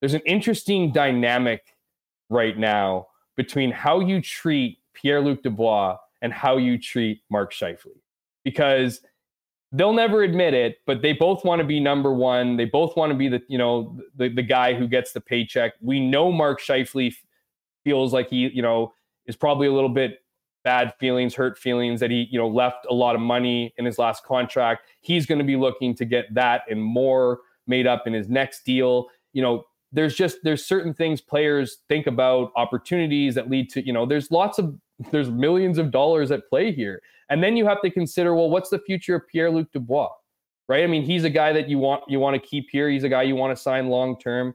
[0.00, 1.62] there's an interesting dynamic
[2.28, 3.06] right now
[3.36, 7.98] between how you treat Pierre-Luc Dubois and how you treat Mark Scheifele.
[8.44, 9.00] Because
[9.72, 12.56] they'll never admit it, but they both want to be number one.
[12.56, 15.74] They both want to be the, you know, the, the guy who gets the paycheck.
[15.80, 17.14] We know Mark Scheifele
[17.84, 18.92] feels like he, you know,
[19.26, 20.18] is probably a little bit
[20.64, 23.98] bad feelings, hurt feelings that he, you know, left a lot of money in his
[23.98, 24.82] last contract.
[25.00, 28.64] He's going to be looking to get that and more made up in his next
[28.64, 29.08] deal.
[29.32, 33.92] You know, there's just there's certain things players think about opportunities that lead to, you
[33.92, 34.76] know, there's lots of
[35.10, 37.02] there's millions of dollars at play here.
[37.28, 40.10] And then you have to consider, well, what's the future of Pierre-Luc Dubois?
[40.68, 40.82] Right?
[40.82, 42.88] I mean, he's a guy that you want you want to keep here.
[42.88, 44.54] He's a guy you want to sign long term.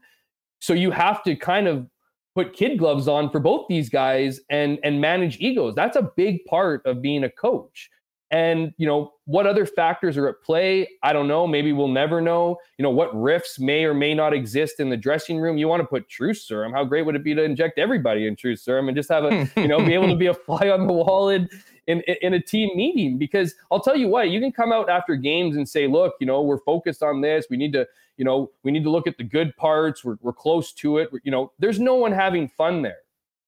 [0.59, 1.87] So you have to kind of
[2.35, 5.75] put kid gloves on for both these guys and and manage egos.
[5.75, 7.89] That's a big part of being a coach.
[8.31, 10.88] And, you know, what other factors are at play?
[11.03, 11.45] I don't know.
[11.45, 12.57] Maybe we'll never know.
[12.77, 15.57] You know, what rifts may or may not exist in the dressing room.
[15.57, 16.73] You want to put truth serum.
[16.73, 19.49] How great would it be to inject everybody in truth serum and just have a,
[19.57, 21.47] you know, be able to be a fly on the wall in,
[21.85, 23.19] in, in a team meeting?
[23.19, 26.26] Because I'll tell you what, you can come out after games and say, look, you
[26.26, 27.45] know, we're focused on this.
[27.49, 27.88] We need to,
[28.18, 30.03] you know, we need to look at the good parts.
[30.03, 31.10] We're, we're close to it.
[31.23, 32.97] You know, there's no one having fun there.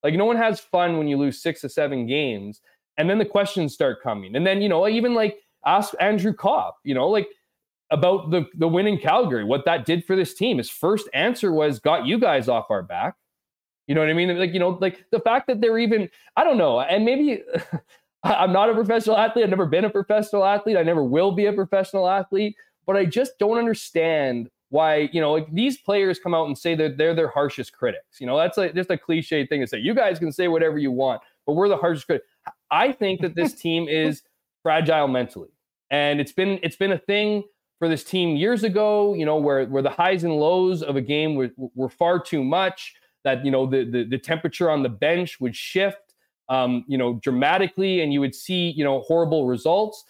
[0.03, 2.61] Like no one has fun when you lose six or seven games.
[2.97, 4.35] And then the questions start coming.
[4.35, 7.27] And then, you know, even like ask Andrew Copp, you know, like
[7.91, 10.57] about the the win in Calgary, what that did for this team.
[10.57, 13.15] His first answer was got you guys off our back.
[13.87, 14.37] You know what I mean?
[14.37, 17.41] Like, you know, like the fact that they're even, I don't know, and maybe
[18.23, 19.43] I'm not a professional athlete.
[19.43, 20.75] I've never been a professional athlete.
[20.75, 22.55] I never will be a professional athlete,
[22.85, 26.75] but I just don't understand why, you know, like these players come out and say
[26.75, 28.19] that they're their harshest critics.
[28.19, 29.77] You know, that's like just a cliche thing to say.
[29.77, 32.27] You guys can say whatever you want, but we're the harshest critics.
[32.71, 34.23] I think that this team is
[34.63, 35.49] fragile mentally.
[35.89, 37.43] And it's been it's been a thing
[37.79, 41.01] for this team years ago, you know, where where the highs and lows of a
[41.01, 44.89] game were, were far too much, that you know the, the the temperature on the
[44.89, 46.07] bench would shift
[46.49, 50.03] um, you know, dramatically and you would see, you know, horrible results.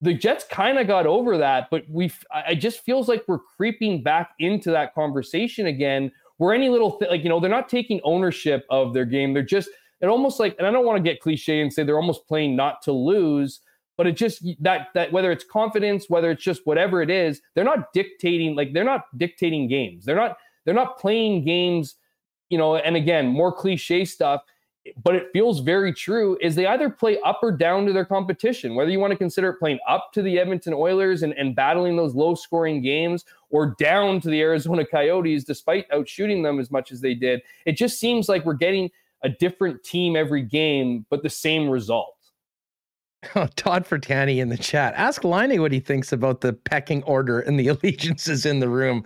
[0.00, 4.02] The Jets kind of got over that, but we I just feels like we're creeping
[4.02, 8.00] back into that conversation again where any little thing like you know, they're not taking
[8.04, 9.32] ownership of their game.
[9.32, 9.70] They're just
[10.04, 12.54] it almost like, and I don't want to get cliche and say they're almost playing
[12.54, 13.60] not to lose,
[13.96, 17.64] but it just that that whether it's confidence, whether it's just whatever it is, they're
[17.64, 20.04] not dictating like they're not dictating games.
[20.04, 21.96] They're not they're not playing games,
[22.50, 22.76] you know.
[22.76, 24.42] And again, more cliche stuff,
[25.02, 26.36] but it feels very true.
[26.40, 28.74] Is they either play up or down to their competition.
[28.74, 31.96] Whether you want to consider it playing up to the Edmonton Oilers and, and battling
[31.96, 36.90] those low scoring games, or down to the Arizona Coyotes, despite outshooting them as much
[36.90, 37.42] as they did.
[37.64, 38.90] It just seems like we're getting
[39.24, 42.10] a different team every game, but the same result.
[43.36, 44.92] Oh, Todd Fertani in the chat.
[44.98, 49.02] Ask Liney what he thinks about the pecking order and the allegiances in the room.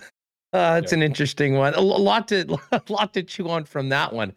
[0.52, 1.72] Uh, that's an interesting one.
[1.74, 4.32] A lot to a lot to chew on from that one.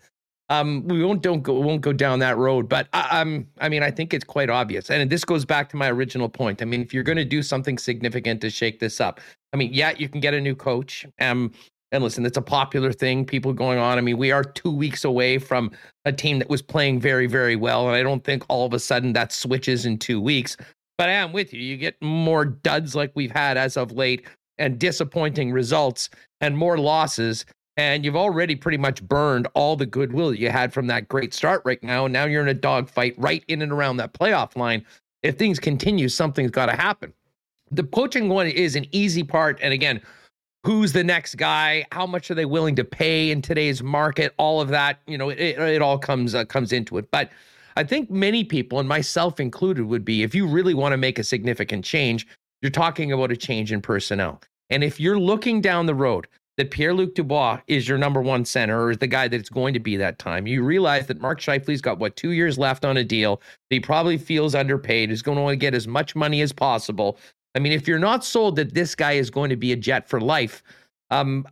[0.49, 3.81] Um, we won't don't go won't go down that road, but I, am I mean
[3.81, 6.61] I think it's quite obvious, and this goes back to my original point.
[6.61, 9.19] I mean, if you're going to do something significant to shake this up,
[9.51, 11.07] I mean, yeah, you can get a new coach.
[11.19, 11.51] Um,
[11.91, 13.97] and listen, it's a popular thing, people going on.
[13.97, 15.71] I mean, we are two weeks away from
[16.05, 17.87] a team that was playing very, very well.
[17.87, 20.55] And I don't think all of a sudden that switches in two weeks.
[20.97, 21.61] But I am with you.
[21.61, 24.25] You get more duds like we've had as of late
[24.57, 26.09] and disappointing results
[26.39, 27.45] and more losses.
[27.75, 31.61] And you've already pretty much burned all the goodwill you had from that great start
[31.65, 32.05] right now.
[32.05, 34.85] And now you're in a dogfight right in and around that playoff line.
[35.23, 37.13] if things continue, something's got to happen.
[37.69, 39.59] The coaching one is an easy part.
[39.61, 40.01] And again,
[40.63, 41.85] who's the next guy?
[41.91, 44.33] How much are they willing to pay in today's market?
[44.37, 47.09] All of that, you know, it, it all comes uh, comes into it.
[47.11, 47.31] But
[47.75, 51.19] I think many people, and myself included, would be if you really want to make
[51.19, 52.27] a significant change,
[52.61, 54.41] you're talking about a change in personnel.
[54.69, 56.27] And if you're looking down the road
[56.57, 59.49] that Pierre Luc Dubois is your number one center or is the guy that it's
[59.49, 62.85] going to be that time, you realize that Mark Scheifele's got what two years left
[62.85, 63.41] on a deal.
[63.69, 67.17] he probably feels underpaid, is going to want to get as much money as possible.
[67.55, 70.07] I mean, if you're not sold that this guy is going to be a jet
[70.07, 70.63] for life,
[71.09, 71.45] um,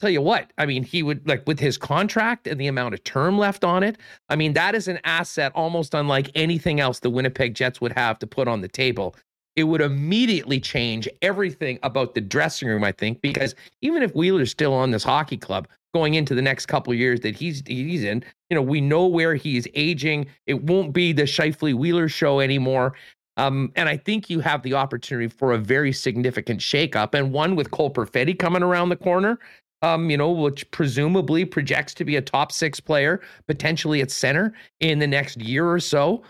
[0.00, 3.04] tell you what, I mean, he would like with his contract and the amount of
[3.04, 3.98] term left on it.
[4.28, 8.18] I mean, that is an asset almost unlike anything else the Winnipeg Jets would have
[8.20, 9.14] to put on the table.
[9.56, 14.50] It would immediately change everything about the dressing room, I think, because even if Wheeler's
[14.50, 18.24] still on this hockey club going into the next couple years that he's he's in,
[18.48, 20.26] you know, we know where he's aging.
[20.46, 22.94] It won't be the Scheifele Wheeler show anymore.
[23.40, 27.56] Um, and I think you have the opportunity for a very significant shakeup, and one
[27.56, 29.38] with Cole Perfetti coming around the corner,
[29.80, 34.52] um, you know, which presumably projects to be a top six player, potentially at center
[34.80, 36.22] in the next year or so.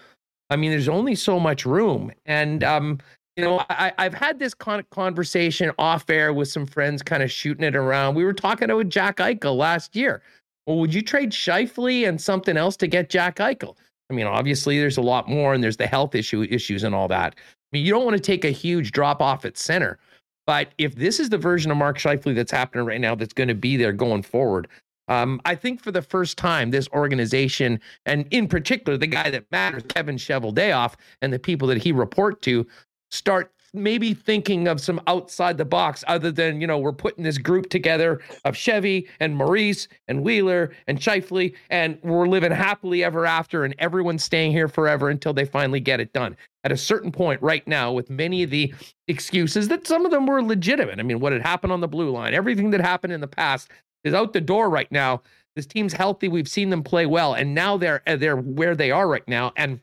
[0.50, 3.00] I mean, there's only so much room, and um,
[3.36, 7.32] you know, I, have had this con- conversation off air with some friends, kind of
[7.32, 8.14] shooting it around.
[8.14, 10.22] We were talking about Jack Eichel last year.
[10.66, 13.76] Well, would you trade Scheifele and something else to get Jack Eichel?
[14.10, 17.08] I mean, obviously there's a lot more and there's the health issue issues and all
[17.08, 17.34] that.
[17.38, 17.42] I
[17.72, 19.98] mean, you don't want to take a huge drop off at center.
[20.46, 23.48] But if this is the version of Mark Scheifele that's happening right now that's going
[23.48, 24.66] to be there going forward,
[25.06, 29.44] um, I think for the first time, this organization, and in particular, the guy that
[29.50, 32.66] matters, Kevin Cheveldayoff, and the people that he report to,
[33.10, 37.38] start maybe thinking of some outside the box other than, you know, we're putting this
[37.38, 43.26] group together of Chevy and Maurice and Wheeler and Scheifele, and we're living happily ever
[43.26, 46.36] after, and everyone's staying here forever until they finally get it done.
[46.64, 48.74] At a certain point right now, with many of the
[49.08, 50.98] excuses that some of them were legitimate.
[50.98, 53.70] I mean, what had happened on the blue line, everything that happened in the past
[54.04, 55.22] is out the door right now.
[55.56, 56.28] This team's healthy.
[56.28, 59.80] We've seen them play well, and now they're they're where they are right now, and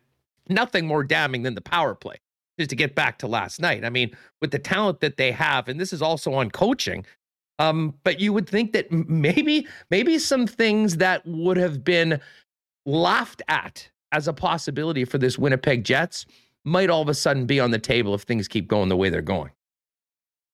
[0.50, 2.18] nothing more damning than the power play
[2.58, 3.86] just to get back to last night.
[3.86, 7.06] I mean, with the talent that they have, and this is also on coaching.
[7.60, 12.20] Um, but you would think that maybe, maybe some things that would have been
[12.86, 16.26] laughed at as a possibility for this Winnipeg Jets
[16.64, 19.10] might all of a sudden be on the table if things keep going the way
[19.10, 19.52] they're going.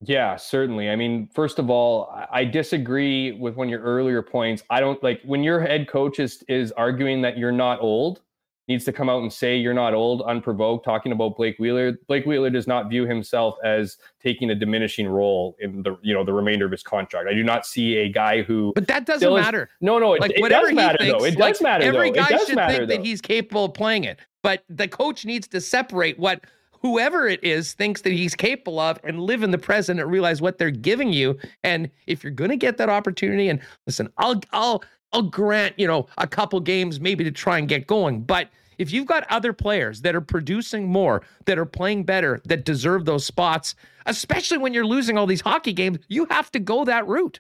[0.05, 0.89] Yeah, certainly.
[0.89, 4.63] I mean, first of all, I disagree with one of your earlier points.
[4.69, 8.21] I don't like when your head coach is is arguing that you're not old
[8.67, 11.93] needs to come out and say you're not old unprovoked talking about Blake Wheeler.
[12.07, 16.23] Blake Wheeler does not view himself as taking a diminishing role in the you know
[16.23, 17.27] the remainder of his contract.
[17.29, 19.69] I do not see a guy who But that doesn't matter.
[19.81, 21.25] no, no, it, like, it does matter thinks, though.
[21.25, 22.23] It like, does matter every though.
[22.23, 22.95] guy should matter, think though.
[22.97, 24.19] that he's capable of playing it.
[24.41, 26.45] But the coach needs to separate what
[26.81, 30.41] whoever it is thinks that he's capable of and live in the present and realize
[30.41, 31.37] what they're giving you.
[31.63, 34.83] And if you're going to get that opportunity, and listen, I'll I'll
[35.13, 38.91] I'll grant you know a couple games maybe to try and get going, but if
[38.91, 43.25] you've got other players that are producing more, that are playing better, that deserve those
[43.25, 43.75] spots,
[44.05, 47.39] especially when you're losing all these hockey games, you have to go that route.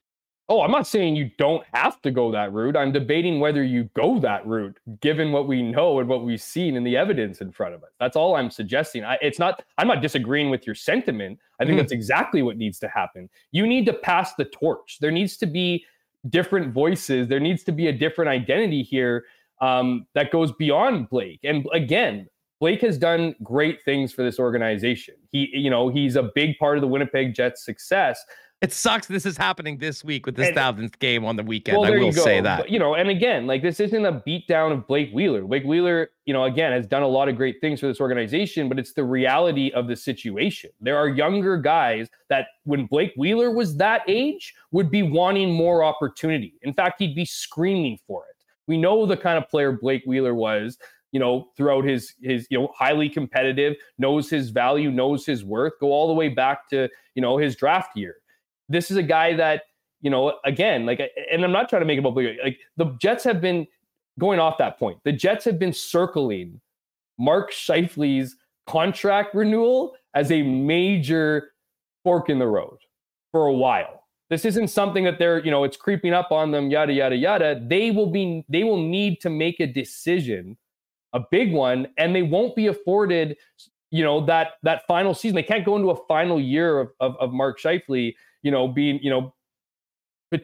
[0.49, 2.75] Oh, I'm not saying you don't have to go that route.
[2.75, 6.75] I'm debating whether you go that route, given what we know and what we've seen
[6.75, 7.91] and the evidence in front of us.
[7.97, 9.05] That's all I'm suggesting.
[9.05, 9.63] I, it's not.
[9.77, 11.39] I'm not disagreeing with your sentiment.
[11.59, 11.77] I think mm-hmm.
[11.79, 13.29] that's exactly what needs to happen.
[13.51, 14.97] You need to pass the torch.
[14.99, 15.85] There needs to be
[16.29, 17.27] different voices.
[17.27, 19.25] There needs to be a different identity here
[19.61, 21.39] um, that goes beyond Blake.
[21.43, 22.27] And again,
[22.59, 25.15] Blake has done great things for this organization.
[25.31, 28.23] He, you know, he's a big part of the Winnipeg Jets' success.
[28.63, 31.77] It sucks this is happening this week with this thousandth game on the weekend.
[31.77, 32.59] Well, I will say that.
[32.61, 35.41] But, you know, and again, like this isn't a beatdown of Blake Wheeler.
[35.41, 38.69] Blake Wheeler, you know, again, has done a lot of great things for this organization,
[38.69, 40.69] but it's the reality of the situation.
[40.79, 45.83] There are younger guys that when Blake Wheeler was that age would be wanting more
[45.83, 46.53] opportunity.
[46.61, 48.45] In fact, he'd be screaming for it.
[48.67, 50.77] We know the kind of player Blake Wheeler was,
[51.11, 55.73] you know, throughout his his you know highly competitive, knows his value, knows his worth.
[55.81, 58.15] Go all the way back to you know his draft year.
[58.73, 59.63] This is a guy that
[60.01, 61.01] you know again like,
[61.31, 62.37] and I'm not trying to make about Blake.
[62.43, 63.65] Like the Jets have been
[64.19, 64.97] going off that point.
[65.05, 66.59] The Jets have been circling
[67.17, 68.35] Mark Scheifele's
[68.67, 71.51] contract renewal as a major
[72.03, 72.77] fork in the road
[73.31, 74.03] for a while.
[74.29, 77.61] This isn't something that they're, you know, it's creeping up on them, yada, yada, yada.
[77.67, 80.57] They will be, they will need to make a decision,
[81.13, 83.37] a big one, and they won't be afforded,
[83.91, 85.35] you know, that that final season.
[85.35, 88.99] They can't go into a final year of, of, of Mark Scheifele, you know, being,
[89.01, 89.33] you know,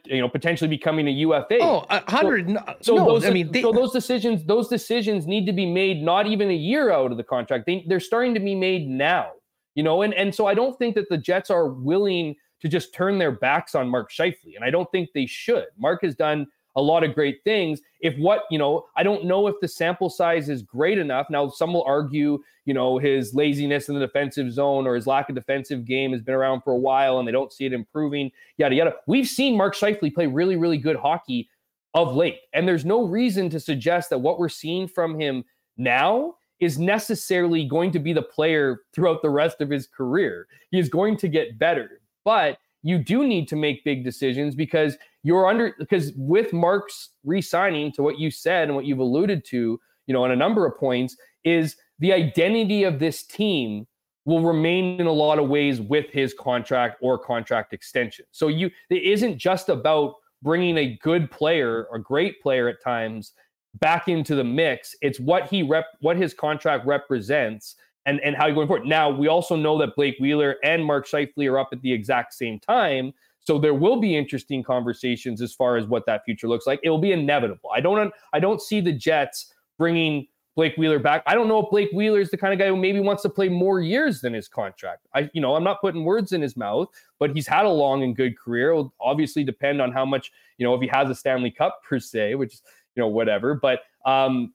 [0.06, 1.60] you know, potentially becoming a UFA.
[1.62, 2.48] Oh, a hundred.
[2.48, 5.66] So, so no, those, I mean, they, so those decisions, those decisions need to be
[5.66, 7.66] made not even a year out of the contract.
[7.66, 9.32] They they're starting to be made now.
[9.76, 12.94] You know, and and so I don't think that the Jets are willing to just
[12.94, 15.68] turn their backs on Mark Scheifele, and I don't think they should.
[15.78, 16.48] Mark has done
[16.80, 17.82] a lot of great things.
[18.00, 21.28] If what, you know, I don't know if the sample size is great enough.
[21.30, 25.28] Now, some will argue, you know, his laziness in the defensive zone or his lack
[25.28, 28.32] of defensive game has been around for a while and they don't see it improving,
[28.58, 28.94] yada, yada.
[29.08, 31.50] We've seen Mark Scheifele play really, really good hockey
[31.94, 32.40] of late.
[32.54, 35.44] And there's no reason to suggest that what we're seeing from him
[35.76, 40.48] now is necessarily going to be the player throughout the rest of his career.
[40.72, 42.02] He is going to get better.
[42.24, 47.92] But you do need to make big decisions because you're under because with Mark's re-signing
[47.94, 50.78] to what you said and what you've alluded to, you know, on a number of
[50.78, 53.86] points, is the identity of this team
[54.26, 58.26] will remain in a lot of ways with his contract or contract extension.
[58.32, 63.34] So you it isn't just about bringing a good player, a great player at times
[63.80, 64.96] back into the mix.
[65.02, 67.76] It's what he rep what his contract represents
[68.06, 68.88] and, and how you're going forward.
[68.88, 72.34] Now, we also know that Blake Wheeler and Mark Scheifele are up at the exact
[72.34, 73.14] same time.
[73.50, 76.80] So there will be interesting conversations as far as what that future looks like.
[76.84, 77.72] It will be inevitable.
[77.74, 81.24] I don't I don't see the Jets bringing Blake Wheeler back.
[81.26, 83.30] I don't know if Blake Wheeler is the kind of guy who maybe wants to
[83.30, 85.08] play more years than his contract.
[85.16, 88.04] I you know, I'm not putting words in his mouth, but he's had a long
[88.04, 88.70] and good career.
[88.70, 91.82] It will obviously depend on how much, you know, if he has a Stanley Cup
[91.90, 92.62] per se, which is,
[92.96, 94.54] you know, whatever, but um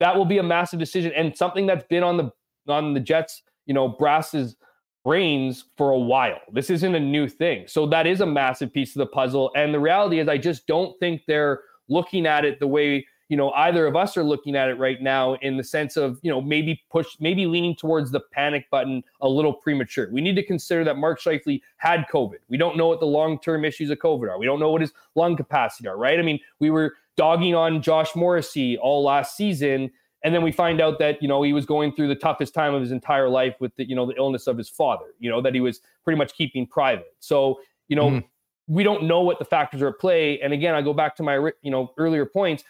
[0.00, 2.32] that will be a massive decision and something that's been on the
[2.66, 4.56] on the Jets, you know, Brass's
[5.04, 6.40] brains for a while.
[6.52, 7.64] This isn't a new thing.
[7.66, 9.50] So that is a massive piece of the puzzle.
[9.56, 13.36] And the reality is, I just don't think they're looking at it the way, you
[13.36, 16.30] know, either of us are looking at it right now in the sense of, you
[16.30, 20.08] know, maybe push, maybe leaning towards the panic button a little premature.
[20.12, 22.38] We need to consider that Mark Scheifele had COVID.
[22.48, 24.38] We don't know what the long term issues of COVID are.
[24.38, 26.18] We don't know what his lung capacity are, right?
[26.18, 29.90] I mean, we were dogging on Josh Morrissey all last season
[30.24, 32.74] and then we find out that you know he was going through the toughest time
[32.74, 35.40] of his entire life with the you know the illness of his father you know
[35.40, 37.14] that he was pretty much keeping private.
[37.20, 38.24] So you know mm.
[38.66, 40.40] we don't know what the factors are at play.
[40.40, 42.64] And again i go back to my you know earlier points.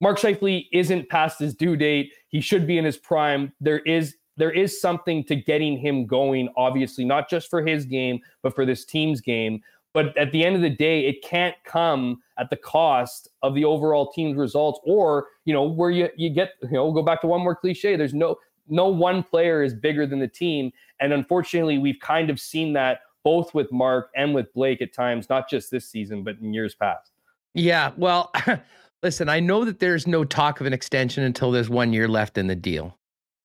[0.00, 2.12] Mark Scheifele isn't past his due date.
[2.28, 3.52] He should be in his prime.
[3.60, 8.20] There is there is something to getting him going obviously not just for his game
[8.42, 9.60] but for this team's game
[9.94, 13.64] but at the end of the day, it can't come at the cost of the
[13.64, 17.20] overall team's results or, you know, where you, you get, you know, we'll go back
[17.22, 17.96] to one more cliche.
[17.96, 18.36] There's no,
[18.68, 20.70] no one player is bigger than the team.
[21.00, 25.28] And unfortunately, we've kind of seen that both with Mark and with Blake at times,
[25.28, 27.12] not just this season, but in years past.
[27.54, 27.92] Yeah.
[27.96, 28.32] Well,
[29.02, 32.38] listen, I know that there's no talk of an extension until there's one year left
[32.38, 32.96] in the deal.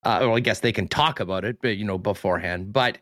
[0.04, 2.74] Uh, well, I guess they can talk about it, but you know, beforehand.
[2.74, 2.98] But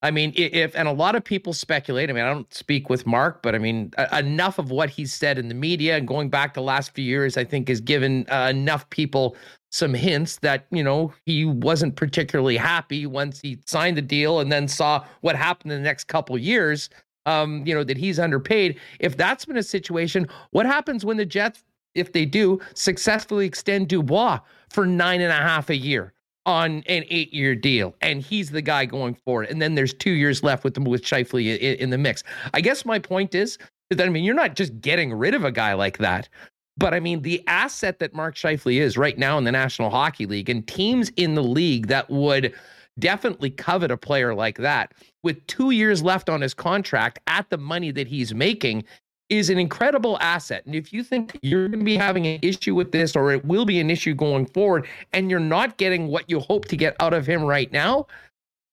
[0.00, 2.08] I mean, if and a lot of people speculate.
[2.08, 5.38] I mean, I don't speak with Mark, but I mean, enough of what he's said
[5.38, 8.48] in the media and going back the last few years, I think, has given uh,
[8.50, 9.36] enough people
[9.70, 14.52] some hints that you know he wasn't particularly happy once he signed the deal and
[14.52, 16.88] then saw what happened in the next couple years.
[17.26, 18.78] Um, you know that he's underpaid.
[19.00, 21.64] If that's been a situation, what happens when the Jets,
[21.96, 24.38] if they do, successfully extend Dubois
[24.70, 26.12] for nine and a half a year?
[26.48, 29.50] On an eight year deal, and he's the guy going for it.
[29.50, 32.24] And then there's two years left with with Scheifele in, in the mix.
[32.54, 33.58] I guess my point is
[33.90, 36.30] that I mean you're not just getting rid of a guy like that,
[36.78, 40.24] but I mean the asset that Mark Scheifele is right now in the National Hockey
[40.24, 42.54] League, and teams in the league that would
[42.98, 47.58] definitely covet a player like that with two years left on his contract at the
[47.58, 48.82] money that he's making
[49.28, 50.64] is an incredible asset.
[50.66, 53.44] And if you think you're going to be having an issue with this or it
[53.44, 56.96] will be an issue going forward and you're not getting what you hope to get
[57.00, 58.06] out of him right now,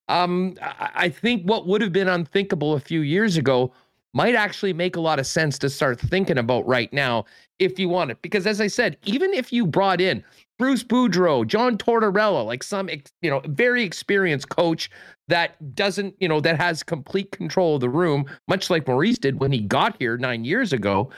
[0.08, 3.74] um, I think what would have been unthinkable a few years ago
[4.14, 7.26] might actually make a lot of sense to start thinking about right now
[7.60, 8.22] if you want it.
[8.22, 10.24] Because as I said, even if you brought in
[10.58, 12.90] Bruce Boudreau, John Tortorella, like some
[13.22, 14.90] you know very experienced coach
[15.28, 19.40] that doesn't you know that has complete control of the room, much like Maurice did
[19.40, 21.10] when he got here nine years ago.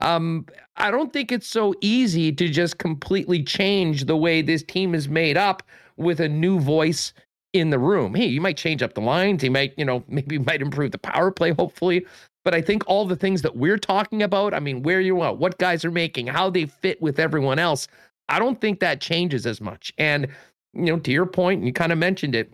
[0.00, 0.46] Um,
[0.76, 5.08] I don't think it's so easy to just completely change the way this team is
[5.08, 5.62] made up
[5.96, 7.12] with a new voice
[7.52, 8.14] in the room.
[8.14, 9.42] Hey, you might change up the lines.
[9.42, 12.06] He might, you know, maybe might improve the power play, hopefully.
[12.44, 15.32] But I think all the things that we're talking about, I mean, where you are,
[15.32, 17.86] what guys are making, how they fit with everyone else,
[18.28, 19.92] I don't think that changes as much.
[19.98, 20.26] And,
[20.72, 22.52] you know, to your point, you kind of mentioned it.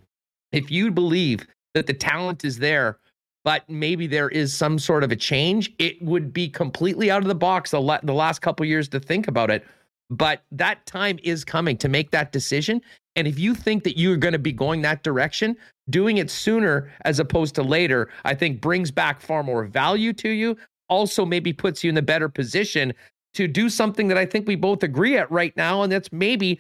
[0.53, 2.99] If you believe that the talent is there,
[3.45, 7.29] but maybe there is some sort of a change, it would be completely out of
[7.29, 9.65] the box the, la- the last couple years to think about it.
[10.11, 12.81] But that time is coming to make that decision.
[13.17, 15.57] And if you think that you're going to be going that direction,
[15.91, 20.29] doing it sooner as opposed to later, I think brings back far more value to
[20.29, 20.57] you.
[20.89, 22.93] also maybe puts you in the better position
[23.35, 26.59] to do something that I think we both agree at right now, and that's maybe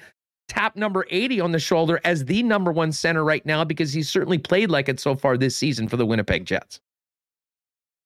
[0.48, 4.08] tap number 80 on the shoulder as the number one center right now because he's
[4.08, 6.80] certainly played like it so far this season for the Winnipeg Jets.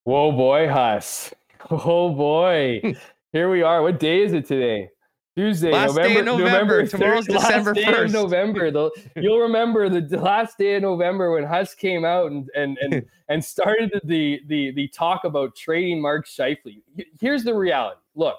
[0.04, 1.32] Whoa, boy, Huss.
[1.70, 2.96] Oh, boy.
[3.32, 3.82] Here we are.
[3.82, 4.90] What day is it today?
[5.36, 6.44] Tuesday, last November, November.
[6.44, 8.12] November Tomorrow's 3rd, December last day of 1st.
[8.12, 8.70] November.
[8.70, 13.06] The, you'll remember the, last day of November when Huss came out and and and,
[13.30, 16.82] and started the, the the talk about trading Mark Scheifele.
[17.18, 18.00] Here's the reality.
[18.14, 18.36] Look,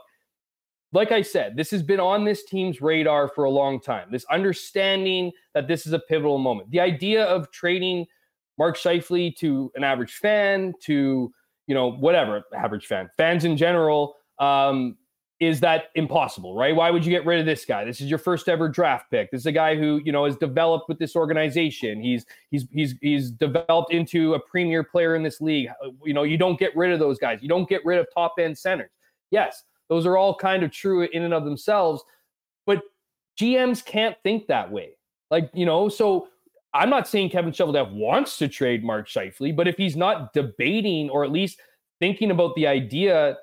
[0.94, 4.10] like I said, this has been on this team's radar for a long time.
[4.12, 6.70] This understanding that this is a pivotal moment.
[6.70, 8.06] The idea of trading
[8.58, 11.34] Mark Scheifele to an average fan, to
[11.66, 14.16] you know whatever average fan, fans in general.
[14.40, 14.98] Um,
[15.40, 16.74] is that impossible, right?
[16.74, 17.84] Why would you get rid of this guy?
[17.84, 19.30] This is your first ever draft pick.
[19.32, 22.02] This is a guy who, you know, has developed with this organization.
[22.02, 25.70] He's he's he's he's developed into a premier player in this league.
[26.06, 27.40] You know, you don't get rid of those guys.
[27.42, 28.92] You don't get rid of top end centers.
[29.32, 29.64] Yes,
[29.94, 32.04] those are all kind of true in and of themselves,
[32.66, 32.82] but
[33.40, 34.98] GMs can't think that way.
[35.30, 36.30] Like, you know, so
[36.74, 41.12] I'm not saying Kevin Cheveldayoff wants to trade Mark Scheifele, but if he's not debating
[41.12, 41.60] or at least
[42.00, 43.38] thinking about the idea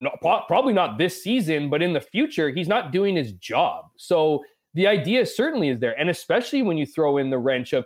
[0.00, 3.86] not, probably not this season, but in the future, he's not doing his job.
[3.96, 4.44] So
[4.74, 5.98] the idea certainly is there.
[5.98, 7.84] And especially when you throw in the wrench of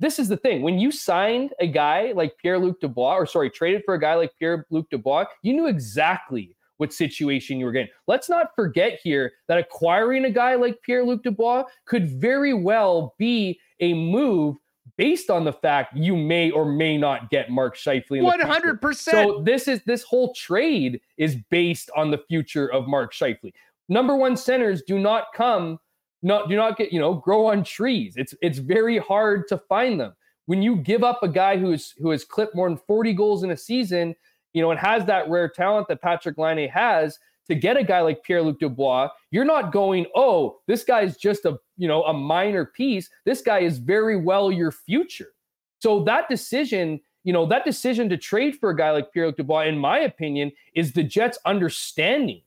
[0.00, 3.48] this is the thing when you signed a guy like Pierre Luc Dubois, or sorry,
[3.48, 7.72] traded for a guy like Pierre Luc Dubois, you knew exactly what situation you were
[7.72, 7.88] getting.
[8.06, 13.14] Let's not forget here that acquiring a guy like Pierre Luc Dubois could very well
[13.18, 14.56] be a move
[14.98, 18.22] based on the fact you may or may not get Mark Scheifele.
[18.22, 19.28] One hundred percent.
[19.28, 23.52] So this is this whole trade is based on the future of Mark Scheifele.
[23.88, 25.78] Number one centers do not come,
[26.22, 28.14] not do not get you know grow on trees.
[28.18, 30.12] It's it's very hard to find them.
[30.46, 33.52] When you give up a guy who's who has clipped more than forty goals in
[33.52, 34.14] a season,
[34.54, 37.18] you know, and has that rare talent that Patrick Laine has,
[37.48, 41.58] to get a guy like Pierre-Luc Dubois, you're not going, oh, this guy's just a,
[41.76, 43.10] you know, a minor piece.
[43.26, 45.32] This guy is very well your future.
[45.80, 49.66] So that decision, you know, that decision to trade for a guy like Pierre-Luc Dubois,
[49.66, 52.40] in my opinion, is the Jets understanding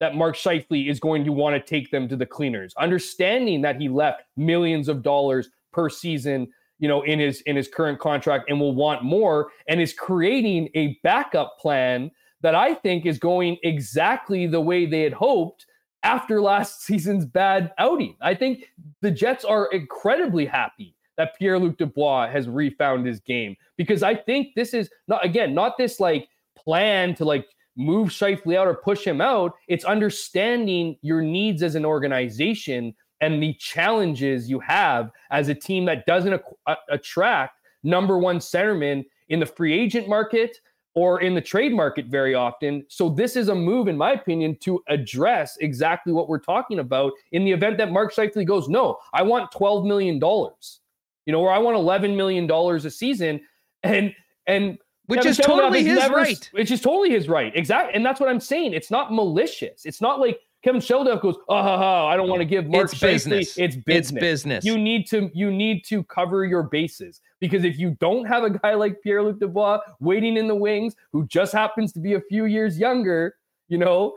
[0.00, 3.80] that Mark Scheifele is going to want to take them to the cleaners, understanding that
[3.80, 6.48] he left millions of dollars per season
[6.78, 10.68] you know in his in his current contract and will want more and is creating
[10.74, 12.10] a backup plan
[12.40, 15.66] that I think is going exactly the way they had hoped
[16.02, 18.16] after last season's bad outing.
[18.20, 18.64] I think
[19.00, 24.14] the Jets are incredibly happy that Pierre Luc Dubois has refound his game because I
[24.14, 27.46] think this is not, again, not this like plan to like
[27.76, 29.52] move Scheifele out or push him out.
[29.66, 35.84] It's understanding your needs as an organization and the challenges you have as a team
[35.86, 40.58] that doesn't a- uh, attract number one centerman in the free agent market
[40.94, 42.84] or in the trade market very often.
[42.88, 47.12] So this is a move, in my opinion, to address exactly what we're talking about
[47.30, 51.52] in the event that Mark Scheifele goes, no, I want $12 million, you know, or
[51.52, 53.40] I want $11 million a season.
[53.84, 54.12] And,
[54.48, 56.50] and, which Kevin is totally his never, right.
[56.52, 57.52] Which is totally his right.
[57.54, 57.94] Exactly.
[57.94, 58.74] And that's what I'm saying.
[58.74, 59.86] It's not malicious.
[59.86, 62.84] It's not like Kevin Sheldon goes, oh, ha, ha, I don't want to give Mark
[62.86, 63.56] it's business.
[63.56, 64.10] It's business.
[64.10, 64.64] It's business.
[64.64, 68.50] You need to you need to cover your bases because if you don't have a
[68.50, 72.20] guy like Pierre Luc Dubois waiting in the wings who just happens to be a
[72.20, 73.36] few years younger,
[73.68, 74.16] you know,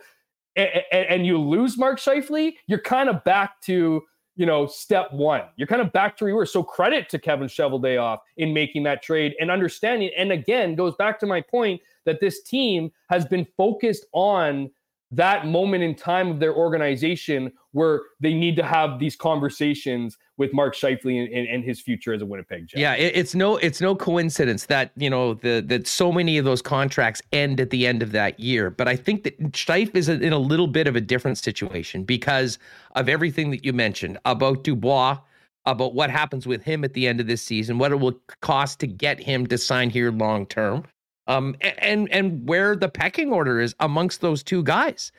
[0.56, 4.02] and, and you lose Mark Scheifele, you're kind of back to
[4.36, 5.44] you know step one.
[5.58, 6.52] You're kind of back to reverse.
[6.52, 10.10] So credit to Kevin Cheveldayoff in making that trade and understanding.
[10.18, 14.72] And again, goes back to my point that this team has been focused on
[15.12, 20.54] that moment in time of their organization where they need to have these conversations with
[20.54, 22.80] Mark Scheifele and, and, and his future as a Winnipeg Jet.
[22.80, 26.46] Yeah, it, it's no it's no coincidence that you know the that so many of
[26.46, 28.70] those contracts end at the end of that year.
[28.70, 32.58] But I think that Scheif is in a little bit of a different situation because
[32.96, 35.18] of everything that you mentioned about Dubois,
[35.66, 38.80] about what happens with him at the end of this season, what it will cost
[38.80, 40.86] to get him to sign here long term
[41.28, 45.12] um, and and where the pecking order is amongst those two guys.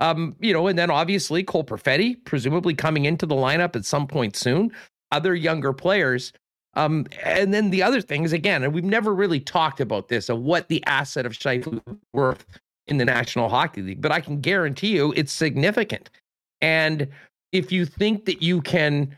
[0.00, 4.06] Um, you know, and then obviously Cole Perfetti, presumably coming into the lineup at some
[4.06, 4.72] point soon.
[5.12, 6.32] Other younger players.
[6.74, 10.28] Um, and then the other thing is again, and we've never really talked about this
[10.28, 11.80] of what the asset of Scheifele
[12.12, 12.44] worth
[12.86, 16.10] in the National Hockey League, but I can guarantee you it's significant.
[16.60, 17.08] And
[17.52, 19.16] if you think that you can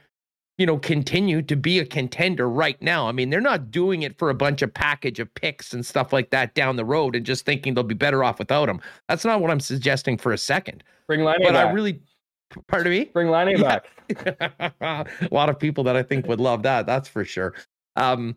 [0.58, 3.08] you know, continue to be a contender right now.
[3.08, 6.12] I mean, they're not doing it for a bunch of package of picks and stuff
[6.12, 8.80] like that down the road and just thinking they'll be better off without them.
[9.08, 10.82] That's not what I'm suggesting for a second.
[11.06, 11.66] Bring Laine but back.
[11.68, 12.00] I really,
[12.68, 13.04] pardon me?
[13.06, 13.80] Bring Laine Yeah.
[14.08, 14.74] back.
[14.80, 16.86] a lot of people that I think would love that.
[16.86, 17.54] That's for sure.
[17.96, 18.34] Um,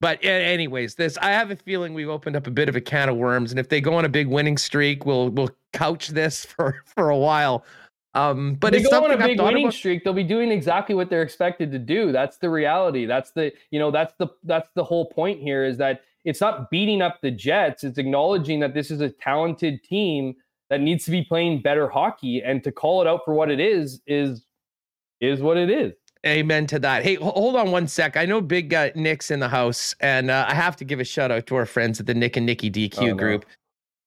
[0.00, 3.08] But anyways, this I have a feeling we've opened up a bit of a can
[3.08, 6.44] of worms, and if they go on a big winning streak, we'll we'll couch this
[6.56, 7.64] for for a while.
[8.14, 10.02] Um, but if they go on a big winning about- streak.
[10.02, 12.10] They'll be doing exactly what they're expected to do.
[12.10, 13.04] That's the reality.
[13.06, 16.70] That's the you know that's the that's the whole point here is that it's not
[16.70, 17.84] beating up the Jets.
[17.84, 20.34] It's acknowledging that this is a talented team
[20.70, 23.60] that needs to be playing better hockey, and to call it out for what it
[23.60, 24.44] is is
[25.20, 25.92] is what it is.
[26.26, 27.04] Amen to that.
[27.04, 28.16] Hey, hold on one sec.
[28.16, 31.04] I know Big uh, Nick's in the house, and uh, I have to give a
[31.04, 33.14] shout out to our friends at the Nick and Nikki DQ Oh, no.
[33.14, 33.46] group.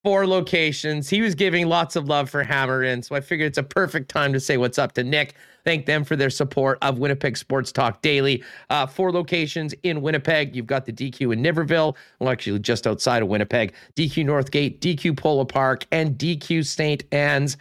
[0.03, 1.09] Four locations.
[1.09, 4.09] He was giving lots of love for Hammer In, so I figured it's a perfect
[4.09, 5.35] time to say what's up to Nick.
[5.63, 8.43] Thank them for their support of Winnipeg Sports Talk Daily.
[8.71, 10.55] Uh, four locations in Winnipeg.
[10.55, 15.15] You've got the DQ in Niverville, well, actually just outside of Winnipeg, DQ Northgate, DQ
[15.15, 17.03] Polo Park, and DQ St.
[17.11, 17.57] Anne's,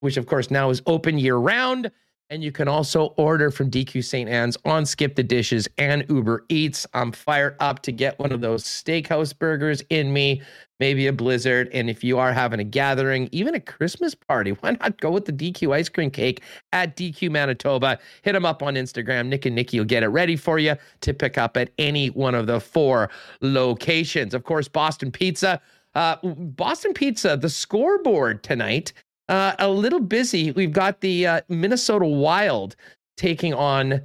[0.00, 1.92] which of course now is open year round.
[2.30, 4.30] And you can also order from DQ St.
[4.30, 6.86] Anne's on Skip the Dishes and Uber Eats.
[6.94, 10.40] I'm fired up to get one of those steakhouse burgers in me,
[10.80, 11.68] maybe a blizzard.
[11.74, 15.26] And if you are having a gathering, even a Christmas party, why not go with
[15.26, 16.42] the DQ ice cream cake
[16.72, 17.98] at DQ Manitoba?
[18.22, 19.26] Hit them up on Instagram.
[19.26, 22.34] Nick and Nikki will get it ready for you to pick up at any one
[22.34, 23.10] of the four
[23.42, 24.32] locations.
[24.32, 25.60] Of course, Boston Pizza.
[25.94, 28.94] Uh, Boston Pizza, the scoreboard tonight
[29.28, 30.52] uh, a little busy.
[30.52, 32.76] We've got the uh, Minnesota Wild
[33.16, 34.02] taking on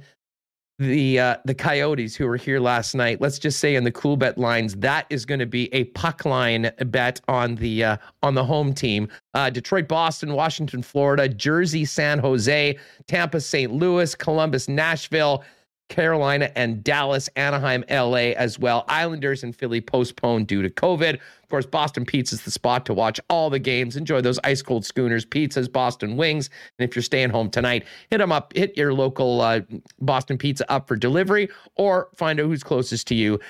[0.80, 3.20] the uh, the Coyotes who were here last night.
[3.20, 6.70] Let's just say in the Coolbet lines, that is going to be a puck line
[6.86, 9.08] bet on the uh, on the home team.
[9.34, 13.70] Uh, Detroit, Boston, Washington, Florida, Jersey, San Jose, Tampa, St.
[13.70, 15.44] Louis, Columbus, Nashville.
[15.90, 18.84] Carolina and Dallas, Anaheim, LA as well.
[18.88, 21.14] Islanders and Philly postponed due to COVID.
[21.14, 23.96] Of course, Boston Pizza is the spot to watch all the games.
[23.96, 26.48] Enjoy those ice cold schooners, pizzas, Boston wings.
[26.78, 29.60] And if you're staying home tonight, hit them up, hit your local uh,
[30.00, 33.40] Boston Pizza up for delivery or find out who's closest to you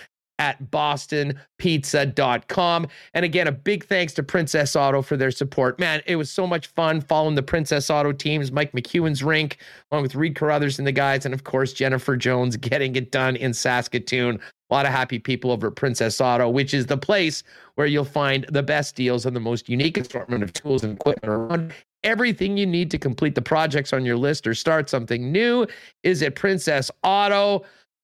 [0.40, 2.86] at bostonpizza.com.
[3.12, 5.78] And again, a big thanks to Princess Auto for their support.
[5.78, 9.58] Man, it was so much fun following the Princess Auto teams, Mike McEwen's rink,
[9.92, 13.36] along with Reid Carruthers and the guys, and of course, Jennifer Jones getting it done
[13.36, 14.40] in Saskatoon.
[14.70, 17.42] A lot of happy people over at Princess Auto, which is the place
[17.74, 21.34] where you'll find the best deals and the most unique assortment of tools and equipment
[21.34, 21.74] around.
[22.02, 25.66] Everything you need to complete the projects on your list or start something new
[26.02, 27.62] is at Princess Auto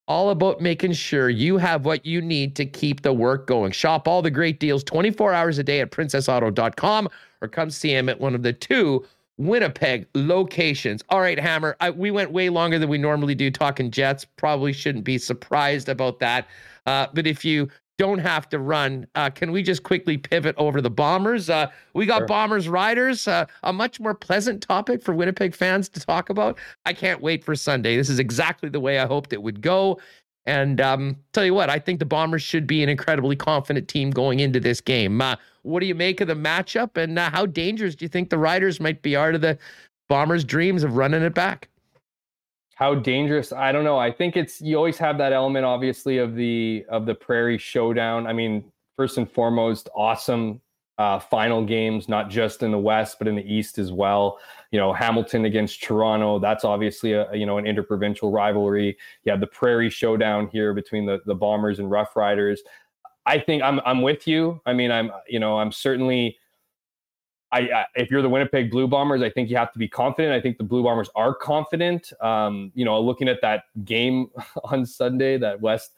[0.08, 3.72] all about making sure you have what you need to keep the work going.
[3.72, 7.08] Shop all the great deals 24 hours a day at princessauto.com
[7.42, 9.04] or come see him at one of the two
[9.38, 11.02] Winnipeg locations.
[11.08, 14.24] All right, Hammer, I, we went way longer than we normally do talking Jets.
[14.24, 16.48] Probably shouldn't be surprised about that.
[16.86, 17.68] Uh, but if you
[17.98, 21.48] don't have to run, uh, can we just quickly pivot over the Bombers?
[21.48, 22.26] Uh, we got Sure.
[22.26, 26.58] Bombers Riders, uh, a much more pleasant topic for Winnipeg fans to talk about.
[26.84, 27.96] I can't wait for Sunday.
[27.96, 29.98] This is exactly the way I hoped it would go.
[30.44, 34.10] And um, tell you what, I think the Bombers should be an incredibly confident team
[34.10, 35.20] going into this game.
[35.20, 38.30] Uh, what do you make of the matchup, and uh, how dangerous do you think
[38.30, 39.58] the Riders might be are to the
[40.08, 41.68] Bombers' dreams of running it back?
[42.76, 43.54] How dangerous?
[43.54, 43.98] I don't know.
[43.98, 48.26] I think it's you always have that element, obviously, of the of the Prairie Showdown.
[48.26, 50.60] I mean, first and foremost, awesome
[50.98, 54.38] uh, final games, not just in the West but in the East as well.
[54.72, 56.38] You know, Hamilton against Toronto.
[56.38, 58.98] That's obviously a you know an interprovincial rivalry.
[59.24, 62.62] You have the Prairie Showdown here between the the Bombers and Rough Riders.
[63.24, 64.60] I think I'm I'm with you.
[64.66, 66.36] I mean, I'm you know I'm certainly.
[67.52, 70.34] I, I, if you're the Winnipeg Blue Bombers, I think you have to be confident.
[70.34, 72.12] I think the Blue Bombers are confident.
[72.20, 74.28] Um, you know, looking at that game
[74.64, 75.92] on Sunday, that West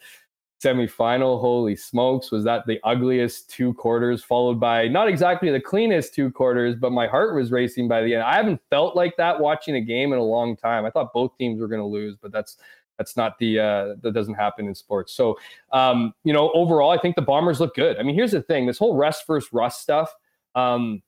[0.62, 6.14] semifinal, holy smokes, was that the ugliest two quarters, followed by not exactly the cleanest
[6.14, 8.24] two quarters, but my heart was racing by the end.
[8.24, 10.84] I haven't felt like that watching a game in a long time.
[10.84, 12.56] I thought both teams were going to lose, but that's
[12.98, 15.12] that's not the uh, that doesn't happen in sports.
[15.12, 15.38] So,
[15.72, 17.96] um, you know, overall, I think the Bombers look good.
[17.96, 20.12] I mean, here's the thing: this whole rest versus rust stuff.
[20.56, 21.02] Um,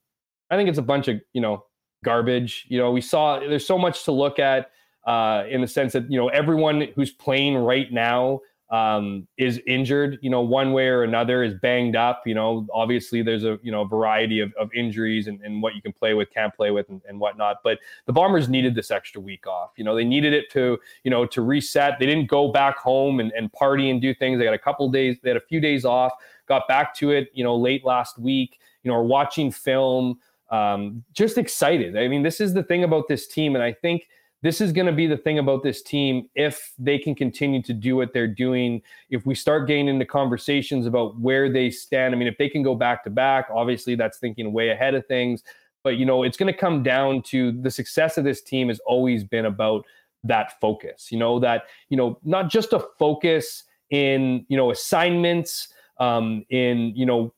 [0.51, 1.65] I think it's a bunch of you know
[2.03, 2.65] garbage.
[2.67, 4.71] You know, we saw there's so much to look at
[5.05, 8.41] uh, in the sense that you know everyone who's playing right now
[8.71, 10.17] um, is injured.
[10.21, 12.23] You know, one way or another is banged up.
[12.25, 15.81] You know, obviously there's a you know variety of, of injuries and, and what you
[15.81, 17.57] can play with, can't play with, and, and whatnot.
[17.63, 19.71] But the Bombers needed this extra week off.
[19.77, 21.99] You know, they needed it to you know to reset.
[21.99, 24.39] They didn't go back home and, and party and do things.
[24.39, 25.17] They got a couple days.
[25.21, 26.13] They had a few days off.
[26.47, 27.29] Got back to it.
[27.33, 28.59] You know, late last week.
[28.83, 30.17] You know, are watching film
[30.51, 31.97] um, just excited.
[31.97, 34.07] I mean, this is the thing about this team, and I think
[34.43, 37.73] this is going to be the thing about this team if they can continue to
[37.73, 38.81] do what they're doing.
[39.09, 42.63] If we start getting into conversations about where they stand, I mean, if they can
[42.63, 45.43] go back to back, obviously that's thinking way ahead of things.
[45.83, 48.79] But you know, it's going to come down to the success of this team has
[48.85, 49.85] always been about
[50.23, 51.11] that focus.
[51.11, 55.69] You know that you know not just a focus in you know assignments,
[55.99, 57.33] um, in you know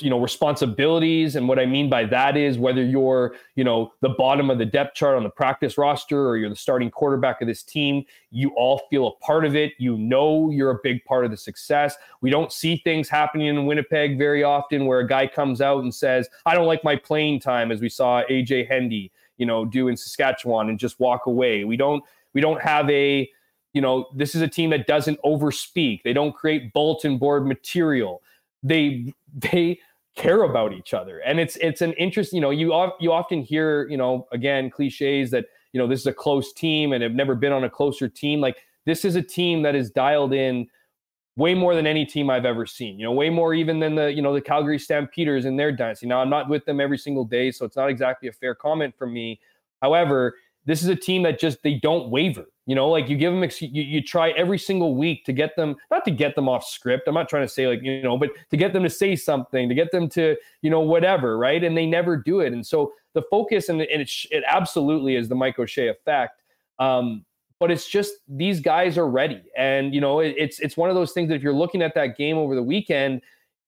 [0.00, 1.36] you know responsibilities.
[1.36, 4.66] And what i mean by that is whether you're you know the bottom of the
[4.66, 8.50] depth chart on the practice roster or you're the starting quarterback of this team you
[8.56, 9.72] all feel a part of it.
[9.78, 11.96] You know you're a big part of the success.
[12.20, 15.94] We don't see things happening in winnipeg very often where a guy comes out and
[15.94, 19.88] says i don't like my playing time as we saw aj hendy you know do
[19.88, 21.64] in saskatchewan and just walk away.
[21.64, 23.28] We don't we don't have a
[23.72, 26.02] you know this is a team that doesn't overspeak.
[26.02, 28.22] They don't create bulletin board material.
[28.62, 29.78] They they
[30.16, 33.88] care about each other and it's it's an interest you know you you often hear
[33.88, 37.34] you know again cliches that you know this is a close team and have never
[37.34, 40.66] been on a closer team like this is a team that is dialed in
[41.38, 42.98] way more than any team I've ever seen.
[42.98, 46.06] You know, way more even than the you know the Calgary Stampeders in their dynasty.
[46.06, 48.94] Now I'm not with them every single day, so it's not exactly a fair comment
[48.98, 49.40] from me.
[49.80, 50.34] However,
[50.68, 52.44] this is a team that just they don't waver.
[52.66, 55.76] You know, like you give them, you, you try every single week to get them,
[55.90, 57.08] not to get them off script.
[57.08, 59.70] I'm not trying to say like, you know, but to get them to say something,
[59.70, 61.64] to get them to, you know, whatever, right?
[61.64, 62.52] And they never do it.
[62.52, 66.42] And so the focus, and, and it, it absolutely is the Mike O'Shea effect.
[66.78, 67.24] Um,
[67.58, 69.42] but it's just these guys are ready.
[69.56, 71.94] And, you know, it, it's, it's one of those things that if you're looking at
[71.94, 73.22] that game over the weekend,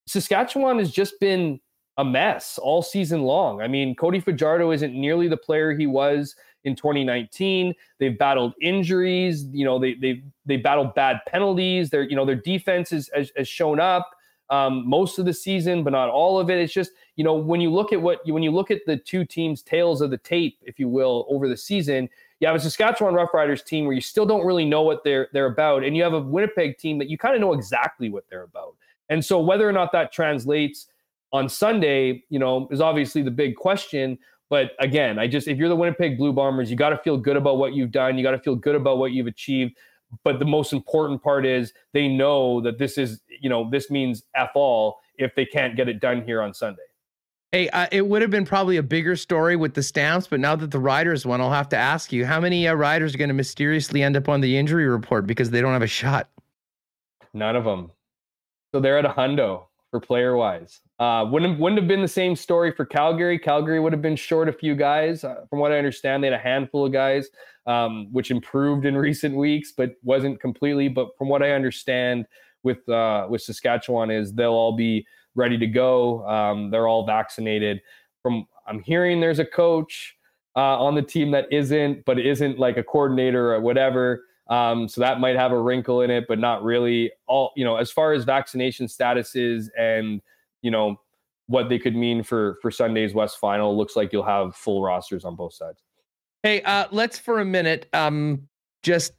[0.07, 1.59] Saskatchewan has just been
[1.97, 3.63] a mess all season long.
[3.63, 7.74] I mean, Cody Fajardo isn't nearly the player he was in 2019.
[7.99, 9.45] They've battled injuries.
[9.53, 11.91] You know, they they they battled bad penalties.
[11.91, 14.11] Their you know their defense is, has, has shown up
[14.51, 16.59] um, most of the season, but not all of it.
[16.59, 19.24] It's just you know when you look at what when you look at the two
[19.24, 22.09] teams' tails of the tape, if you will, over the season.
[22.41, 25.47] You have a Saskatchewan Roughriders team where you still don't really know what they're they're
[25.47, 28.45] about, and you have a Winnipeg team that you kind of know exactly what they're
[28.45, 28.77] about.
[29.11, 30.87] And so whether or not that translates
[31.32, 34.19] on Sunday, you know, is obviously the big question.
[34.51, 37.37] But again, I just if you're the Winnipeg Blue Bombers, you got to feel good
[37.37, 38.19] about what you've done.
[38.19, 39.77] You got to feel good about what you've achieved.
[40.25, 44.25] But the most important part is they know that this is, you know, this means
[44.35, 46.83] f all if they can't get it done here on Sunday.
[47.53, 50.55] Hey, uh, it would have been probably a bigger story with the Stamps, but now
[50.55, 53.29] that the Riders won, I'll have to ask you how many uh, Riders are going
[53.29, 56.29] to mysteriously end up on the injury report because they don't have a shot?
[57.35, 57.91] None of them.
[58.73, 60.81] So they're at a hundo for player wise.
[61.01, 63.39] Uh, wouldn't wouldn't have been the same story for Calgary.
[63.39, 65.25] Calgary would have been short a few guys.
[65.25, 67.29] Uh, from what I understand, they had a handful of guys,
[67.67, 70.89] um, which improved in recent weeks, but wasn't completely.
[70.89, 72.27] But from what I understand,
[72.65, 76.27] with uh, with Saskatchewan, is they'll all be ready to go.
[76.29, 77.81] Um, they're all vaccinated.
[78.23, 80.17] From I'm hearing, there's a coach
[80.55, 84.25] uh, on the team that isn't, but isn't like a coordinator or whatever.
[84.51, 87.11] Um, so that might have a wrinkle in it, but not really.
[87.27, 90.21] All you know, as far as vaccination statuses and
[90.62, 91.01] you know
[91.47, 95.24] what they could mean for for Sunday's West Final, looks like you'll have full rosters
[95.24, 95.82] on both sides.
[96.43, 98.49] Hey, uh, let's for a minute um,
[98.82, 99.12] just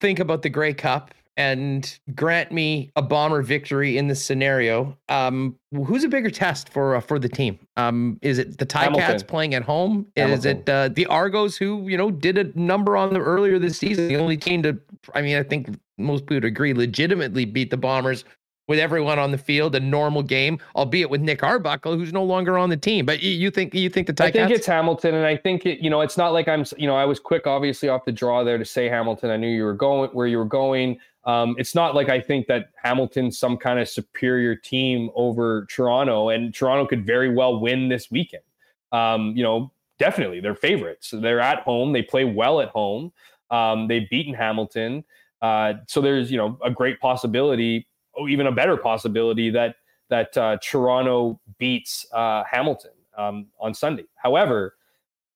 [0.00, 4.96] think about the Grey Cup and grant me a bomber victory in this scenario.
[5.08, 7.58] Um, who's a bigger test for uh, for the team?
[7.76, 10.06] Um, is it the Cats playing at home?
[10.16, 10.38] Hamilton.
[10.38, 13.78] Is it uh, the Argos who you know did a number on them earlier this
[13.78, 14.08] season?
[14.08, 14.78] The only team to,
[15.14, 18.24] I mean, I think most people would agree, legitimately beat the Bombers
[18.68, 22.58] with everyone on the field, a normal game, albeit with Nick Arbuckle, who's no longer
[22.58, 23.06] on the team.
[23.06, 24.26] But you, think you think the Ticats?
[24.26, 25.80] I think it's Hamilton, and I think it.
[25.80, 26.64] You know, it's not like I'm.
[26.76, 29.30] You know, I was quick, obviously, off the draw there to say Hamilton.
[29.30, 30.98] I knew you were going where you were going.
[31.24, 36.28] Um, it's not like I think that Hamilton's some kind of superior team over Toronto,
[36.28, 38.44] and Toronto could very well win this weekend.
[38.92, 41.12] Um, you know, definitely they're favorites.
[41.12, 41.92] They're at home.
[41.92, 43.12] They play well at home.
[43.50, 45.04] Um, they've beaten Hamilton.
[45.42, 47.86] Uh, so there's you know a great possibility,
[48.18, 49.76] oh, even a better possibility that
[50.08, 54.04] that uh, Toronto beats uh, Hamilton um, on Sunday.
[54.14, 54.76] However,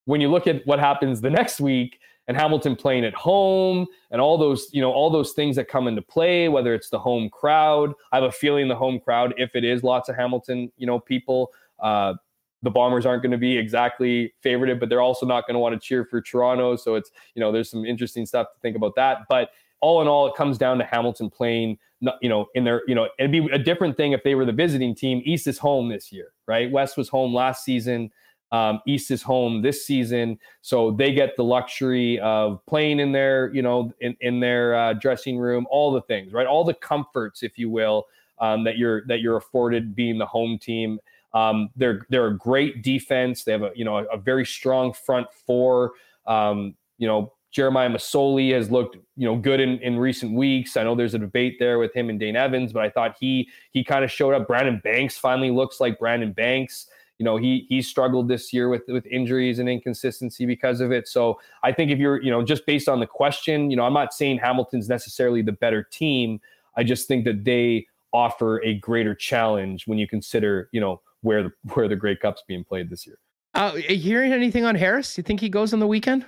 [0.05, 4.21] when you look at what happens the next week, and Hamilton playing at home and
[4.21, 7.29] all those, you know, all those things that come into play, whether it's the home
[7.29, 7.93] crowd.
[8.11, 10.99] I have a feeling the home crowd, if it is lots of Hamilton, you know,
[10.99, 12.13] people, uh,
[12.61, 15.73] the Bombers aren't going to be exactly favorited, but they're also not going to want
[15.73, 16.75] to cheer for Toronto.
[16.75, 19.23] So it's, you know, there's some interesting stuff to think about that.
[19.27, 19.49] But
[19.81, 21.77] all in all, it comes down to Hamilton playing,
[22.21, 24.51] you know, in their, you know, it'd be a different thing if they were the
[24.51, 25.21] visiting team.
[25.25, 26.71] East is home this year, right?
[26.71, 28.11] West was home last season.
[28.51, 33.49] Um, East is home this season, so they get the luxury of playing in their,
[33.53, 36.45] you know, in, in their uh, dressing room, all the things, right?
[36.45, 38.07] All the comforts, if you will,
[38.39, 40.99] um, that you're that you're afforded being the home team.
[41.33, 43.45] Um, they're they're a great defense.
[43.45, 45.93] They have a you know a, a very strong front four.
[46.27, 50.77] Um, you know, Jeremiah Masoli has looked, you know, good in, in recent weeks.
[50.77, 53.49] I know there's a debate there with him and Dane Evans, but I thought he
[53.71, 54.47] he kind of showed up.
[54.47, 56.87] Brandon Banks finally looks like Brandon Banks
[57.21, 61.07] you know he he struggled this year with with injuries and inconsistency because of it.
[61.07, 63.93] So I think if you're you know just based on the question, you know I'm
[63.93, 66.41] not saying Hamilton's necessarily the better team.
[66.75, 71.43] I just think that they offer a greater challenge when you consider, you know, where
[71.43, 73.19] the where the Grey Cup's being played this year.
[73.53, 75.15] Uh, hearing anything on Harris?
[75.15, 76.25] You think he goes on the weekend?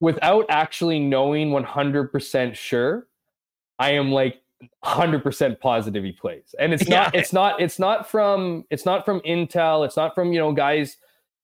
[0.00, 3.06] Without actually knowing 100% sure,
[3.78, 4.40] I am like
[4.84, 6.54] 100% positive he plays.
[6.58, 7.20] And it's not yeah.
[7.20, 10.96] it's not it's not from it's not from intel, it's not from, you know, guys,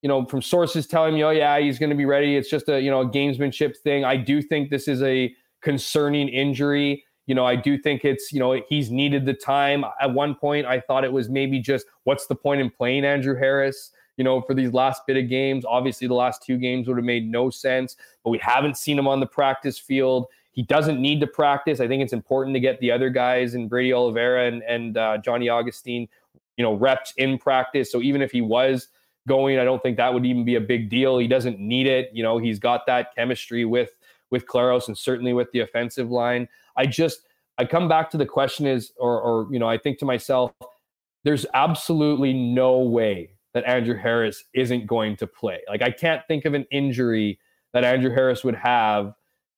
[0.03, 2.69] you know, from sources telling me, "Oh yeah, he's going to be ready." It's just
[2.69, 4.05] a, you know, a gamesmanship thing.
[4.05, 7.05] I do think this is a concerning injury.
[7.27, 9.85] You know, I do think it's, you know, he's needed the time.
[10.01, 13.37] At one point, I thought it was maybe just what's the point in playing Andrew
[13.37, 13.91] Harris?
[14.17, 15.65] You know, for these last bit of games.
[15.67, 19.07] Obviously, the last two games would have made no sense, but we haven't seen him
[19.07, 20.27] on the practice field.
[20.53, 21.81] He doesn't need to practice.
[21.81, 25.19] I think it's important to get the other guys and Brady Oliveira and, and uh,
[25.19, 26.09] Johnny Augustine,
[26.57, 27.93] you know, reps in practice.
[27.93, 28.89] So even if he was
[29.29, 31.19] going, I don't think that would even be a big deal.
[31.19, 32.11] He doesn't need it.
[32.15, 33.91] You know, he's got that chemistry with
[34.31, 36.49] with Collaros and certainly with the offensive line.
[36.77, 37.21] I just
[37.59, 40.53] I come back to the question is, or or you know, I think to myself,
[41.25, 45.61] there's absolutely no way that Andrew Harris isn't going to play.
[45.67, 47.39] Like I can't think of an injury
[47.73, 49.15] that Andrew Harris would have.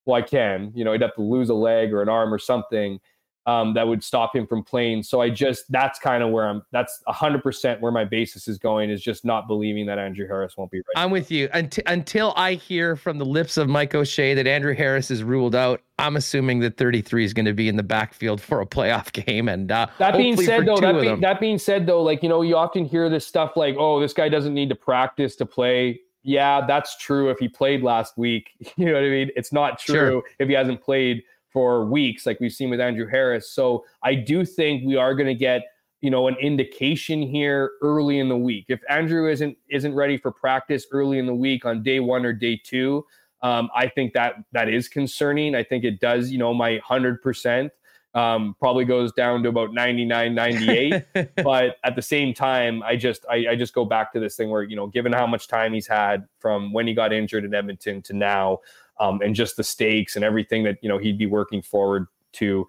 [0.06, 2.38] Well, I can, you know, he'd have to lose a leg or an arm or
[2.38, 3.00] something
[3.48, 5.02] um, that would stop him from playing.
[5.02, 6.62] So I just that's kind of where I'm.
[6.70, 10.58] That's hundred percent where my basis is going is just not believing that Andrew Harris
[10.58, 10.84] won't be ready.
[10.96, 14.74] I'm with you until until I hear from the lips of Mike O'Shea that Andrew
[14.74, 15.80] Harris is ruled out.
[15.98, 19.48] I'm assuming that 33 is going to be in the backfield for a playoff game.
[19.48, 22.42] And uh, that being said, though, that, be, that being said, though, like you know,
[22.42, 26.02] you often hear this stuff like, "Oh, this guy doesn't need to practice to play."
[26.22, 28.50] Yeah, that's true if he played last week.
[28.76, 29.30] You know what I mean?
[29.36, 30.22] It's not true sure.
[30.38, 31.22] if he hasn't played
[31.52, 33.50] for weeks, like we've seen with Andrew Harris.
[33.50, 35.62] So I do think we are going to get
[36.00, 38.66] you know an indication here early in the week.
[38.68, 42.32] If Andrew isn't isn't ready for practice early in the week on day one or
[42.32, 43.04] day two,
[43.42, 45.54] um, I think that that is concerning.
[45.54, 46.30] I think it does.
[46.30, 47.72] You know, my hundred percent
[48.14, 51.04] um, probably goes down to about 99 98
[51.44, 54.48] but at the same time i just I, I, just go back to this thing
[54.48, 57.54] where you know given how much time he's had from when he got injured in
[57.54, 58.60] edmonton to now
[59.00, 62.68] um, and just the stakes and everything that you know he'd be working forward to.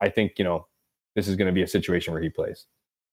[0.00, 0.66] I think you know
[1.14, 2.66] this is going to be a situation where he plays.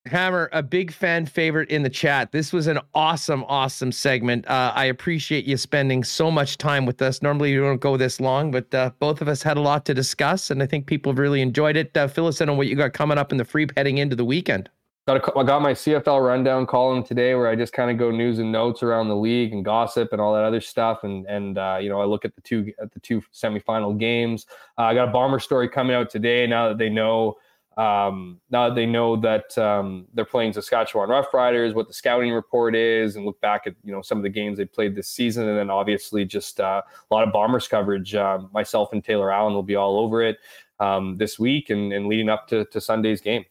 [0.08, 2.32] Hammer, a big fan favorite in the chat.
[2.32, 4.48] This was an awesome, awesome segment.
[4.48, 7.22] Uh, I appreciate you spending so much time with us.
[7.22, 9.94] Normally, you don't go this long, but uh, both of us had a lot to
[9.94, 11.96] discuss, and I think people have really enjoyed it.
[11.96, 14.16] Uh, fill us in on what you got coming up in the free heading into
[14.16, 14.72] the weekend.
[15.07, 18.11] Got a, I got my CFL rundown column today where I just kind of go
[18.11, 21.03] news and notes around the league and gossip and all that other stuff.
[21.03, 24.45] And and uh, you know I look at the two at the two semifinal games.
[24.78, 26.45] Uh, I got a bomber story coming out today.
[26.45, 27.38] Now that they know
[27.78, 32.76] um, now that they know that um, they're playing Saskatchewan Roughriders, what the scouting report
[32.76, 35.48] is, and look back at you know some of the games they played this season,
[35.48, 38.14] and then obviously just uh, a lot of Bombers coverage.
[38.14, 40.38] Um, myself and Taylor Allen will be all over it
[40.80, 43.45] um, this week and, and leading up to, to Sunday's game.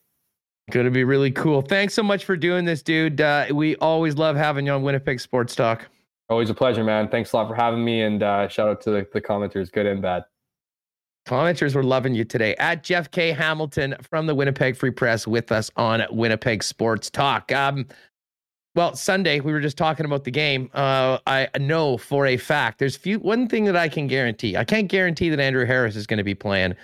[0.71, 1.63] Going to be really cool.
[1.63, 3.21] Thanks so much for doing this, dude.
[3.21, 5.89] Uh, we always love having you on Winnipeg Sports Talk.
[6.29, 7.09] Always a pleasure, man.
[7.09, 8.03] Thanks a lot for having me.
[8.03, 10.23] And uh, shout out to the, the commenters, good and bad.
[11.27, 12.55] Commenters were loving you today.
[12.57, 13.33] At Jeff K.
[13.33, 17.51] Hamilton from the Winnipeg Free Press with us on Winnipeg Sports Talk.
[17.53, 17.87] Um,
[18.77, 20.71] well, Sunday we were just talking about the game.
[20.73, 24.57] Uh, I know for a fact there's few one thing that I can guarantee.
[24.57, 26.77] I can't guarantee that Andrew Harris is going to be playing,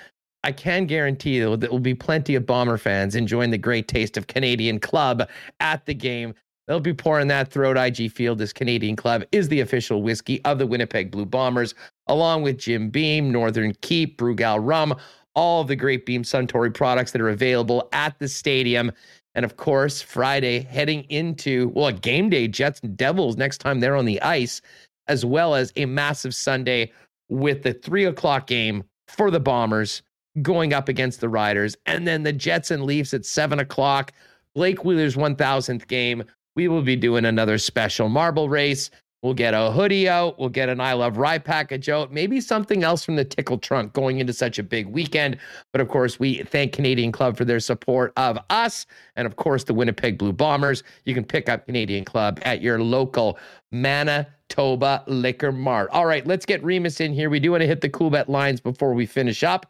[0.46, 4.16] I can guarantee you there will be plenty of Bomber fans enjoying the great taste
[4.16, 5.28] of Canadian Club
[5.58, 6.34] at the game.
[6.68, 10.60] They'll be pouring that throughout IG Field as Canadian Club is the official whiskey of
[10.60, 11.74] the Winnipeg Blue Bombers,
[12.06, 14.94] along with Jim Beam, Northern Keep, Brugal Rum,
[15.34, 18.92] all the great Beam Suntory products that are available at the stadium.
[19.34, 23.80] And of course, Friday heading into, well, a game day, Jets and Devils next time
[23.80, 24.62] they're on the ice,
[25.08, 26.92] as well as a massive Sunday
[27.28, 30.02] with the three o'clock game for the Bombers
[30.42, 31.76] going up against the Riders.
[31.86, 34.12] And then the Jets and Leafs at seven o'clock.
[34.54, 36.24] Blake Wheeler's 1000th game.
[36.54, 38.90] We will be doing another special marble race.
[39.22, 40.38] We'll get a hoodie out.
[40.38, 42.12] We'll get an I Love Rye package out.
[42.12, 45.38] Maybe something else from the Tickle Trunk going into such a big weekend.
[45.72, 48.86] But of course, we thank Canadian Club for their support of us
[49.16, 50.84] and, of course, the Winnipeg Blue Bombers.
[51.06, 53.38] You can pick up Canadian Club at your local
[53.72, 55.90] Manitoba Liquor Mart.
[55.90, 57.28] All right, let's get Remis in here.
[57.28, 59.66] We do want to hit the Coolbet lines before we finish up.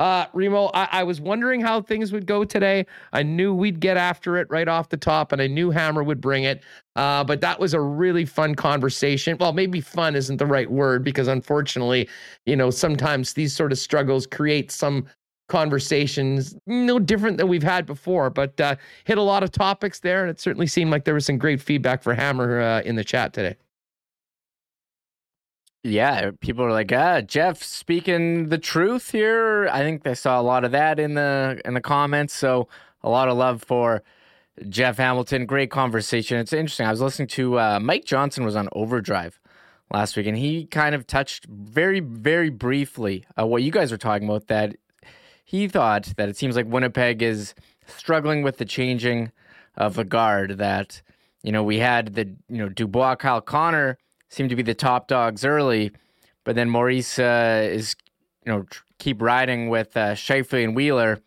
[0.00, 2.84] Uh, Remo, I, I, was wondering how things would go today.
[3.12, 6.20] I knew we'd get after it right off the top, and I knew Hammer would
[6.20, 6.64] bring it.
[6.96, 9.36] Uh, but that was a really fun conversation.
[9.38, 12.08] Well, maybe fun isn't the right word because unfortunately,
[12.44, 15.06] you know, sometimes these sort of struggles create some
[15.48, 20.22] conversations no different than we've had before, but uh, hit a lot of topics there.
[20.22, 23.04] And it certainly seemed like there was some great feedback for Hammer uh, in the
[23.04, 23.56] chat today.
[25.86, 29.68] Yeah, people are like, ah, Jeff speaking the truth here.
[29.70, 32.32] I think they saw a lot of that in the in the comments.
[32.34, 32.68] So
[33.02, 34.02] a lot of love for
[34.70, 35.44] Jeff Hamilton.
[35.44, 36.38] Great conversation.
[36.38, 36.86] It's interesting.
[36.86, 39.38] I was listening to uh, Mike Johnson was on Overdrive
[39.92, 43.98] last week, and he kind of touched very, very briefly uh, what you guys were
[43.98, 44.46] talking about.
[44.46, 44.76] That
[45.44, 47.54] he thought that it seems like Winnipeg is
[47.86, 49.32] struggling with the changing
[49.76, 50.52] of the guard.
[50.52, 51.02] That
[51.42, 53.98] you know we had the you know Dubois, Kyle Connor
[54.34, 55.92] seem to be the top dogs early,
[56.44, 57.94] but then Maurice uh, is
[58.44, 60.14] you know tr- keep riding with uh,
[60.52, 61.20] and Wheeler,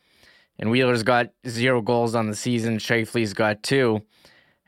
[0.59, 2.77] and Wheeler's got zero goals on the season.
[2.77, 4.01] Scheifele's got two,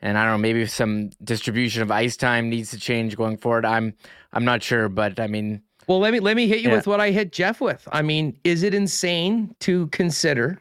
[0.02, 3.64] and I don't know maybe some distribution of ice time needs to change going forward.
[3.64, 3.94] I'm
[4.32, 5.62] I'm not sure, but I mean.
[5.86, 6.76] Well, let me let me hit you Yeah.
[6.76, 7.86] with what I hit Jeff with.
[7.90, 10.58] I mean, is it insane to consider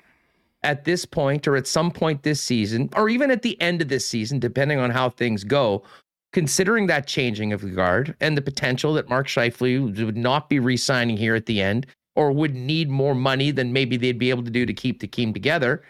[0.63, 3.87] at this point or at some point this season or even at the end of
[3.87, 5.83] this season depending on how things go,
[6.31, 10.59] considering that changing of the guard and the potential that Mark Scheifele would not be
[10.59, 14.43] re-signing here at the end or would need more money than maybe they'd be able
[14.43, 15.83] to do to keep the team together.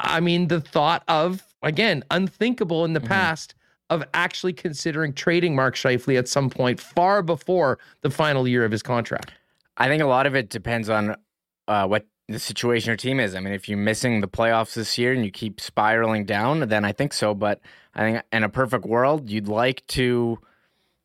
[0.00, 3.06] I mean, the thought of again, unthinkable in the Mhm.
[3.08, 3.54] past
[3.90, 8.72] of actually considering trading Mark Scheifele at some point far before the final year of
[8.72, 9.32] his contract.
[9.78, 11.16] I think a lot of it depends on
[11.66, 13.34] uh, what the situation your team is.
[13.34, 16.84] I mean, if you're missing the playoffs this year and you keep spiraling down, then
[16.84, 17.34] I think so.
[17.34, 17.60] But
[17.94, 20.38] I think in a perfect world, you'd like to,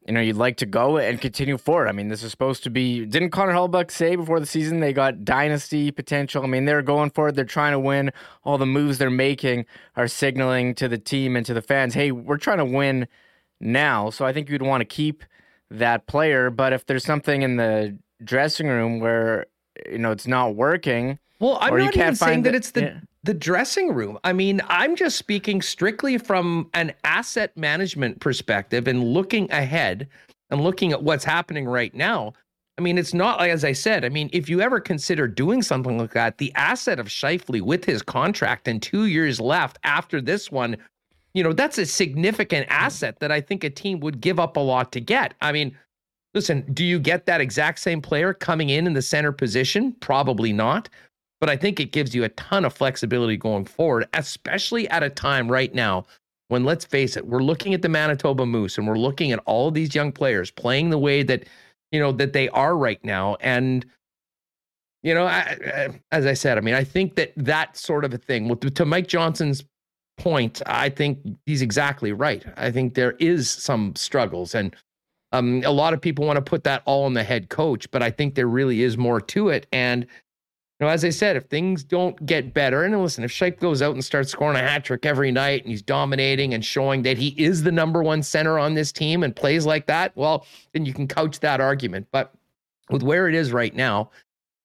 [0.07, 1.89] you know, you'd like to go and continue forward.
[1.89, 3.05] I mean, this is supposed to be.
[3.05, 6.43] Didn't Connor Hellebuyck say before the season they got dynasty potential?
[6.43, 7.35] I mean, they're going for it.
[7.35, 8.11] They're trying to win.
[8.45, 9.65] All the moves they're making
[9.97, 13.07] are signaling to the team and to the fans, "Hey, we're trying to win
[13.59, 15.25] now." So I think you'd want to keep
[15.69, 16.49] that player.
[16.49, 19.47] But if there's something in the dressing room where
[19.89, 22.81] you know it's not working, Well, I'm not even can't saying find that it's the
[22.81, 22.99] yeah.
[23.23, 24.17] the dressing room.
[24.23, 30.07] I mean, I'm just speaking strictly from an asset management perspective and looking ahead
[30.49, 32.33] and looking at what's happening right now.
[32.77, 34.05] I mean, it's not like as I said.
[34.05, 37.83] I mean, if you ever consider doing something like that, the asset of Scheifele with
[37.83, 40.77] his contract and two years left after this one,
[41.33, 42.73] you know, that's a significant hmm.
[42.73, 45.33] asset that I think a team would give up a lot to get.
[45.41, 45.77] I mean,
[46.33, 49.93] listen, do you get that exact same player coming in in the center position?
[49.99, 50.89] Probably not.
[51.39, 55.09] But I think it gives you a ton of flexibility going forward, especially at a
[55.09, 56.05] time right now
[56.49, 59.71] when, let's face it, we're looking at the Manitoba Moose and we're looking at all
[59.71, 61.45] these young players playing the way that,
[61.91, 63.37] you know, that they are right now.
[63.39, 63.85] And,
[65.01, 68.17] you know, I, as I said, I mean, I think that that sort of a
[68.17, 69.63] thing, with, to Mike Johnson's
[70.17, 72.43] point, I think he's exactly right.
[72.57, 74.75] I think there is some struggles and
[75.31, 78.01] um, a lot of people want to put that all on the head coach, but
[78.01, 79.67] I think there really is more to it.
[79.71, 83.59] And you know, as I said, if things don't get better, and listen, if Scheif
[83.59, 87.01] goes out and starts scoring a hat trick every night and he's dominating and showing
[87.03, 90.45] that he is the number one center on this team and plays like that, well,
[90.73, 92.07] then you can couch that argument.
[92.11, 92.33] But
[92.89, 94.09] with where it is right now,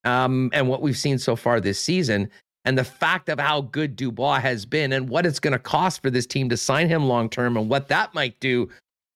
[0.05, 2.29] um, and what we've seen so far this season,
[2.63, 6.01] and the fact of how good Dubois has been and what it's going to cost
[6.01, 8.69] for this team to sign him long term and what that might do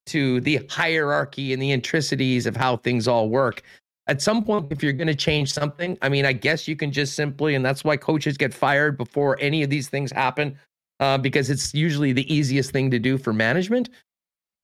[0.09, 3.63] to the hierarchy and the intricacies of how things all work.
[4.07, 6.91] At some point, if you're going to change something, I mean, I guess you can
[6.91, 10.57] just simply, and that's why coaches get fired before any of these things happen,
[10.99, 13.89] uh, because it's usually the easiest thing to do for management.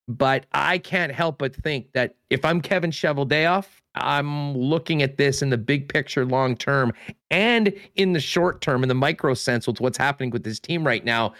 [0.07, 5.41] But I can't help but think that if I'm Kevin Cheveldayoff, I'm looking at this
[5.41, 6.93] in the big picture long term
[7.31, 10.85] and in the short term, in the micro sense, with what's happening with this team
[10.85, 11.33] right now.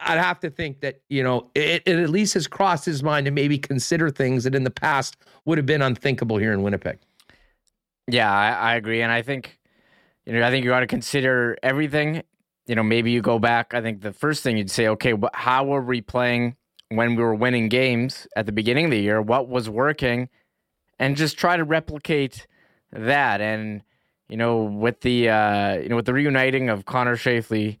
[0.00, 3.24] I'd have to think that, you know, it, it at least has crossed his mind
[3.26, 6.98] to maybe consider things that in the past would have been unthinkable here in Winnipeg.
[8.10, 9.58] Yeah, I, I agree, and I think
[10.24, 12.22] you know I think you got to consider everything.
[12.66, 13.74] You know, maybe you go back.
[13.74, 16.56] I think the first thing you'd say, okay, wh- how were we playing
[16.88, 19.20] when we were winning games at the beginning of the year?
[19.20, 20.30] What was working,
[20.98, 22.46] and just try to replicate
[22.92, 23.42] that.
[23.42, 23.82] And
[24.28, 27.78] you know, with the uh, you know with the reuniting of Connor Scheifele,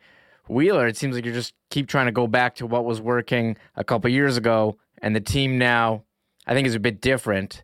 [0.48, 3.56] Wheeler, it seems like you just keep trying to go back to what was working
[3.76, 6.04] a couple years ago, and the team now,
[6.46, 7.62] I think, is a bit different.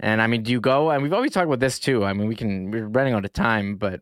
[0.00, 0.90] And I mean, do you go?
[0.90, 2.04] And we've always talked about this too.
[2.04, 4.00] I mean, we can we're running out of time, but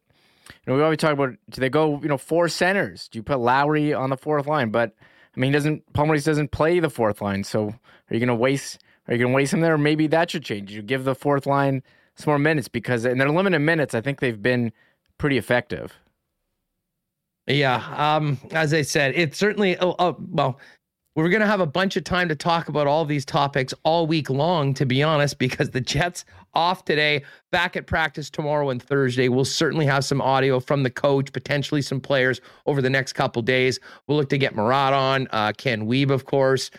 [0.48, 2.00] you know, we always talk about do they go?
[2.00, 3.08] You know, four centers?
[3.08, 4.70] Do you put Lowry on the fourth line?
[4.70, 4.92] But
[5.36, 5.92] I mean, doesn't.
[5.92, 8.78] Paul Maurice doesn't play the fourth line, so are you going to waste?
[9.08, 9.74] Are you going to waste him there?
[9.74, 10.72] Or maybe that should change.
[10.72, 11.82] You give the fourth line
[12.16, 14.72] some more minutes because in their limited minutes, I think they've been
[15.18, 15.94] pretty effective.
[17.46, 17.76] Yeah.
[17.96, 20.58] Um, as I said, it's certainly, uh, uh, well,
[21.14, 24.06] we're going to have a bunch of time to talk about all these topics all
[24.06, 28.82] week long, to be honest, because the Jets off today, back at practice tomorrow and
[28.82, 29.28] Thursday.
[29.28, 33.40] We'll certainly have some audio from the coach, potentially some players over the next couple
[33.42, 33.80] days.
[34.06, 36.70] We'll look to get Murat on, uh, Ken Wiebe, of course.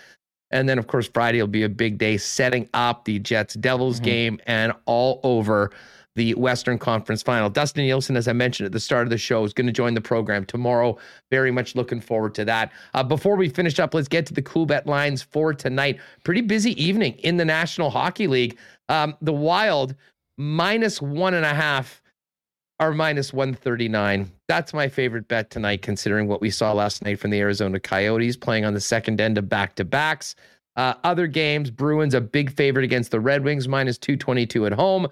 [0.51, 3.97] And then, of course, Friday will be a big day setting up the Jets Devils
[3.97, 4.05] mm-hmm.
[4.05, 5.71] game and all over
[6.17, 7.49] the Western Conference final.
[7.49, 9.93] Dustin Nielsen, as I mentioned at the start of the show, is going to join
[9.93, 10.97] the program tomorrow.
[11.29, 12.71] Very much looking forward to that.
[12.95, 15.99] Uh, before we finish up, let's get to the Coolbet lines for tonight.
[16.23, 18.57] Pretty busy evening in the National Hockey League.
[18.89, 19.95] Um, the Wild
[20.39, 22.01] minus one and a half
[22.79, 24.31] are minus 139.
[24.47, 28.37] That's my favorite bet tonight, considering what we saw last night from the Arizona Coyotes
[28.37, 30.35] playing on the second end of back to backs.
[30.75, 35.07] Uh, other games, Bruins a big favorite against the Red Wings, minus 222 at home.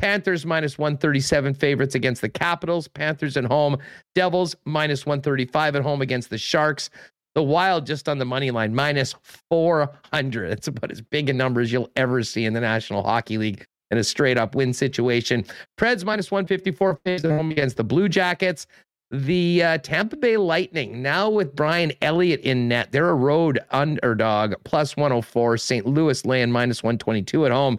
[0.00, 2.88] Panthers minus 137 favorites against the Capitals.
[2.88, 3.76] Panthers at home.
[4.14, 6.88] Devils minus 135 at home against the Sharks.
[7.34, 9.14] The Wild just on the money line minus
[9.50, 10.50] 400.
[10.50, 13.66] That's about as big a number as you'll ever see in the National Hockey League
[13.90, 15.44] in a straight up win situation.
[15.78, 18.66] Preds minus 154 at home against the Blue Jackets.
[19.10, 22.90] The uh, Tampa Bay Lightning now with Brian Elliott in net.
[22.90, 25.58] They're a road underdog plus 104.
[25.58, 25.84] St.
[25.84, 27.78] Louis laying minus 122 at home.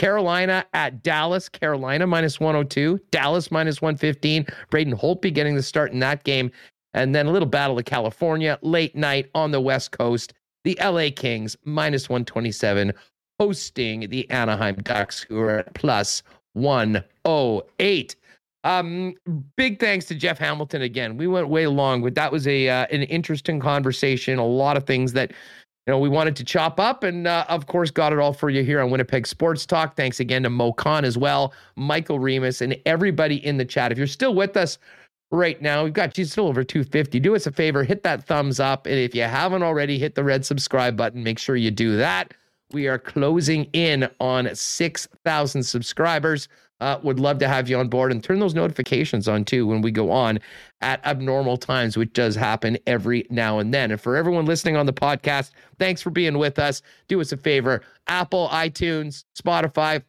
[0.00, 1.46] Carolina at Dallas.
[1.50, 2.98] Carolina minus 102.
[3.10, 4.46] Dallas minus 115.
[4.70, 6.50] Braden Holtby getting the start in that game.
[6.94, 10.32] And then a little battle of California late night on the West Coast.
[10.64, 12.94] The LA Kings minus 127
[13.38, 16.22] hosting the Anaheim Ducks, who are at plus
[16.54, 18.16] 108.
[18.64, 19.14] Um,
[19.56, 21.18] big thanks to Jeff Hamilton again.
[21.18, 24.38] We went way long, but that was a uh, an interesting conversation.
[24.38, 25.32] A lot of things that
[25.86, 28.50] you know, we wanted to chop up and, uh, of course, got it all for
[28.50, 29.96] you here on Winnipeg Sports Talk.
[29.96, 33.90] Thanks again to Moe Khan as well, Michael Remis, and everybody in the chat.
[33.90, 34.78] If you're still with us
[35.30, 37.18] right now, we've got you still over 250.
[37.20, 38.86] Do us a favor, hit that thumbs up.
[38.86, 41.22] And if you haven't already, hit the red subscribe button.
[41.22, 42.34] Make sure you do that.
[42.72, 46.48] We are closing in on 6,000 subscribers.
[46.80, 49.82] Uh, would love to have you on board and turn those notifications on too when
[49.82, 50.38] we go on
[50.80, 53.90] at abnormal times, which does happen every now and then.
[53.90, 56.82] And for everyone listening on the podcast, thanks for being with us.
[57.08, 60.02] Do us a favor Apple, iTunes, Spotify,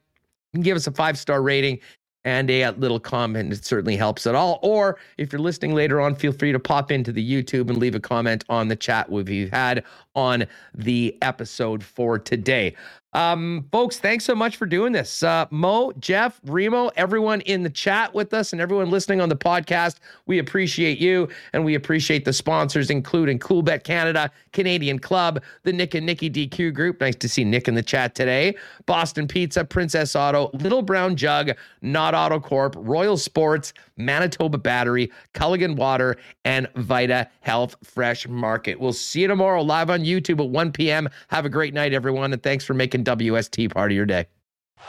[0.61, 1.79] give us a five star rating
[2.23, 3.51] and a little comment.
[3.51, 4.59] It certainly helps at all.
[4.61, 7.95] Or if you're listening later on, feel free to pop into the YouTube and leave
[7.95, 9.83] a comment on the chat we've had
[10.15, 12.75] on the episode for today.
[13.13, 15.21] Um, folks, thanks so much for doing this.
[15.21, 19.35] Uh, Mo, Jeff, Remo, everyone in the chat with us, and everyone listening on the
[19.35, 19.97] podcast,
[20.27, 25.93] we appreciate you, and we appreciate the sponsors, including Coolbet Canada, Canadian Club, the Nick
[25.93, 27.01] and Nicky DQ Group.
[27.01, 28.55] Nice to see Nick in the chat today.
[28.85, 31.51] Boston Pizza, Princess Auto, Little Brown Jug,
[31.81, 36.15] Nott Autocorp, Royal Sports, Manitoba Battery, Culligan Water,
[36.45, 38.79] and Vita Health Fresh Market.
[38.79, 41.09] We'll see you tomorrow live on YouTube at 1 p.m.
[41.29, 44.27] Have a great night, everyone, and thanks for making WST part of your day.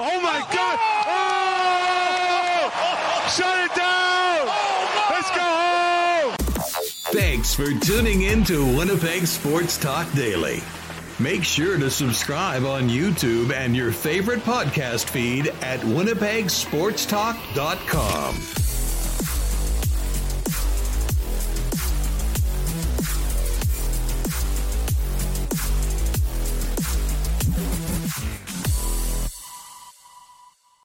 [0.01, 0.78] Oh my God!
[1.06, 2.70] Oh!
[3.36, 4.47] Shut it down!
[5.10, 6.34] Let's go home!
[7.12, 10.62] Thanks for tuning in to Winnipeg Sports Talk Daily.
[11.20, 18.71] Make sure to subscribe on YouTube and your favorite podcast feed at winnipegsportstalk.com.